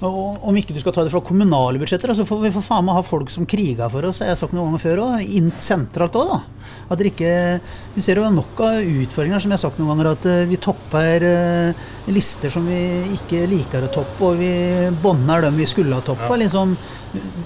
og 0.00 0.46
om 0.48 0.56
ikke 0.56 0.72
du 0.72 0.80
skal 0.80 0.94
ta 0.96 1.02
det 1.04 1.12
fra 1.12 1.20
kommunale 1.24 1.80
budsjetter, 1.80 2.14
så 2.16 2.24
får 2.24 2.38
vi 2.46 2.52
for 2.54 2.64
faen 2.64 2.86
meg 2.86 2.96
ha 2.96 3.02
folk 3.04 3.28
som 3.32 3.44
kriger 3.48 3.90
for 3.92 4.06
oss. 4.08 4.22
Jeg 4.24 4.32
har 4.32 4.38
sagt 4.40 4.54
noen 4.56 4.70
ganger 4.70 4.82
før 4.84 5.02
òg. 5.04 5.34
Sentralt 5.60 6.16
òg, 6.16 6.30
da. 6.30 6.38
At 6.90 6.98
dere 7.00 7.10
ikke 7.10 7.32
Vi 7.94 8.02
ser 8.02 8.18
jo 8.18 8.28
nok 8.32 8.60
av 8.64 8.80
utfordringer, 8.80 9.42
som 9.42 9.52
jeg 9.52 9.58
har 9.58 9.62
sagt 9.62 9.80
noen 9.80 9.92
ganger, 9.92 10.10
at 10.14 10.26
eh, 10.30 10.46
vi 10.48 10.58
topper 10.62 11.26
eh, 11.26 11.84
lister 12.14 12.54
som 12.54 12.64
vi 12.70 12.80
ikke 13.18 13.42
liker 13.50 13.84
å 13.84 13.92
toppe, 13.92 14.30
og 14.30 14.40
vi 14.40 14.50
bånder 15.02 15.44
dem 15.44 15.60
vi 15.60 15.68
skulle 15.68 15.98
ha 15.98 16.06
toppa. 16.06 16.32
Liksom, 16.40 16.74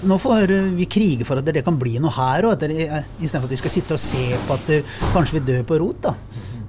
nå 0.07 0.19
får 0.21 0.55
vi 0.77 0.87
krige 0.87 1.27
for 1.27 1.41
at 1.41 1.51
det 1.51 1.65
kan 1.65 1.79
bli 1.81 1.97
noe 1.99 2.13
her 2.15 2.47
òg, 2.53 2.63
istedenfor 2.63 3.49
at 3.49 3.55
vi 3.57 3.63
skal 3.65 3.75
sitte 3.75 3.97
og 3.97 4.03
se 4.05 4.29
på 4.47 4.59
at 4.59 4.75
kanskje 5.11 5.41
vi 5.41 5.47
dør 5.51 5.65
på 5.67 5.81
rot. 5.83 6.07
da. 6.07 6.15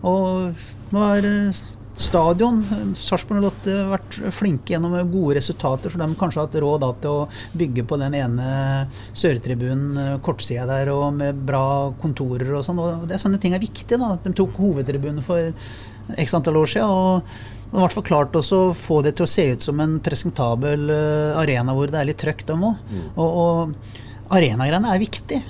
Og 0.07 0.67
nå 0.95 1.11
er 1.13 1.29
eh, 1.31 1.65
stadion 1.97 2.61
Sarpsborg 3.01 3.45
08 3.49 3.73
har 3.73 3.91
vært 3.95 4.17
flinke 4.37 4.75
gjennom 4.75 4.95
gode 5.11 5.39
resultater, 5.39 5.93
så 5.93 6.01
de 6.01 6.09
kanskje 6.19 6.43
har 6.43 6.49
hatt 6.49 6.59
råd 6.61 6.83
da, 6.85 6.91
til 7.03 7.21
å 7.23 7.57
bygge 7.57 7.87
på 7.89 7.99
den 8.01 8.17
ene 8.19 8.47
sørtribunen, 9.17 9.99
eh, 10.03 10.15
kortsida 10.25 10.67
der, 10.69 10.93
og 10.93 11.17
med 11.17 11.43
bra 11.49 11.93
kontorer 12.03 12.59
og 12.59 12.65
sånn. 12.67 12.81
Og 12.83 13.07
det 13.09 13.17
er 13.17 13.23
sånne 13.25 13.41
ting 13.41 13.57
er 13.57 13.63
viktig. 13.63 13.99
da, 13.99 14.15
De 14.23 14.33
tok 14.37 14.61
hovedtribunen 14.61 15.25
for 15.25 15.53
x 16.17 16.35
antall 16.39 16.61
år 16.61 16.67
siden. 16.71 16.89
og 16.89 17.23
det 17.67 17.81
har 17.81 17.91
hvert 17.91 18.07
klart 18.07 18.37
å 18.39 18.61
få 18.79 19.03
det 19.03 19.17
til 19.17 19.27
å 19.27 19.31
se 19.31 19.45
ut 19.53 19.63
som 19.63 19.81
en 19.83 19.99
presentabel 20.01 20.91
eh, 20.91 21.39
arena 21.41 21.75
hvor 21.75 21.91
det 21.91 21.99
er 21.99 22.11
litt 22.13 22.21
trøkk, 22.23 22.47
dem 22.47 22.63
òg. 22.63 22.77
Og, 23.17 23.27
og 23.27 24.37
arenagreiene 24.37 24.93
er 24.93 25.03
viktig. 25.03 25.41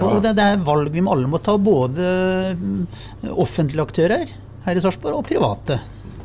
Og 0.00 0.22
det, 0.22 0.32
det 0.38 0.46
er 0.46 0.62
valg 0.64 0.88
vi 0.94 1.02
alle 1.02 1.28
må 1.30 1.38
ta, 1.42 1.56
både 1.60 2.54
mm, 2.56 2.86
offentlige 3.34 3.84
aktører 3.84 4.32
her 4.66 4.76
i 4.76 4.80
Sarpsborg 4.84 5.16
og 5.22 5.26
private. 5.28 5.76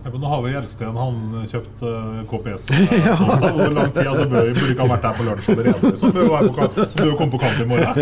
Ja, 0.05 0.11
men 0.11 0.21
nå 0.21 0.27
har 0.29 0.41
vi 0.45 0.51
Gjelsten, 0.53 0.97
han 1.01 1.15
kjøpt 1.49 1.79
uh, 1.81 2.21
KPS. 2.29 2.67
Ja. 3.07 3.15
Hvor 3.17 3.73
lang 3.73 3.89
tid 3.95 4.05
altså, 4.05 4.27
bør 4.29 4.45
vi 4.45 4.53
burde 4.53 4.69
ikke 4.75 4.85
ha 4.85 4.89
vært 4.91 5.05
her 5.07 5.15
på 5.17 5.25
lunsj 5.25 5.47
allerede? 5.55 5.89
Så 5.97 6.05
Bør 6.13 6.29
jo 7.09 7.15
komme 7.17 7.33
på 7.33 7.41
kamp 7.41 7.57
i 7.63 7.65
morgen. 7.73 7.93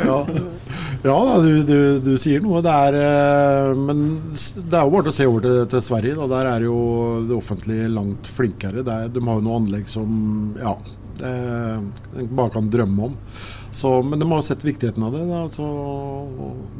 Ja, 0.00 0.24
ja 1.04 1.14
du, 1.42 1.50
du, 1.66 1.98
du 2.04 2.12
sier 2.22 2.40
noe. 2.44 2.62
Det 2.64 2.74
er, 2.86 2.94
eh, 3.00 3.70
men 3.76 3.98
det 4.30 4.76
er 4.78 4.84
jo 4.86 4.92
bare 4.94 5.04
til 5.08 5.12
å 5.12 5.18
se 5.18 5.26
over 5.28 5.40
til, 5.44 5.58
til 5.74 5.82
Sverige. 5.84 6.14
Da. 6.20 6.24
Der 6.36 6.46
er 6.52 6.60
jo 6.68 6.76
det 7.26 7.34
offentlige 7.36 7.86
langt 7.92 8.24
flinkere. 8.30 8.82
Det 8.86 8.94
er, 8.94 9.08
de 9.12 9.20
har 9.26 9.34
jo 9.40 9.46
noe 9.48 9.58
anlegg 9.60 9.86
som 9.90 10.08
ja, 10.60 10.72
det, 11.20 11.32
en 12.22 12.30
bare 12.30 12.54
kan 12.54 12.70
drømme 12.72 13.00
om. 13.10 13.14
Så, 13.70 13.90
men 14.02 14.18
de 14.18 14.26
har 14.30 14.40
sett 14.42 14.64
viktigheten 14.66 15.02
av 15.06 15.12
det. 15.14 15.22
Så, 15.54 15.66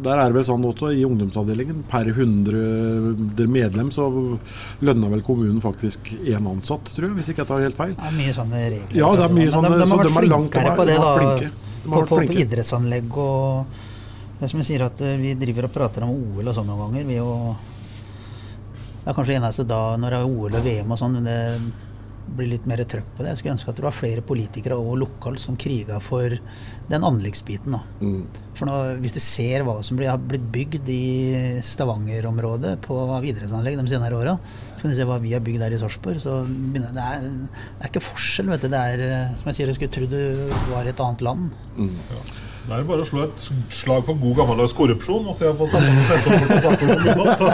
der 0.03 0.18
er 0.18 0.31
det 0.33 0.35
vel 0.40 0.46
sånn 0.48 0.64
også 0.66 0.90
i 0.96 1.05
ungdomsavdelingen. 1.07 1.85
Per 1.90 2.09
100 2.11 3.46
medlem 3.46 3.92
så 3.94 4.09
lønner 4.83 5.12
vel 5.14 5.22
kommunen 5.26 5.61
faktisk 5.62 6.11
én 6.18 6.48
ansatt, 6.50 6.90
tror 6.96 7.09
jeg, 7.11 7.16
hvis 7.20 7.31
ikke 7.31 7.44
jeg 7.44 7.50
tar 7.53 7.62
helt 7.62 7.79
feil. 7.79 7.94
Det 7.94 8.09
er 8.11 8.16
mye 8.18 8.35
sånne 8.35 8.62
regler. 8.64 8.96
Ja, 8.98 9.11
det 9.14 9.26
er 9.29 9.37
mye 9.37 9.53
sånne- 9.55 9.70
de, 9.70 9.79
de, 9.85 9.87
så 9.87 9.96
har 10.00 10.09
de 10.09 10.16
er 10.16 10.29
langt 10.33 10.50
flinkere 10.59 10.76
på 10.81 10.87
det, 10.90 10.96
De 10.98 11.05
har 11.07 11.20
flinke. 11.22 11.53
De 11.85 11.90
har 11.94 12.07
På, 12.11 12.16
på, 12.16 12.16
på 12.26 12.40
idrettsanlegg 12.42 13.14
og 13.16 13.76
Det 14.40 14.46
er 14.46 14.50
som 14.50 14.61
jeg 14.61 14.66
sier 14.70 14.83
at 14.87 15.00
eh, 15.05 15.14
vi 15.20 15.35
driver 15.37 15.66
og 15.68 15.72
prater 15.74 16.05
om 16.07 16.11
OL 16.16 16.48
og 16.48 16.55
sånn 16.57 16.66
noen 16.68 16.81
ganger. 16.88 17.07
Vi 17.07 17.16
jo, 17.20 17.29
det 19.05 19.11
er 19.12 19.16
kanskje 19.16 19.37
eneste 19.38 19.64
da 19.68 19.81
når 20.00 20.11
det 20.14 20.18
er 20.20 20.29
OL 20.35 20.57
og 20.59 20.64
VM 20.66 20.90
og 20.94 20.98
sånn, 21.00 21.18
men 21.20 21.29
det 21.29 21.38
blir 22.37 22.51
litt 22.53 22.66
mer 22.69 22.83
trøkk 22.88 23.09
på 23.16 23.25
det. 23.25 23.33
Jeg 23.33 23.40
skulle 23.40 23.55
ønske 23.57 23.73
at 23.73 23.79
det 23.81 23.87
var 23.87 23.97
flere 23.97 24.25
politikere 24.27 24.79
og 24.79 24.99
lokalt 25.01 25.43
som 25.43 25.59
kriga 25.61 25.99
for 26.03 26.37
den 26.90 27.07
anleggsbiten. 27.07 27.77
Da. 27.77 27.81
Mm. 28.01 28.43
For 28.59 28.69
nå, 28.69 28.77
hvis 29.03 29.16
du 29.16 29.21
ser 29.25 29.64
hva 29.66 29.79
som 29.87 29.99
blir, 29.99 30.11
har 30.11 30.21
blitt 30.21 30.47
bygd 30.53 30.90
i 30.93 31.05
Stavanger-området 31.66 32.77
på 32.85 32.99
av 33.16 33.27
idrettsanlegg 33.27 33.79
de 33.81 33.87
senere 33.90 34.19
åra, 34.19 34.37
så 34.75 34.83
kan 34.83 34.95
du 34.95 34.99
se 34.99 35.09
hva 35.09 35.21
vi 35.23 35.35
har 35.37 35.45
bygd 35.45 35.64
der 35.64 35.77
i 35.77 35.81
Sarpsborg. 35.81 36.21
Så 36.23 36.43
det 36.47 36.85
er, 36.85 37.27
det 37.27 37.81
er 37.81 37.90
ikke 37.90 38.05
forskjell, 38.11 38.53
vet 38.53 38.66
du. 38.66 38.71
Det 38.73 38.85
er 38.95 39.05
eh, 39.09 39.35
som 39.40 39.51
jeg 39.51 39.61
sier, 39.61 39.73
jeg 39.73 39.81
skulle 39.81 39.97
tro 39.97 40.11
du 40.11 40.72
var 40.74 40.87
i 40.87 40.95
et 40.95 41.05
annet 41.07 41.26
land. 41.26 41.51
Det 42.61 42.77
er 42.77 42.83
bare 42.87 43.03
å 43.03 43.07
slå 43.09 43.23
et 43.25 43.45
slag 43.75 44.05
for 44.07 44.19
god 44.21 44.35
gammeldags 44.39 44.75
korrupsjon 44.77 45.25
og 45.31 45.35
se 45.35 45.49
på 45.59 45.67
samme 45.73 46.03
sesong 46.07 46.45
på 46.47 46.59
Sarpsborg 46.67 47.01
kommune. 47.01 47.37
Så 47.41 47.49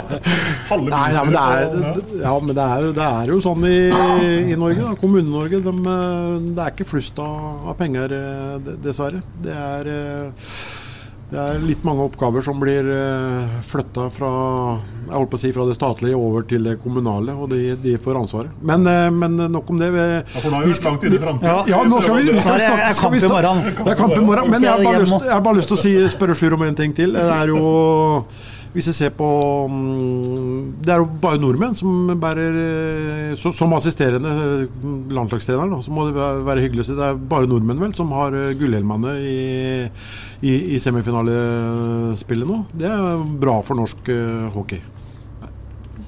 halve 0.69 0.91
Nei, 0.93 1.07
men 1.15 1.31
det 1.33 1.43
er, 1.43 1.93
på- 1.95 2.19
ja, 2.21 2.33
men 2.43 2.55
det 2.59 2.65
er, 2.65 2.83
jo- 2.85 2.95
det 2.99 3.07
er 3.07 3.31
jo 3.31 3.37
sånn 3.47 3.65
i, 3.69 3.77
i 4.53 4.57
Norge, 4.59 4.91
Kommune-Norge. 5.01 5.61
De, 5.65 5.73
eh, 5.93 6.33
det 6.51 6.65
er 6.65 6.75
ikke 6.75 6.89
flust 6.91 7.17
av, 7.23 7.69
av 7.71 7.77
penger, 7.79 8.13
eh, 8.19 8.73
dessverre. 8.83 9.23
Det 9.47 9.55
er, 9.55 9.89
eh, 9.95 10.51
Det 11.27 11.35
er 11.35 11.57
litt 11.59 11.81
mange 11.83 12.05
oppgaver 12.07 12.43
som 12.45 12.55
blir 12.61 12.87
uh, 12.87 13.57
flytta 13.67 14.05
fra 14.15 14.29
si, 15.35 15.51
fra 15.51 15.65
det 15.67 15.75
statlige 15.75 16.15
over 16.15 16.45
til 16.47 16.63
det 16.63 16.77
kommunale, 16.79 17.35
og 17.35 17.51
de, 17.51 17.73
de 17.81 17.97
får 17.99 18.21
ansvaret. 18.21 18.61
Men, 18.63 18.87
uh, 18.87 19.11
men 19.11 19.35
nok 19.51 19.73
om 19.73 19.81
det. 19.81 19.91
Vi, 19.91 20.05
ja, 20.07 20.23
for 20.39 20.55
nå 20.55 20.61
er 20.61 20.71
vi 20.71 20.77
langt 20.87 21.03
inn 21.03 21.17
i 21.17 21.21
framtiden. 21.25 21.51
Ja, 21.51 21.57
ja, 21.75 21.81
nå 21.83 21.99
skal 21.99 22.21
vi, 22.21 22.29
vi 22.31 22.43
skal 22.45 22.61
snakke, 22.63 22.91
skal 23.01 23.15
vi 23.15 23.23
snakke, 23.25 23.55
Det 23.83 23.91
er 23.91 23.99
kamp 23.99 24.15
i 24.15 24.23
morgen. 24.23 24.53
Men 24.55 24.69
jeg 24.69 24.71
har 24.71 24.85
bare 24.87 25.03
lyst, 25.03 25.31
har 25.33 25.43
bare 25.49 25.59
lyst 25.59 25.73
til 25.73 25.79
å 25.79 25.81
si, 25.83 25.97
spørre 26.15 26.37
Sjur 26.37 26.55
om 26.55 26.63
en 26.63 26.79
ting 26.79 26.95
til. 26.95 27.17
Det 27.17 27.27
er 27.41 27.51
jo 27.51 27.65
hvis 28.77 28.91
jeg 28.91 28.97
ser 28.97 29.13
på 29.15 29.27
mm, 29.71 30.81
Det 30.85 30.91
er 30.93 31.01
jo 31.01 31.07
bare 31.21 31.39
nordmenn 31.41 31.73
som 31.77 32.11
bærer 32.21 32.57
eh, 32.61 33.31
Som 33.39 33.73
assisterende 33.73 34.67
landslagstrener, 35.15 35.71
så 35.81 35.93
må 35.93 36.05
det 36.05 36.13
være 36.17 36.61
hyggelig 36.65 36.83
å 36.83 36.87
si. 36.89 36.97
Det 36.97 37.07
er 37.07 37.17
bare 37.31 37.49
nordmenn 37.49 37.81
vel 37.81 37.95
som 37.97 38.11
har 38.13 38.35
gullhjelmene 38.59 39.15
i, 39.23 39.37
i, 40.41 40.53
i 40.75 40.79
semifinalespillet 40.81 42.49
nå. 42.49 42.61
Det 42.77 42.89
er 42.91 43.25
bra 43.41 43.57
for 43.65 43.79
norsk 43.79 44.11
uh, 44.13 44.47
hockey. 44.55 44.81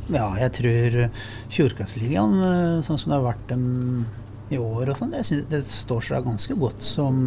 Ja, 0.10 0.26
jeg 0.42 0.54
tror 0.58 0.96
Fjordkraftligaen, 1.54 2.40
sånn 2.86 2.98
som 2.98 3.12
det 3.12 3.18
har 3.20 3.28
vært 3.28 3.44
dem 3.52 3.66
i 4.50 4.58
år 4.58 4.90
og 4.90 4.98
sånn, 4.98 5.14
det, 5.14 5.22
det, 5.52 5.60
står 5.68 6.08
seg 6.08 6.26
ganske 6.26 6.56
godt 6.58 6.82
som, 6.82 7.20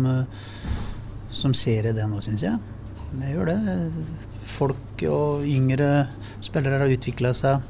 som 1.31 1.55
serie 1.55 1.95
det 1.95 2.09
nå, 2.11 2.19
syns 2.27 2.43
jeg. 2.43 2.59
Det 3.13 3.31
gjør 3.31 3.53
det 3.53 3.77
folk 4.49 5.05
og 5.09 5.47
yngre 5.47 6.09
spillere 6.43 6.83
har 6.83 6.95
utvikla 6.95 7.33
seg. 7.37 7.63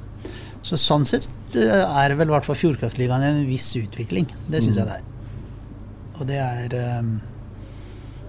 Så 0.62 0.78
sånn 0.78 1.04
sett 1.08 1.56
eh, 1.58 1.82
er 1.82 2.14
vel 2.18 2.30
i 2.30 2.34
hvert 2.34 2.46
fall 2.46 2.58
Fjordkraftligaen 2.58 3.24
en 3.26 3.42
viss 3.48 3.72
utvikling. 3.78 4.28
Det 4.46 4.62
syns 4.62 4.78
mm. 4.78 4.80
jeg 4.80 4.88
det 4.88 4.98
er. 4.98 5.08
Og 6.12 6.28
det 6.28 6.38
er 6.38 6.76
um, 7.00 7.14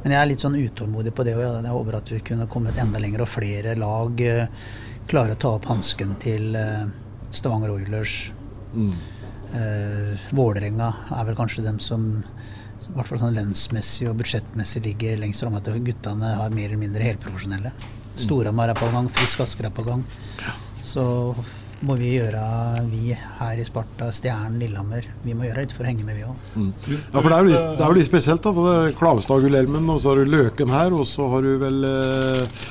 Men 0.03 0.15
jeg 0.15 0.19
er 0.19 0.29
litt 0.29 0.43
sånn 0.43 0.59
utålmodig 0.59 1.13
på 1.15 1.23
det, 1.23 1.37
og 1.37 1.43
jeg 1.43 1.75
håper 1.75 1.97
at 1.99 2.11
vi 2.11 2.19
kunne 2.27 2.49
kommet 2.51 2.79
enda 2.81 2.99
lenger, 2.99 3.23
og 3.23 3.31
flere 3.31 3.75
lag 3.79 4.23
uh, 4.27 4.67
klarer 5.07 5.37
å 5.37 5.39
ta 5.39 5.53
opp 5.55 5.69
hansken 5.71 6.17
til 6.23 6.57
uh, 6.59 6.83
Stavanger 7.31 7.71
Oilers. 7.77 8.17
Mm. 8.75 8.91
Uh, 9.53 10.27
Vålerenga 10.35 10.91
er 11.13 11.27
vel 11.29 11.39
kanskje 11.39 11.63
dem 11.63 11.79
som 11.83 12.09
i 12.83 12.93
hvert 12.97 13.07
fall 13.07 13.21
sånn 13.21 13.37
lønnsmessig 13.37 14.09
og 14.09 14.17
budsjettmessig 14.19 14.81
ligger 14.83 15.21
lengst 15.21 15.45
framme. 15.45 15.61
At 15.63 15.71
guttene 15.87 16.33
er 16.35 16.55
mer 16.55 16.67
eller 16.67 16.81
mindre 16.81 17.07
helprofesjonelle. 17.07 17.71
Storhamar 18.19 18.73
er 18.73 18.77
på 18.77 18.89
gang, 18.91 19.07
Frisk 19.09 19.45
Asker 19.45 19.69
er 19.69 19.73
på 19.73 19.85
gang. 19.87 20.03
Så 20.83 21.05
må 21.83 21.97
vi 21.99 22.13
gjøre, 22.15 22.41
vi 22.87 23.11
her 23.13 23.59
i 23.59 23.65
Sparta, 23.67 24.07
Stjernen, 24.15 24.59
Lillehammer, 24.61 25.07
vi 25.25 25.35
må 25.35 25.47
gjøre 25.47 25.65
litt 25.65 25.75
for 25.75 25.83
å 25.85 25.89
henge 25.89 26.05
med, 26.07 26.15
vi 26.19 26.25
òg. 26.27 26.47
Mm. 26.55 26.69
Ja, 26.87 27.19
for 27.19 27.27
det 27.27 27.35
er, 27.35 27.41
jo 27.41 27.49
litt, 27.49 27.67
det 27.77 27.83
er 27.83 27.91
jo 27.91 27.97
litt 27.99 28.09
spesielt, 28.09 28.43
da. 28.45 28.53
for 28.55 28.69
det 28.69 28.75
er 28.79 28.97
Klavestad 28.99 29.43
Gullelmen, 29.43 29.89
og 29.91 29.99
så 30.03 30.13
har 30.13 30.21
du 30.21 30.31
Løken 30.31 30.73
her, 30.73 30.95
og 30.95 31.07
så 31.09 31.27
har 31.33 31.45
du 31.45 31.57
vel 31.61 31.87
eh, 31.89 32.61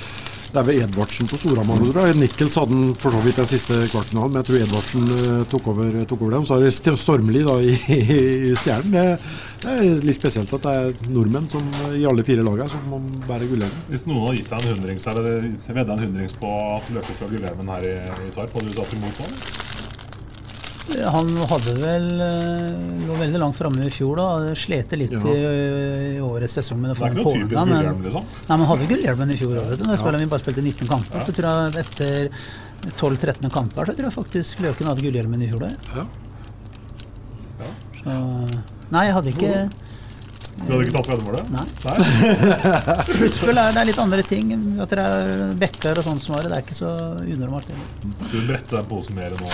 det 0.52 0.60
er 0.60 0.66
vel 0.68 0.82
Edvardsen 0.84 1.28
på 1.30 1.38
Storhamar 1.40 1.78
nå, 1.80 1.86
tror 1.96 2.58
hadde 2.60 2.76
den 2.76 2.96
for 3.00 3.14
så 3.14 3.22
vidt 3.24 3.38
den 3.40 3.48
siste 3.48 3.78
kvartfinalen, 3.88 4.34
men 4.34 4.42
jeg 4.42 4.48
tror 4.50 4.64
Edvardsen 4.66 5.06
uh, 5.08 5.38
tok, 5.48 5.70
over, 5.72 5.96
tok 6.10 6.24
over 6.26 6.36
dem. 6.36 6.44
Så 6.48 6.58
er 6.58 6.66
det 6.66 6.96
Stormli 7.00 7.44
da 7.46 7.56
i, 7.70 7.72
i 7.96 8.52
Stjernen. 8.60 8.92
Det, 8.92 9.32
det, 9.64 9.72
er 9.78 10.04
litt 10.04 10.20
spesielt 10.20 10.52
at 10.52 10.68
det 10.68 10.76
er 10.82 11.10
nordmenn 11.16 11.48
som, 11.52 11.72
i 11.96 12.04
alle 12.08 12.26
fire 12.26 12.44
lagene 12.44 12.68
som 12.68 13.10
bærer 13.24 13.48
gullhjelmen. 13.48 13.84
Hvis 13.88 14.04
noen 14.10 14.26
har 14.28 14.36
gitt 14.36 14.52
deg 14.52 14.66
en 14.66 14.76
hundrings, 14.76 15.08
eller 15.14 15.30
vedda 15.80 15.96
en 15.96 16.04
hundrings 16.04 16.40
på 16.42 16.56
at 16.76 16.96
Løkestad 16.98 17.32
gullhjelmen 17.32 17.76
her 17.78 17.88
i, 17.88 17.98
i 18.28 18.34
Sarp, 18.36 18.52
hadde 18.52 18.68
du 18.68 18.76
satt 18.76 18.98
imot 18.98 19.24
nå? 19.24 19.71
Han 20.82 21.28
hadde 21.48 21.72
vel 21.78 22.08
eh, 22.20 23.04
lå 23.06 23.14
veldig 23.20 23.38
langt 23.40 23.56
framme 23.56 23.84
i 23.86 23.92
fjor. 23.92 24.18
da, 24.18 24.54
Slete 24.58 24.98
litt 24.98 25.14
ja. 25.14 25.20
i, 25.30 25.44
i, 26.16 26.20
årets 26.22 26.58
sesong 26.58 26.82
Det 26.82 26.90
er 26.90 26.98
ikke 26.98 27.22
noen 27.22 27.46
typisk 27.46 27.70
Men, 27.70 28.02
liksom. 28.08 28.26
nei, 28.48 28.56
men 28.56 28.68
hadde 28.72 28.88
gullhjelmen 28.90 29.32
i 29.32 29.38
fjor 29.38 29.60
òg. 29.62 29.76
Da 29.78 29.94
ja. 29.94 30.16
vi 30.18 30.28
bare 30.34 30.44
spilte 30.44 30.66
19 30.66 30.90
kamper. 30.90 31.22
Ja. 31.22 31.28
Så 31.28 31.36
tror 31.38 31.48
jeg 31.52 31.86
Etter 31.86 32.28
12-13 32.98 33.54
kamper 33.54 33.86
så 33.86 33.94
tror 33.94 34.08
jeg 34.08 34.16
faktisk 34.16 34.62
Løken 34.64 34.90
hadde 34.90 35.06
gullhjelmen 35.06 35.46
i 35.46 35.52
fjor. 35.52 35.68
Da. 35.68 36.02
Ja. 36.02 36.06
Så, 38.02 38.18
nei, 38.90 39.06
jeg 39.06 39.16
hadde 39.18 39.32
ikke 39.36 39.54
du 40.62 40.68
hadde 40.68 40.84
ikke 40.84 40.94
tatt 40.94 41.08
veddemålet? 41.10 41.48
Nei. 41.50 41.62
Nei? 41.82 41.94
Plutselig 43.18 43.54
er 43.62 43.72
det 43.74 43.82
litt 43.88 44.00
andre 44.02 44.24
ting. 44.26 44.52
At 44.84 44.92
det 44.92 45.02
er 45.02 45.54
bekker 45.58 45.98
og 45.98 46.06
sånn 46.06 46.20
som 46.22 46.36
var 46.36 46.44
det. 46.44 46.52
Det 46.52 46.58
er 46.58 46.64
ikke 46.66 46.76
så 46.76 46.90
unormalt. 47.24 47.72
Eller. 47.72 47.88
Du 48.30 48.36
bretter 48.46 48.78
den 48.78 48.86
posen 48.90 49.18
mer 49.18 49.34
nå. 49.38 49.48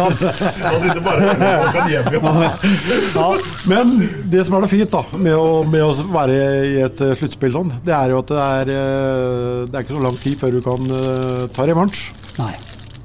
sånn. 0.00 0.18
Da 0.20 0.74
sitter 0.82 1.00
bare 1.06 1.30
og 1.30 1.70
kan 1.76 1.88
hjem 1.94 2.10
ja. 2.18 3.30
Men 3.70 3.94
det 4.34 4.44
som 4.46 4.58
er 4.58 4.66
noe 4.66 4.72
fint 4.72 4.92
da, 4.92 5.04
med 5.16 5.38
å, 5.38 5.48
med 5.70 5.86
å 5.86 5.90
være 6.12 6.36
i 6.68 6.76
et 6.84 7.04
uh, 7.06 7.14
sluttspill 7.16 7.54
sånn, 7.56 7.72
det 7.86 7.96
er 7.96 8.12
jo 8.12 8.20
at 8.20 8.34
det 8.34 8.44
er, 8.44 8.74
uh, 8.74 9.56
det 9.70 9.78
er 9.80 9.86
ikke 9.86 9.96
så 9.96 10.04
lang 10.10 10.20
tid 10.20 10.38
før 10.42 10.56
du 10.58 10.60
kan 10.66 10.92
uh, 10.92 11.48
ta 11.54 11.68
revansj. 11.70 12.06
Nei. 12.42 12.52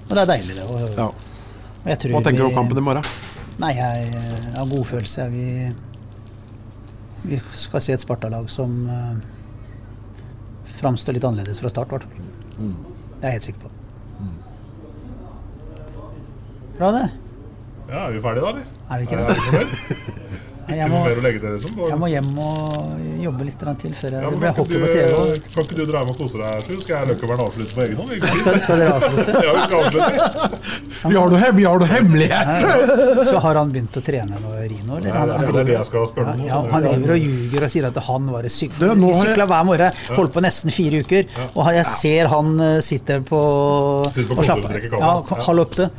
Og 0.10 0.14
det 0.14 0.22
er 0.26 0.32
deilig, 0.36 0.60
det. 0.60 0.68
Og, 0.68 0.86
ja. 1.00 1.10
Hva 1.86 2.22
tenker 2.26 2.42
du 2.42 2.50
om 2.50 2.56
kampen 2.58 2.82
i 2.82 2.86
morgen? 2.86 3.12
Nei, 3.62 3.76
jeg 3.78 4.24
har 4.58 4.68
god 4.68 4.88
følelse. 4.90 5.30
Vi 5.32 5.46
vi 7.30 7.40
skal 7.52 7.84
se 7.84 7.96
et 7.96 8.04
Sparta-lag 8.04 8.50
som 8.54 8.74
uh, 8.90 9.18
framstår 10.78 11.18
litt 11.18 11.28
annerledes 11.28 11.62
fra 11.64 11.72
start, 11.74 11.92
i 11.92 11.96
hvert 11.96 12.08
fall. 12.08 12.26
Mm. 12.60 12.76
Det 13.16 13.22
er 13.22 13.28
jeg 13.28 13.38
helt 13.38 13.48
sikker 13.50 13.62
på. 13.66 13.70
Mm. 14.20 14.36
Bra, 16.80 16.92
det. 16.92 17.06
Ja, 17.86 18.08
Er 18.08 18.12
vi 18.16 18.22
ferdige 18.22 18.42
da, 18.42 18.50
eller? 18.50 18.66
Er 18.90 18.98
vi 18.98 19.04
ikke 19.06 19.18
det? 19.22 20.42
Jeg 20.66 20.90
må, 20.90 21.00
liksom, 21.06 21.76
jeg 21.86 21.98
må, 22.02 22.08
hjem 22.10 22.30
og 22.42 22.94
jobbe 23.22 23.46
litt 23.46 23.64
til 23.82 23.92
før 23.94 24.16
jeg 24.16 24.24
ja, 24.24 24.30
blir 24.34 24.56
hockey 24.58 24.80
på 24.82 24.88
TV. 24.90 25.44
Kan 25.54 25.68
ikke 25.68 25.78
du 25.78 25.84
dra 25.86 26.02
hjem 26.02 26.10
og 26.10 26.18
kose 26.18 26.40
deg? 26.42 26.64
så 26.66 26.78
skal 26.82 26.96
jeg 26.96 27.10
Løkkevern 27.12 27.44
avslutte 27.46 27.76
på 27.76 27.84
egen 27.86 28.00
hånd? 28.00 28.26
Skal, 28.26 28.58
skal 28.64 28.82
dere 28.82 28.96
avslutte? 28.96 29.36
ja, 29.46 29.54
vi 29.54 29.62
skal 29.68 29.84
avslutte. 29.84 30.90
vi 31.06 31.20
har 31.20 31.36
noe, 31.36 31.52
vi 31.60 31.68
har 31.70 31.84
noe 31.84 31.92
hemmelighet! 31.92 33.30
Så 33.30 33.44
har 33.46 33.62
han 33.62 33.76
begynt 33.76 34.02
å 34.02 34.06
trene 34.10 34.42
noe, 34.42 34.66
Rino? 34.66 34.98
Eller? 34.98 35.12
Ja, 35.12 35.24
det 35.30 35.54
er 35.54 35.70
det 35.70 35.78
jeg 35.78 35.90
skal 35.92 36.10
spørre 36.10 36.34
om 36.34 36.44
Ja, 36.50 36.64
han 36.74 36.90
driver 36.90 37.16
og 37.16 37.24
ljuger 37.28 37.70
og 37.70 37.74
sier 37.76 37.90
at 37.92 38.02
han 38.10 38.34
var 38.34 38.50
sykla 38.58 39.50
hver 39.54 39.70
morgen. 39.70 40.04
Holdt 40.18 40.36
på 40.36 40.46
nesten 40.50 40.74
fire 40.74 41.06
uker. 41.06 41.30
Og 41.54 41.74
jeg 41.78 41.90
ser 41.94 42.34
han 42.34 42.54
eh, 42.72 42.78
sitter 42.86 43.22
på, 43.26 43.42
sitter 44.10 44.34
på 44.34 44.42
og 44.42 44.50
slapper 44.50 44.94
av. 44.98 45.02
Ja, 45.06 45.42
halv 45.46 45.68
åtte. 45.68 45.92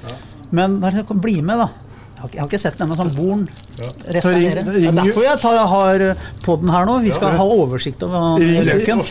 Men 0.56 0.80
bli 1.22 1.38
med, 1.42 1.62
da. 1.62 1.85
Jeg 2.16 2.40
har 2.40 2.48
ikke 2.48 2.58
sett 2.58 2.78
den 2.78 2.86
ennå, 2.86 2.96
sånn 2.96 3.10
Born 3.16 3.42
ja. 3.76 3.88
rett 4.16 4.24
der 4.24 4.38
nede. 4.40 4.62
Det 4.64 4.88
er 4.88 4.96
derfor 4.96 5.24
jeg 5.26 5.40
tar, 5.42 5.58
har 5.70 6.04
podden 6.44 6.72
her 6.72 6.86
nå. 6.88 6.94
Vi 7.04 7.12
skal 7.14 7.34
ja, 7.34 7.40
ha 7.40 7.46
oversikt 7.56 8.02
over 8.06 8.40
løken. 8.40 9.02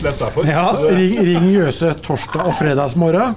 Ja. 0.48 0.66
Ring, 0.98 1.14
ring 1.28 1.46
Jøse 1.54 1.92
torsdag 2.02 2.50
og 2.50 2.56
fredagsmorgen. 2.58 3.36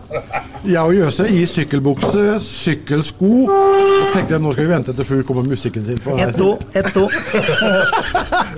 Jeg 0.66 0.82
og 0.82 0.96
Jøse 0.98 1.28
i 1.32 1.44
sykkelbukse, 1.50 2.26
sykkelsko. 2.44 3.34
Og 3.50 4.10
tenkte 4.16 4.36
jeg 4.36 4.44
nå 4.44 4.56
skal 4.56 4.66
vi 4.66 4.74
vente 4.74 4.96
til 4.98 5.10
Sjur 5.10 5.24
kommer 5.28 5.46
med 5.46 5.56
musikken 5.58 5.86
sin. 5.86 6.02
Ett 6.18 6.42
år, 6.42 6.58
ett 6.74 6.98
år. 6.98 7.20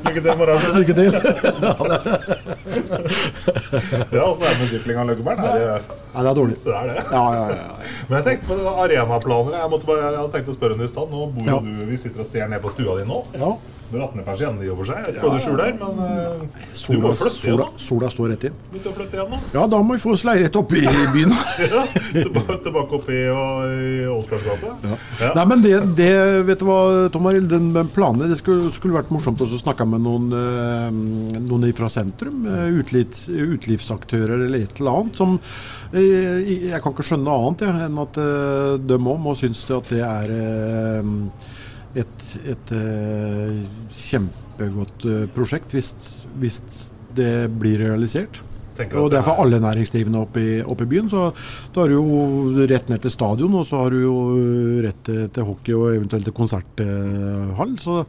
Lykke 0.07 0.21
til, 0.21 0.31
Mara. 0.39 0.59
Lykke 0.79 0.97
til. 1.01 2.37
ja, 2.71 4.23
åssen 4.25 4.45
er 4.47 4.55
det 4.55 4.79
med 4.85 4.97
av 5.01 5.09
Løkkeberg? 5.11 5.41
Nei, 5.41 6.23
det 6.23 6.31
er 6.31 6.37
dårlig. 6.37 6.57
Det 6.63 6.73
er 6.75 6.89
det. 6.89 7.03
Ja, 7.11 7.21
ja, 7.35 7.43
ja, 7.55 7.75
Men 8.09 8.17
jeg 8.17 8.25
tenkte 8.27 8.49
på 8.51 8.73
arenaplaner. 8.85 9.57
Jeg, 9.57 9.81
bare, 9.87 9.99
jeg 10.01 10.17
hadde 10.19 10.31
tenkt 10.35 10.51
å 10.51 10.55
spørre 10.57 10.77
henne 10.77 10.87
i 10.89 10.91
stad. 10.91 11.13
Nå 11.13 11.29
bor 11.35 11.51
jo 11.53 11.59
du, 11.65 11.85
vi 11.87 11.99
sitter 12.01 12.23
og 12.25 12.27
ser 12.29 12.51
ned 12.51 12.63
på 12.63 12.73
stua 12.73 12.97
di 12.99 13.07
nå. 13.07 13.21
Ja. 13.39 13.53
Har 13.91 14.05
18 14.05 14.23
persiennene 14.23 14.63
i 14.63 14.69
og 14.71 14.77
for 14.79 14.87
seg. 14.87 15.01
Jeg 15.01 15.07
vet 15.09 15.17
ikke 15.17 15.27
hva 15.27 15.35
du 15.35 15.43
skjuler, 15.43 15.71
men 15.81 15.97
uh, 15.99 16.67
sola, 16.71 16.95
du 16.95 17.03
må 17.03 17.09
flytte 17.19 17.35
sola, 17.35 17.65
igjen. 17.65 17.81
Sola 17.83 18.11
står 18.13 18.29
rett 18.31 18.45
inn. 18.47 18.61
Begynte 18.69 18.91
å 18.91 18.95
flytte 18.95 19.17
igjen, 19.17 19.33
da? 19.33 19.39
Ja, 19.57 19.65
da 19.73 19.81
må 19.83 19.97
vi 19.97 20.03
få 20.03 20.13
oss 20.15 20.23
leilighet 20.27 20.59
oppe 20.61 20.79
i 20.79 20.93
byen. 21.11 21.35
ja, 21.73 21.83
tilbake, 22.13 22.57
tilbake 22.63 22.97
oppe 23.01 23.17
i, 23.17 23.25
i 23.27 24.07
Åsbergs 24.13 24.47
gate. 24.47 24.71
Ja. 24.87 24.99
Ja. 25.19 25.33
Nei, 25.41 25.45
men 25.51 25.65
det, 25.65 25.73
det, 25.99 26.09
vet 26.47 26.63
du 26.63 26.67
hva, 26.69 26.79
Tom 27.11 27.27
Arild, 27.27 27.49
den, 27.51 27.71
den 27.75 27.91
planen 27.91 28.31
Det 28.31 28.39
skulle, 28.39 28.71
skulle, 28.71 28.95
vært 28.95 29.11
morsomt 29.11 29.43
å 29.43 29.49
snakke 29.51 29.87
med 29.91 30.05
noen, 30.07 30.31
uh, 30.31 31.41
noen 31.51 31.67
fra 31.75 31.91
sentrum. 31.91 32.45
Uh, 32.47 32.69
utlivs, 32.79 33.27
utlivsaktører 33.27 34.47
eller 34.47 34.69
et 34.69 34.79
eller 34.79 35.01
annet. 35.01 35.19
som 35.19 35.35
jeg 35.91 36.79
kan 36.79 36.93
ikke 36.93 37.03
skjønne 37.03 37.33
annet 37.35 37.63
ja, 37.65 37.71
enn 37.83 37.97
at 37.99 38.15
de 38.79 38.95
òg 38.95 39.17
må 39.19 39.33
synes 39.35 39.65
at 39.75 39.89
det 39.91 39.99
er 40.07 40.29
et, 41.99 42.27
et 42.47 42.73
kjempegodt 43.97 45.05
prosjekt 45.35 45.75
hvis, 45.75 45.91
hvis 46.39 46.61
det 47.17 47.49
blir 47.59 47.81
realisert. 47.83 48.41
Og 48.95 49.09
det 49.11 49.19
er 49.19 49.25
for 49.25 49.41
alle 49.43 49.59
næringsdrivende 49.61 50.21
oppe 50.23 50.41
i, 50.41 50.53
oppe 50.63 50.85
i 50.87 50.91
byen. 50.93 51.09
Så 51.11 51.27
da 51.73 51.83
har 51.83 51.91
du 51.91 51.97
jo 51.97 52.65
rett 52.71 52.89
ned 52.89 53.03
til 53.03 53.13
stadion, 53.13 53.57
og 53.59 53.67
så 53.67 53.83
har 53.83 53.93
du 53.93 53.99
jo 54.01 54.15
rett 54.85 55.03
til, 55.05 55.25
til 55.33 55.47
hockey 55.47 55.75
og 55.75 55.91
eventuelt 55.97 56.25
til 56.27 56.35
konserthall. 56.37 57.75
Så 57.83 57.99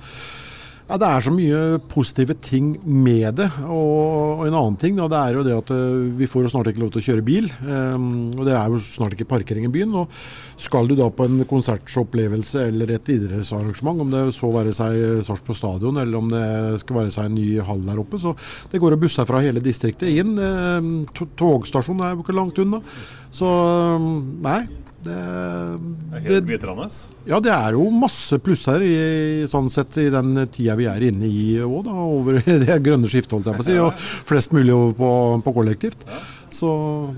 Ja, 0.92 0.98
Det 1.00 1.08
er 1.08 1.22
så 1.24 1.30
mye 1.32 1.58
positive 1.88 2.34
ting 2.36 2.74
med 2.84 3.38
det. 3.38 3.46
Og, 3.64 4.40
og 4.42 4.42
en 4.44 4.56
annen 4.58 4.74
ting 4.76 4.98
da, 4.98 5.06
det 5.08 5.20
er 5.22 5.38
jo 5.38 5.44
det 5.46 5.54
at 5.56 5.70
uh, 5.72 6.02
vi 6.18 6.28
får 6.28 6.44
jo 6.44 6.50
snart 6.52 6.68
ikke 6.68 6.82
lov 6.82 6.90
til 6.92 7.00
å 7.00 7.04
kjøre 7.06 7.24
bil. 7.24 7.48
Um, 7.64 8.34
og 8.36 8.42
det 8.44 8.52
er 8.52 8.68
jo 8.68 8.80
snart 8.84 9.16
ikke 9.16 9.30
parkering 9.30 9.64
i 9.64 9.72
byen. 9.72 9.94
og 10.02 10.12
Skal 10.60 10.90
du 10.90 10.92
da 10.98 11.06
på 11.08 11.24
en 11.24 11.46
konsertopplevelse 11.48 12.66
eller 12.68 12.92
et 12.92 13.08
idrettsarrangement, 13.14 14.04
om 14.04 14.12
det 14.12 14.20
så 14.36 14.52
være 14.52 14.76
seg 14.76 15.24
Sarpsborg 15.24 15.56
stadion 15.62 16.02
eller 16.02 16.20
om 16.20 16.28
det 16.28 16.44
skal 16.84 17.00
være 17.00 17.16
seg 17.16 17.30
en 17.30 17.40
ny 17.40 17.48
hall 17.64 17.80
der 17.88 18.04
oppe, 18.04 18.20
så 18.20 18.36
det 18.68 18.82
går 18.84 18.98
å 18.98 19.00
busser 19.00 19.24
fra 19.32 19.40
hele 19.40 19.64
distriktet 19.64 20.12
inn. 20.12 20.36
Um, 20.36 20.94
togstasjonen 21.40 22.04
er 22.04 22.12
jo 22.12 22.26
ikke 22.26 22.36
langt 22.36 22.60
unna. 22.60 22.84
Så 23.32 23.48
um, 23.48 24.12
nei, 24.44 24.60
det, 25.02 25.16
det 26.10 26.18
er 26.18 26.24
helt 26.28 26.46
glitrende. 26.46 26.86
Ja, 27.28 27.40
det 27.42 27.52
er 27.54 27.76
jo 27.76 27.86
masse 27.94 28.38
plusser 28.42 28.84
i, 28.86 28.94
sånn 29.50 29.70
sett, 29.72 29.98
i 29.98 30.08
den 30.12 30.44
tida 30.52 30.76
vi 30.78 30.86
er 30.90 31.08
inne 31.08 31.28
i 31.28 31.58
òg, 31.64 31.90
over 31.90 32.38
det 32.64 32.78
grønne 32.84 33.10
skiftet, 33.10 33.34
holdt 33.36 33.50
jeg 33.50 33.58
på 33.58 33.66
å 33.66 33.68
si. 33.68 33.76
Og 33.82 34.06
flest 34.30 34.54
mulig 34.56 34.74
over 34.76 34.96
på, 34.98 35.12
på 35.48 35.56
kollektivt. 35.58 36.06
Så 36.52 36.70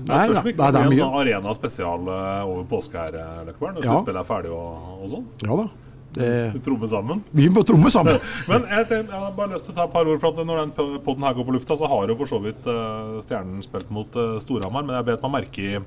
nei, 0.07 0.25
det, 0.31 0.41
det, 0.41 0.53
det, 0.57 0.67
er. 0.69 0.81
En 0.81 0.93
sånn 0.95 1.17
arena 1.19 1.55
spesial 1.57 2.05
eh, 2.07 2.43
over 2.47 2.67
påske 2.71 3.01
her, 3.01 3.17
eh, 3.19 3.41
Løkkeberg, 3.49 3.75
når 3.75 3.83
ja. 3.83 3.89
sluttspillet 3.89 4.21
er 4.21 4.29
ferdig 4.29 4.53
og, 4.55 4.93
og 4.95 5.11
sånn? 5.11 5.25
Ja 5.43 5.59
da. 5.59 5.67
Det... 6.15 6.29
Tromme 6.63 6.87
sammen? 6.87 7.23
Vi 7.35 7.49
må 7.51 7.65
tromme 7.67 7.91
sammen. 7.91 8.15
Men 8.49 8.63
jeg, 8.71 8.85
jeg, 8.87 9.07
har 9.11 9.33
bare 9.35 9.51
lyst 9.51 9.67
til 9.67 9.75
å 9.75 9.79
ta 9.81 9.87
et 9.89 9.95
par 9.95 10.07
ord. 10.07 10.21
for 10.21 10.31
at 10.31 10.47
Når 10.47 10.61
den 10.61 11.01
poden 11.03 11.25
her 11.27 11.35
går 11.35 11.47
på 11.49 11.55
lufta, 11.57 11.75
så 11.75 11.89
har 11.91 12.07
jo 12.07 12.15
for 12.21 12.31
så 12.31 12.39
vidt 12.43 12.69
uh, 12.71 13.17
Stjernen 13.25 13.59
spilt 13.65 13.91
mot 13.91 14.15
uh, 14.15 14.37
Storhamar. 14.39 14.87
Men 14.87 14.95
jeg 14.95 15.09
bet 15.09 15.25
meg 15.25 15.35
merke 15.35 15.65
i 15.65 15.81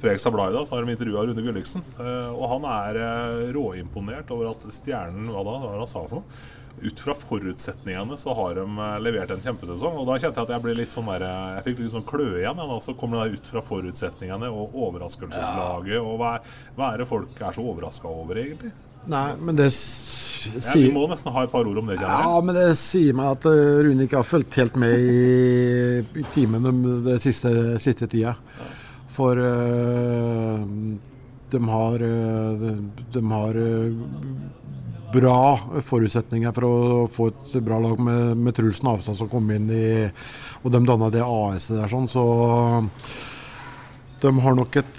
Fredrikstad 0.00 0.34
Blad 0.34 0.54
i 0.54 0.58
dag, 0.58 0.68
så 0.68 0.76
har 0.76 0.86
de 0.86 0.96
intervjua 0.96 1.26
Rune 1.28 1.44
Gulliksen. 1.44 1.84
Uh, 1.98 2.30
og 2.32 2.46
han 2.54 2.70
er 2.72 3.02
råimponert 3.56 4.32
over 4.34 4.54
at 4.54 4.64
Stjernen 4.72 5.28
Hva 5.32 5.44
da? 5.46 5.58
Hva 5.60 5.76
han 5.76 5.90
sa 5.90 6.06
for 6.06 6.22
noe? 6.22 6.40
ut 6.82 7.00
fra 7.00 7.14
forutsetningene 7.14 8.16
så 8.16 8.34
har 8.34 8.54
de 8.54 8.64
levert 9.04 9.30
en 9.34 9.42
kjempesesong. 9.42 9.98
Og 10.00 10.06
da 10.08 10.18
kjente 10.20 10.40
jeg 10.40 10.48
at 10.48 10.54
jeg 10.54 10.64
ble 10.64 10.76
litt 10.78 10.94
sånn 10.94 11.08
der, 11.10 11.26
jeg 11.56 11.64
fikk 11.68 11.82
litt 11.82 11.94
sånn 11.94 12.06
kløe 12.08 12.40
igjen. 12.40 12.62
Og 12.64 12.80
så 12.84 12.94
kommer 12.98 13.24
det 13.24 13.40
ut 13.40 13.50
fra 13.52 13.62
forutsetningene 13.64 14.50
og 14.52 14.76
overraskelseslaget. 14.88 15.98
Og 16.00 16.16
hva 16.20 16.36
er, 16.38 16.54
hva 16.78 16.92
er 16.94 17.02
det 17.02 17.10
folk 17.10 17.42
er 17.42 17.56
så 17.56 17.66
overraska 17.72 18.08
over, 18.08 18.40
egentlig? 18.40 18.72
Nei, 19.10 19.28
men 19.40 19.56
det 19.56 19.70
sier 19.72 20.58
ja, 20.60 20.74
Vi 20.76 20.90
må 20.92 21.06
nesten 21.08 21.32
ha 21.32 21.44
et 21.46 21.52
par 21.52 21.68
ord 21.68 21.80
om 21.80 21.88
det. 21.88 21.96
Kjenner. 22.00 22.26
Ja, 22.26 22.42
men 22.44 22.56
det 22.56 22.66
sier 22.80 23.16
meg 23.16 23.32
at 23.36 23.48
Rune 23.48 24.04
ikke 24.04 24.20
har 24.20 24.28
fulgt 24.28 24.60
helt 24.60 24.76
med 24.80 24.96
i, 25.04 26.24
timene 26.34 26.72
timen 26.72 27.00
det 27.08 27.16
siste, 27.24 27.52
siste 27.80 28.08
tida. 28.08 28.36
Ja. 28.36 28.68
For 29.10 29.38
uh, 29.38 30.60
de 31.50 31.60
har, 31.66 32.04
uh, 32.04 32.66
de 33.14 33.24
har 33.32 33.58
bra 35.10 35.40
forutsetninger 35.82 36.54
for 36.54 36.68
å 36.68 37.08
få 37.10 37.30
et 37.32 37.56
bra 37.66 37.80
lag 37.82 37.98
med, 37.98 38.38
med 38.38 38.54
Trulsen 38.54 38.92
Avstad 38.92 39.18
som 39.18 39.30
kom 39.30 39.50
inn 39.50 39.66
i 39.74 39.88
Og 40.62 40.70
de 40.70 40.84
danna 40.86 41.10
det 41.10 41.24
AS-et 41.24 41.74
der, 41.80 41.90
sånn, 41.90 42.06
så 42.10 42.24
de 44.20 44.32
har 44.44 44.54
nok 44.54 44.76
et 44.76 44.98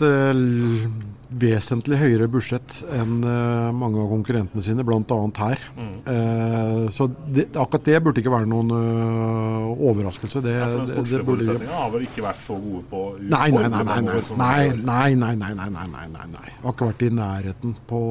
vesentlig 1.32 1.96
høyere 2.02 2.28
budsjett 2.32 2.82
enn 2.92 3.22
uh, 3.24 3.72
mange 3.76 4.02
av 4.04 4.10
konkurrentene 4.12 4.64
sine, 4.64 4.84
bl.a. 4.84 5.20
her. 5.40 5.62
Mm. 5.78 5.92
Uh, 6.06 6.86
så 6.92 7.08
det, 7.08 7.48
akkurat 7.56 7.88
det 7.88 8.00
burde 8.04 8.24
ikke 8.24 8.34
være 8.34 8.50
noen 8.52 8.74
uh, 8.76 9.70
overraskelse. 9.92 10.42
Det, 10.44 10.56
ja, 10.58 10.70
det, 10.84 11.06
det 11.08 11.22
burde 11.28 11.56
har 11.72 11.92
vel 11.94 12.08
ikke 12.08 12.26
vært 12.26 12.44
så 12.44 12.58
gode 12.60 12.84
på 12.92 13.04
nei 13.22 13.48
nei 13.56 13.68
nei, 13.72 13.84
nei 13.88 14.00
nei 14.08 14.18
sånn. 14.28 14.42
nei 14.42 14.72
nei, 14.76 15.12
nei, 15.16 15.34
nei, 15.40 15.54
nei, 15.56 15.70
nei, 15.72 15.88
nei, 15.94 16.08
nei, 16.18 16.28
nei. 16.36 16.56
Har 16.66 16.76
ikke 16.76 16.90
vært 16.92 17.06
i 17.08 17.12
nærheten 17.16 17.78
på 17.88 18.02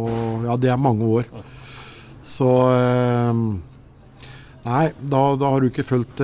Ja, 0.47 0.57
det 0.61 0.73
er 0.73 0.81
mange 0.81 1.11
år. 1.21 1.29
Så 2.25 2.49
Nei, 4.61 4.91
da, 5.01 5.21
da 5.41 5.49
har 5.55 5.62
du 5.62 5.71
ikke 5.71 5.87
fulgt, 5.89 6.21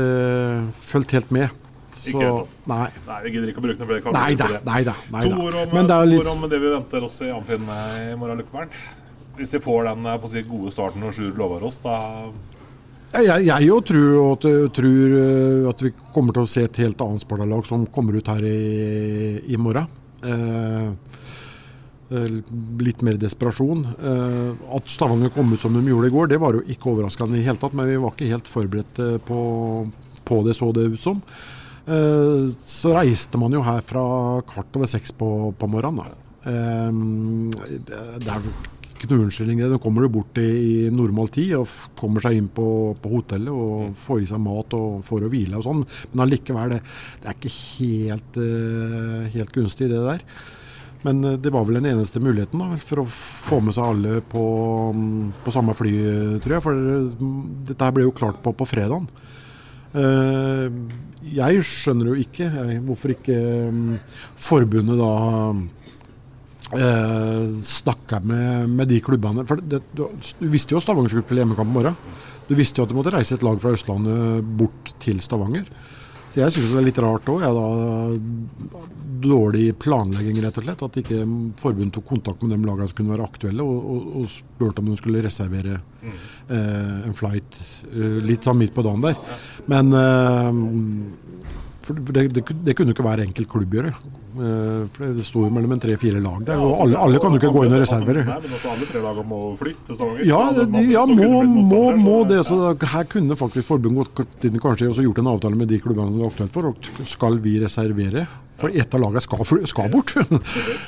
fulgt 0.77 1.15
helt 1.17 1.31
med. 1.33 1.49
Så, 1.97 2.21
nei. 2.69 2.91
nei. 3.07 3.21
Vi 3.25 3.31
gidder 3.35 3.51
ikke 3.51 3.63
å 3.63 3.65
bruke 3.65 3.81
noe 3.81 3.89
flere 3.89 4.13
nei, 4.13 4.35
da, 4.37 4.49
nei, 4.67 4.83
da, 4.85 4.93
nei 5.15 5.23
da. 5.25 5.31
To 5.33 5.47
ord 5.47 5.57
om, 5.63 5.79
det, 5.89 6.01
litt... 6.11 6.29
om 6.35 6.45
det 6.51 6.61
vi 6.61 6.73
venter 6.75 7.07
oss 7.07 7.17
i 7.25 7.31
Amfinn 7.33 7.65
i 7.65 8.11
morgen, 8.21 8.43
Løkkebern. 8.43 8.75
Hvis 9.39 9.55
vi 9.57 9.63
får 9.65 9.89
den 9.89 10.11
på 10.21 10.31
si, 10.33 10.45
gode 10.49 10.75
starten 10.75 11.05
og 11.09 11.17
Sjur 11.17 11.33
lover 11.41 11.65
oss, 11.69 11.81
da 11.85 11.97
jeg, 13.17 13.65
jo 13.65 13.79
tror, 13.87 14.35
at, 14.35 14.47
tror, 14.77 15.15
eh, 15.17 15.69
at, 15.71 15.85
vi 15.87 15.93
kommer 16.13 16.37
til 16.37 16.45
å 16.45 16.51
se 16.51 16.65
et 16.67 16.81
helt 16.83 17.01
annet 17.01 17.23
Sparta-lag 17.23 17.65
som 17.69 17.87
kommer 17.93 18.19
ut 18.19 18.29
her 18.29 18.45
i, 18.45 19.41
i 19.47 19.61
morgen. 19.61 19.87
Eh, 20.27 20.89
eh, 22.11 22.39
litt 22.83 23.05
mer 23.07 23.21
desperasjon. 23.21 23.85
Eh, 23.97 24.67
at 24.77 24.93
Stavanger 24.93 25.33
kom 25.35 25.55
ut 25.55 25.63
som 25.63 25.77
de 25.77 25.85
gjorde 25.87 26.11
i 26.11 26.17
går, 26.17 26.33
det 26.33 26.41
var 26.43 26.59
jo 26.59 26.65
ikke 26.67 26.93
overraskende 26.93 27.39
i 27.39 27.41
det 27.41 27.49
hele 27.49 27.63
tatt. 27.63 27.77
Men 27.79 27.89
vi 27.89 28.01
var 28.03 28.17
ikke 28.17 28.33
helt 28.35 28.51
forberedt 28.51 29.01
eh, 29.05 29.17
på, 29.23 29.41
på 30.27 30.43
det, 30.47 30.57
så 30.59 30.73
det 30.77 30.91
ut 30.97 31.03
som. 31.03 31.23
Eh, 31.87 32.47
så 32.67 32.95
reiste 32.97 33.39
man 33.39 33.55
jo 33.55 33.63
her 33.63 33.83
fra 33.87 34.07
kvart 34.49 34.79
over 34.79 34.91
seks 34.91 35.13
på, 35.15 35.29
på 35.55 35.69
morgenen. 35.71 36.17
Eh, 36.47 36.97
det 37.87 38.33
er 38.33 38.49
ikke 38.97 39.11
noe 39.13 39.27
unnskyldning. 39.27 39.63
Nå 39.71 39.79
kommer 39.83 40.03
du 40.03 40.11
bort 40.17 40.41
i, 40.43 40.49
i 40.87 40.91
normal 40.91 41.31
tid 41.35 41.55
og 41.61 41.71
kommer 41.99 42.25
seg 42.25 42.41
inn 42.41 42.51
på, 42.51 42.67
på, 42.99 43.13
hotellet 43.15 43.53
og 43.53 43.95
får 44.03 44.25
i 44.25 44.29
seg 44.33 44.43
mat 44.43 44.75
og 44.79 45.05
får 45.07 45.29
å 45.29 45.31
hvile 45.31 45.61
og 45.61 45.67
sånn. 45.69 45.87
Men 46.11 46.27
allikevel, 46.27 46.75
det, 46.75 46.83
det 47.23 47.31
er 47.31 47.39
ikke 47.39 47.55
helt, 47.55 48.41
uh, 48.41 49.27
helt 49.37 49.55
gunstig, 49.55 49.91
det 49.93 50.03
der. 50.03 50.25
Men 51.07 51.21
det 51.39 51.53
var 51.55 51.69
vel 51.69 51.77
den 51.79 51.91
eneste 51.93 52.19
muligheten 52.25 52.59
da, 52.59 52.81
for 52.83 53.05
å 53.05 53.07
få 53.07 53.61
med 53.63 53.77
seg 53.77 53.93
alle 53.93 54.17
på, 54.27 54.43
på 55.45 55.55
samme 55.55 55.77
fly, 55.77 55.93
tror 56.43 56.57
jeg. 56.57 56.65
For 56.65 56.81
dette 57.69 57.91
ble 57.95 58.09
jo 58.09 58.17
klart 58.17 58.41
på 58.43 58.57
på 58.57 58.67
fredagen. 58.67 59.07
Uh, 59.97 60.69
jeg 61.27 61.63
skjønner 61.67 62.11
jo 62.11 62.21
ikke 62.21 62.47
hvorfor 62.85 63.15
ikke 63.15 63.37
um, 63.71 63.97
forbundet 64.39 64.99
da 65.01 65.13
uh, 66.77 67.47
snakker 67.65 68.27
med, 68.29 68.69
med, 68.71 68.87
de 68.93 69.01
klubbene. 69.05 69.47
For 69.49 69.63
det, 69.63 69.83
du, 69.97 70.07
du, 70.13 70.47
visste 70.53 70.77
jo 70.77 70.83
Stavanger 70.85 71.13
skulle 71.13 71.27
spille 71.27 71.43
hjemmekamp 71.45 71.73
i 71.73 71.79
morgen. 71.79 71.97
Du 72.47 72.55
visste 72.59 72.79
jo 72.79 72.87
at 72.87 72.93
du 72.93 72.99
måtte 72.99 73.15
reise 73.15 73.35
et 73.35 73.47
lag 73.47 73.59
fra 73.63 73.73
Østlandet 73.75 74.45
bort 74.59 74.93
til 75.03 75.19
Stavanger. 75.25 75.67
Så 76.37 76.43
jeg 76.43 76.53
syns 76.53 76.73
det 76.75 76.81
er 76.83 76.85
litt 76.85 76.99
rart 77.01 77.29
òg. 77.33 77.45
Dårlig 79.25 79.71
planlegging, 79.81 80.37
rett 80.45 80.59
og 80.61 80.67
slett. 80.67 80.83
At 80.85 80.99
ikke 81.01 81.23
forbundet 81.57 81.95
tok 81.97 82.05
kontakt 82.11 82.43
med 82.45 82.53
de 82.53 82.59
lagene 82.61 82.91
som 82.91 82.99
kunne 82.99 83.15
være 83.15 83.25
aktuelle, 83.25 83.65
og, 83.65 83.87
og, 83.95 84.11
og 84.21 84.27
spurte 84.35 84.85
om 84.85 84.91
de 84.91 84.99
skulle 85.01 85.23
reservere 85.25 85.79
mm. 85.81 86.19
eh, 86.53 86.99
en 87.09 87.17
flight 87.17 87.57
eh, 87.89 88.19
litt 88.29 88.45
sånn 88.45 88.61
midt 88.61 88.77
på 88.77 88.85
dagen 88.85 89.07
der. 89.07 89.17
Men 89.73 89.89
eh, 89.97 90.61
det, 91.95 92.29
det, 92.35 92.43
det, 92.67 92.75
kunne 92.77 92.95
ikke 92.95 93.05
hver 93.07 93.23
enkelt 93.23 93.51
klubb 93.51 93.75
gjøre. 93.79 93.93
Eh, 94.37 94.87
for 94.93 95.13
Det 95.17 95.25
sto 95.25 95.45
mellom 95.53 95.77
en 95.77 95.83
tre-fire 95.83 96.21
lag 96.21 96.43
der, 96.49 96.61
og 96.61 96.81
alle, 96.85 96.99
alle 97.01 97.21
kan 97.23 97.35
jo 97.35 97.41
ikke 97.41 97.53
gå 97.55 97.67
inn 97.67 97.77
og 97.77 97.85
reservere. 97.85 98.25
Nei, 98.27 98.39
men 98.45 98.57
også 98.59 98.73
alle 98.75 98.89
tre 98.91 99.03
lagene 99.05 99.29
må 99.31 99.43
flytte 99.61 99.87
til 99.89 99.99
Stavanger? 99.99 100.25
Ja, 100.29 100.41
de, 100.57 100.83
ja 100.93 101.05
må, 101.11 101.43
må, 101.71 101.85
må 102.01 102.17
det. 102.29 102.43
Så 102.49 102.59
her 102.75 103.07
kunne 103.13 103.39
faktisk 103.39 103.71
forbundet 103.71 104.11
kanskje 104.63 104.91
også 104.91 105.07
gjort 105.07 105.23
en 105.23 105.31
avtale 105.35 105.61
med 105.61 105.71
de 105.73 105.81
klubbene 105.83 106.17
det 106.17 106.27
er 106.27 106.35
aktuelt 106.35 106.59
for. 106.59 106.73
Og 106.73 107.07
skal 107.17 107.41
vi 107.45 107.61
reservere? 107.63 108.27
For 108.57 108.73
ett 108.73 108.95
av 108.97 109.03
lagene 109.03 109.21
skal, 109.21 109.45
skal 109.69 109.91
bort. 109.93 110.15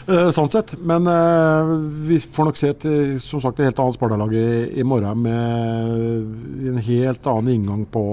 Eh, 0.09 0.30
sånn 0.32 0.49
sett. 0.49 0.72
Men 0.88 1.05
uh, 1.05 1.74
vi 2.09 2.16
får 2.22 2.49
nok 2.49 2.57
se 2.57 2.70
et, 2.72 2.84
som 3.20 3.42
sagt, 3.44 3.59
et 3.61 3.68
helt 3.68 3.80
annet 3.82 3.96
Sparta-lag 3.99 4.32
i, 4.32 4.49
i, 4.80 4.84
morgen 4.88 5.20
med 5.20 6.70
en 6.70 6.78
helt 6.86 7.28
annen 7.28 7.51
inngang 7.53 7.82
på, 7.92 8.05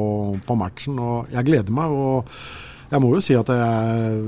på 0.43 0.57
matchen. 0.59 0.99
Og 0.99 1.31
jeg 1.31 1.47
gleder 1.47 1.75
meg. 1.75 1.95
og 1.95 2.74
jeg 2.95 3.03
må 3.03 3.11
jo 3.15 3.23
si 3.23 3.35
at 3.37 3.49
jeg 3.51 4.19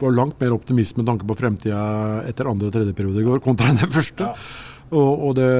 var 0.00 0.16
langt 0.16 0.40
mer 0.42 0.54
optimist 0.56 0.98
med 0.98 1.06
tanke 1.08 1.26
på 1.28 1.36
fremtida 1.38 1.82
etter 2.28 2.50
andre 2.50 2.68
og 2.68 2.74
tredje 2.74 2.96
periode 2.96 3.22
i 3.22 3.26
går, 3.26 3.42
kontra 3.44 3.70
den 3.72 3.92
første. 3.96 4.32
Ja. 4.32 4.34
Og, 4.94 5.22
og 5.28 5.32
det, 5.34 5.50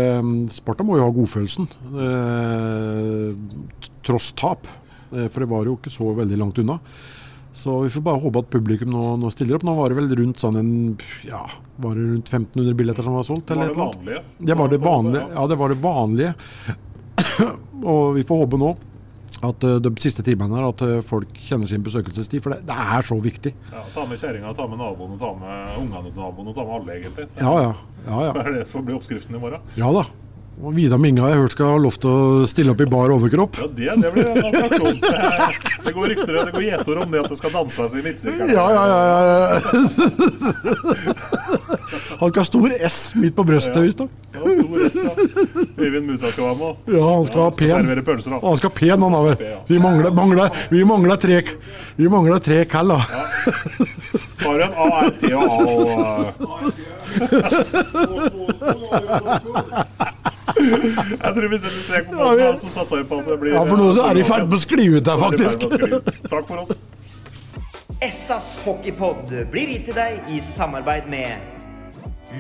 Sparta 0.54 0.84
må 0.86 0.98
jo 0.98 1.06
ha 1.06 1.14
godfølelsen, 1.14 1.66
eh, 2.04 3.30
tross 4.06 4.30
tap. 4.38 4.68
Eh, 5.10 5.26
for 5.26 5.42
det 5.42 5.50
var 5.50 5.66
jo 5.66 5.76
ikke 5.80 5.90
så 5.90 6.12
veldig 6.14 6.38
langt 6.38 6.60
unna. 6.62 6.78
Så 7.56 7.78
vi 7.86 7.90
får 7.90 8.04
bare 8.04 8.20
håpe 8.20 8.42
at 8.42 8.50
publikum 8.52 8.90
nå, 8.92 9.04
nå 9.18 9.30
stiller 9.32 9.56
opp. 9.56 9.64
Nå 9.66 9.74
var 9.78 9.90
det 9.90 9.96
vel 9.98 10.12
rundt 10.18 10.42
sånn 10.42 10.58
en, 10.60 10.72
ja, 11.24 11.40
var 11.82 11.96
det 11.96 12.04
rundt 12.04 12.28
1500 12.28 12.76
billetter 12.76 13.06
som 13.06 13.16
var 13.16 13.24
solgt? 13.26 13.50
Eller 13.54 13.72
var 13.72 13.96
det 13.96 14.02
vanlige? 14.04 14.24
Det 14.38 14.58
var 14.60 14.74
det 14.74 14.80
vanlige. 14.84 15.24
Ja, 15.32 15.46
det 15.48 15.58
var 15.62 15.72
det 15.72 15.78
vanlige. 15.80 16.34
og 17.94 18.04
vi 18.18 18.26
får 18.28 18.44
håpe 18.44 18.60
nå 18.60 18.74
at 19.44 19.64
uh, 19.68 19.76
de 19.82 19.92
siste 20.00 20.24
timene 20.24 20.56
her, 20.56 20.68
at 20.70 20.84
uh, 20.86 20.98
folk 21.04 21.40
kjenner 21.48 21.68
sin 21.68 21.84
besøkelsestid. 21.84 22.40
For 22.44 22.54
det, 22.54 22.62
det 22.68 22.76
er 22.96 23.08
så 23.08 23.18
viktig. 23.20 23.52
Ja, 23.72 23.82
Ta 23.94 24.06
med 24.08 24.20
kjerringa, 24.20 24.54
ta 24.56 24.68
med 24.70 24.80
naboen, 24.80 25.18
ta 25.20 25.32
med 25.36 25.80
ungene 25.82 26.12
til 26.12 26.22
naboen, 26.22 26.52
og 26.52 26.56
ta 26.56 26.64
med 26.64 26.78
alle, 26.80 27.00
egentlig. 27.00 27.26
Ja, 27.40 27.56
ja. 27.66 27.74
ja, 28.06 28.22
ja. 28.30 28.46
Det 28.56 28.68
for 28.70 28.80
å 28.80 28.86
bli 28.86 28.96
oppskriften 28.96 29.36
i 29.36 29.42
morgen? 29.42 29.60
Ja 29.76 29.90
da. 29.92 30.06
Og 30.56 30.72
Vidar 30.72 30.96
Minga 30.96 31.26
jeg 31.28 31.36
hørt 31.42 31.52
skal 31.52 31.74
ha 31.74 31.80
lov 31.84 31.98
til 32.00 32.08
å 32.08 32.46
stille 32.48 32.72
opp 32.72 32.80
i 32.80 32.86
bar 32.88 33.12
overkropp. 33.12 33.58
Ja, 33.60 33.66
Det, 33.76 33.90
det 34.00 34.12
blir 34.14 34.30
en 34.30 34.40
attraksjon. 34.40 34.96
Det 35.86 35.92
går 35.94 36.08
rykter 36.10 36.32
det 36.34 36.52
går 36.54 36.64
gjetord 36.64 36.98
om 37.04 37.12
det 37.12 37.20
at 37.20 37.28
det 37.30 37.36
skal 37.38 37.52
danses 37.54 37.92
i 37.94 38.00
midtsirkelen. 38.02 38.50
Ja, 38.56 38.64
ja, 38.74 38.84
ja, 38.90 38.98
ja. 39.06 39.60
Han 42.20 42.32
kan 42.32 42.40
ha 42.40 42.46
stor 42.48 42.72
S 42.88 42.96
midt 43.14 43.36
på 43.36 43.44
brøstet, 43.46 43.78
visstnok. 43.84 44.10
Ja, 44.34 44.40
stor 44.90 45.14
Øyvind 45.78 46.06
Musa 46.10 46.30
skal 46.30 46.44
være 46.44 46.56
med. 46.60 46.72
Ja, 46.96 47.04
han 47.14 47.26
skal 47.26 47.40
ha 47.42 47.50
pen. 47.50 47.68
servere 47.68 48.02
pølser, 48.06 48.30
da. 48.30 48.40
Han 48.46 48.56
skal 48.60 48.70
ha 48.70 48.74
pen, 48.80 49.02
han 49.06 49.12
har 49.16 49.22
vel. 49.28 49.36
Vi 49.68 49.78
mangler, 49.82 50.10
mangler, 50.10 50.48
vi 50.70 50.84
mangler 50.84 51.16
tre 51.16 51.42
Vi 51.96 52.08
mangler 52.12 52.38
tre 52.38 52.64
kall, 52.64 52.88
da. 52.88 53.00
Har 54.44 54.54
du 54.58 54.62
en 54.64 54.72
A, 54.72 54.86
R, 55.04 55.10
T 55.20 55.22
og 55.34 55.42
A 55.42 55.54
og 55.66 56.72
Jeg 60.56 61.32
tror 61.36 61.48
vi 61.50 61.58
setter 61.58 61.80
strek 61.84 62.06
på 62.10 62.16
båten, 62.16 62.56
så 62.60 62.70
satser 62.72 62.96
vi 63.02 63.04
på 63.08 63.18
at 63.20 63.26
det 63.30 63.38
blir 63.40 63.52
Ja, 63.56 63.64
for 63.68 63.76
nå 63.80 63.90
så 63.96 64.06
er 64.08 64.14
de 64.18 64.22
i 64.24 64.28
ferd 64.28 64.46
med 64.48 64.56
å 64.56 64.62
skli 64.62 64.86
ut 64.96 65.04
der, 65.04 65.12
er 65.12 65.20
faktisk. 65.20 65.58
Takk 66.30 66.46
for 66.48 66.62
oss. 66.62 66.78
Essas 68.04 68.54
hockeypod 68.64 69.30
blir 69.52 69.72
gitt 69.72 69.86
til 69.88 69.96
deg 69.96 70.26
i 70.32 70.40
samarbeid 70.44 71.08
med 71.08 71.38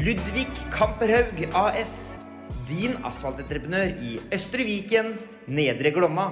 Ludvig 0.04 0.48
Kamperhaug 0.74 1.46
AS. 1.56 2.15
Din 2.66 2.96
asfaltentreprenør 3.06 3.92
i 4.02 4.16
Østre 4.34 4.64
Viken, 4.66 5.12
Nedre 5.46 5.92
Glomma. 5.94 6.24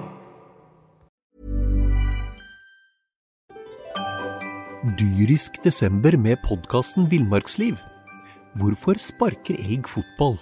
Dyrisk 4.99 5.61
desember 5.63 6.17
med 6.19 6.41
podkasten 6.43 7.07
Villmarksliv. 7.07 7.79
Hvorfor 8.59 8.99
sparker 8.99 9.55
elg 9.63 9.87
fotball? 9.87 10.35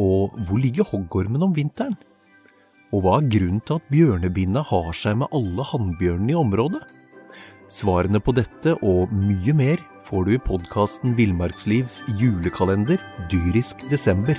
Og 0.00 0.32
hvor 0.46 0.62
ligger 0.62 0.88
hoggormen 0.88 1.44
om 1.44 1.52
vinteren? 1.56 1.98
Og 2.96 3.04
hva 3.04 3.20
er 3.20 3.28
grunnen 3.36 3.60
til 3.60 3.76
at 3.76 3.92
bjørnebinna 3.92 4.64
har 4.72 4.92
seg 4.96 5.20
med 5.20 5.36
alle 5.36 5.68
hannbjørnene 5.68 6.32
i 6.32 6.40
området? 6.46 6.80
Svarene 7.68 8.24
på 8.24 8.32
dette 8.32 8.78
og 8.80 9.12
mye 9.12 9.52
mer 9.58 9.84
får 10.08 10.24
du 10.24 10.36
i 10.36 10.44
podkasten 10.48 11.16
Villmarkslivs 11.18 12.06
julekalender 12.16 13.02
Dyrisk 13.28 13.84
desember, 13.90 14.38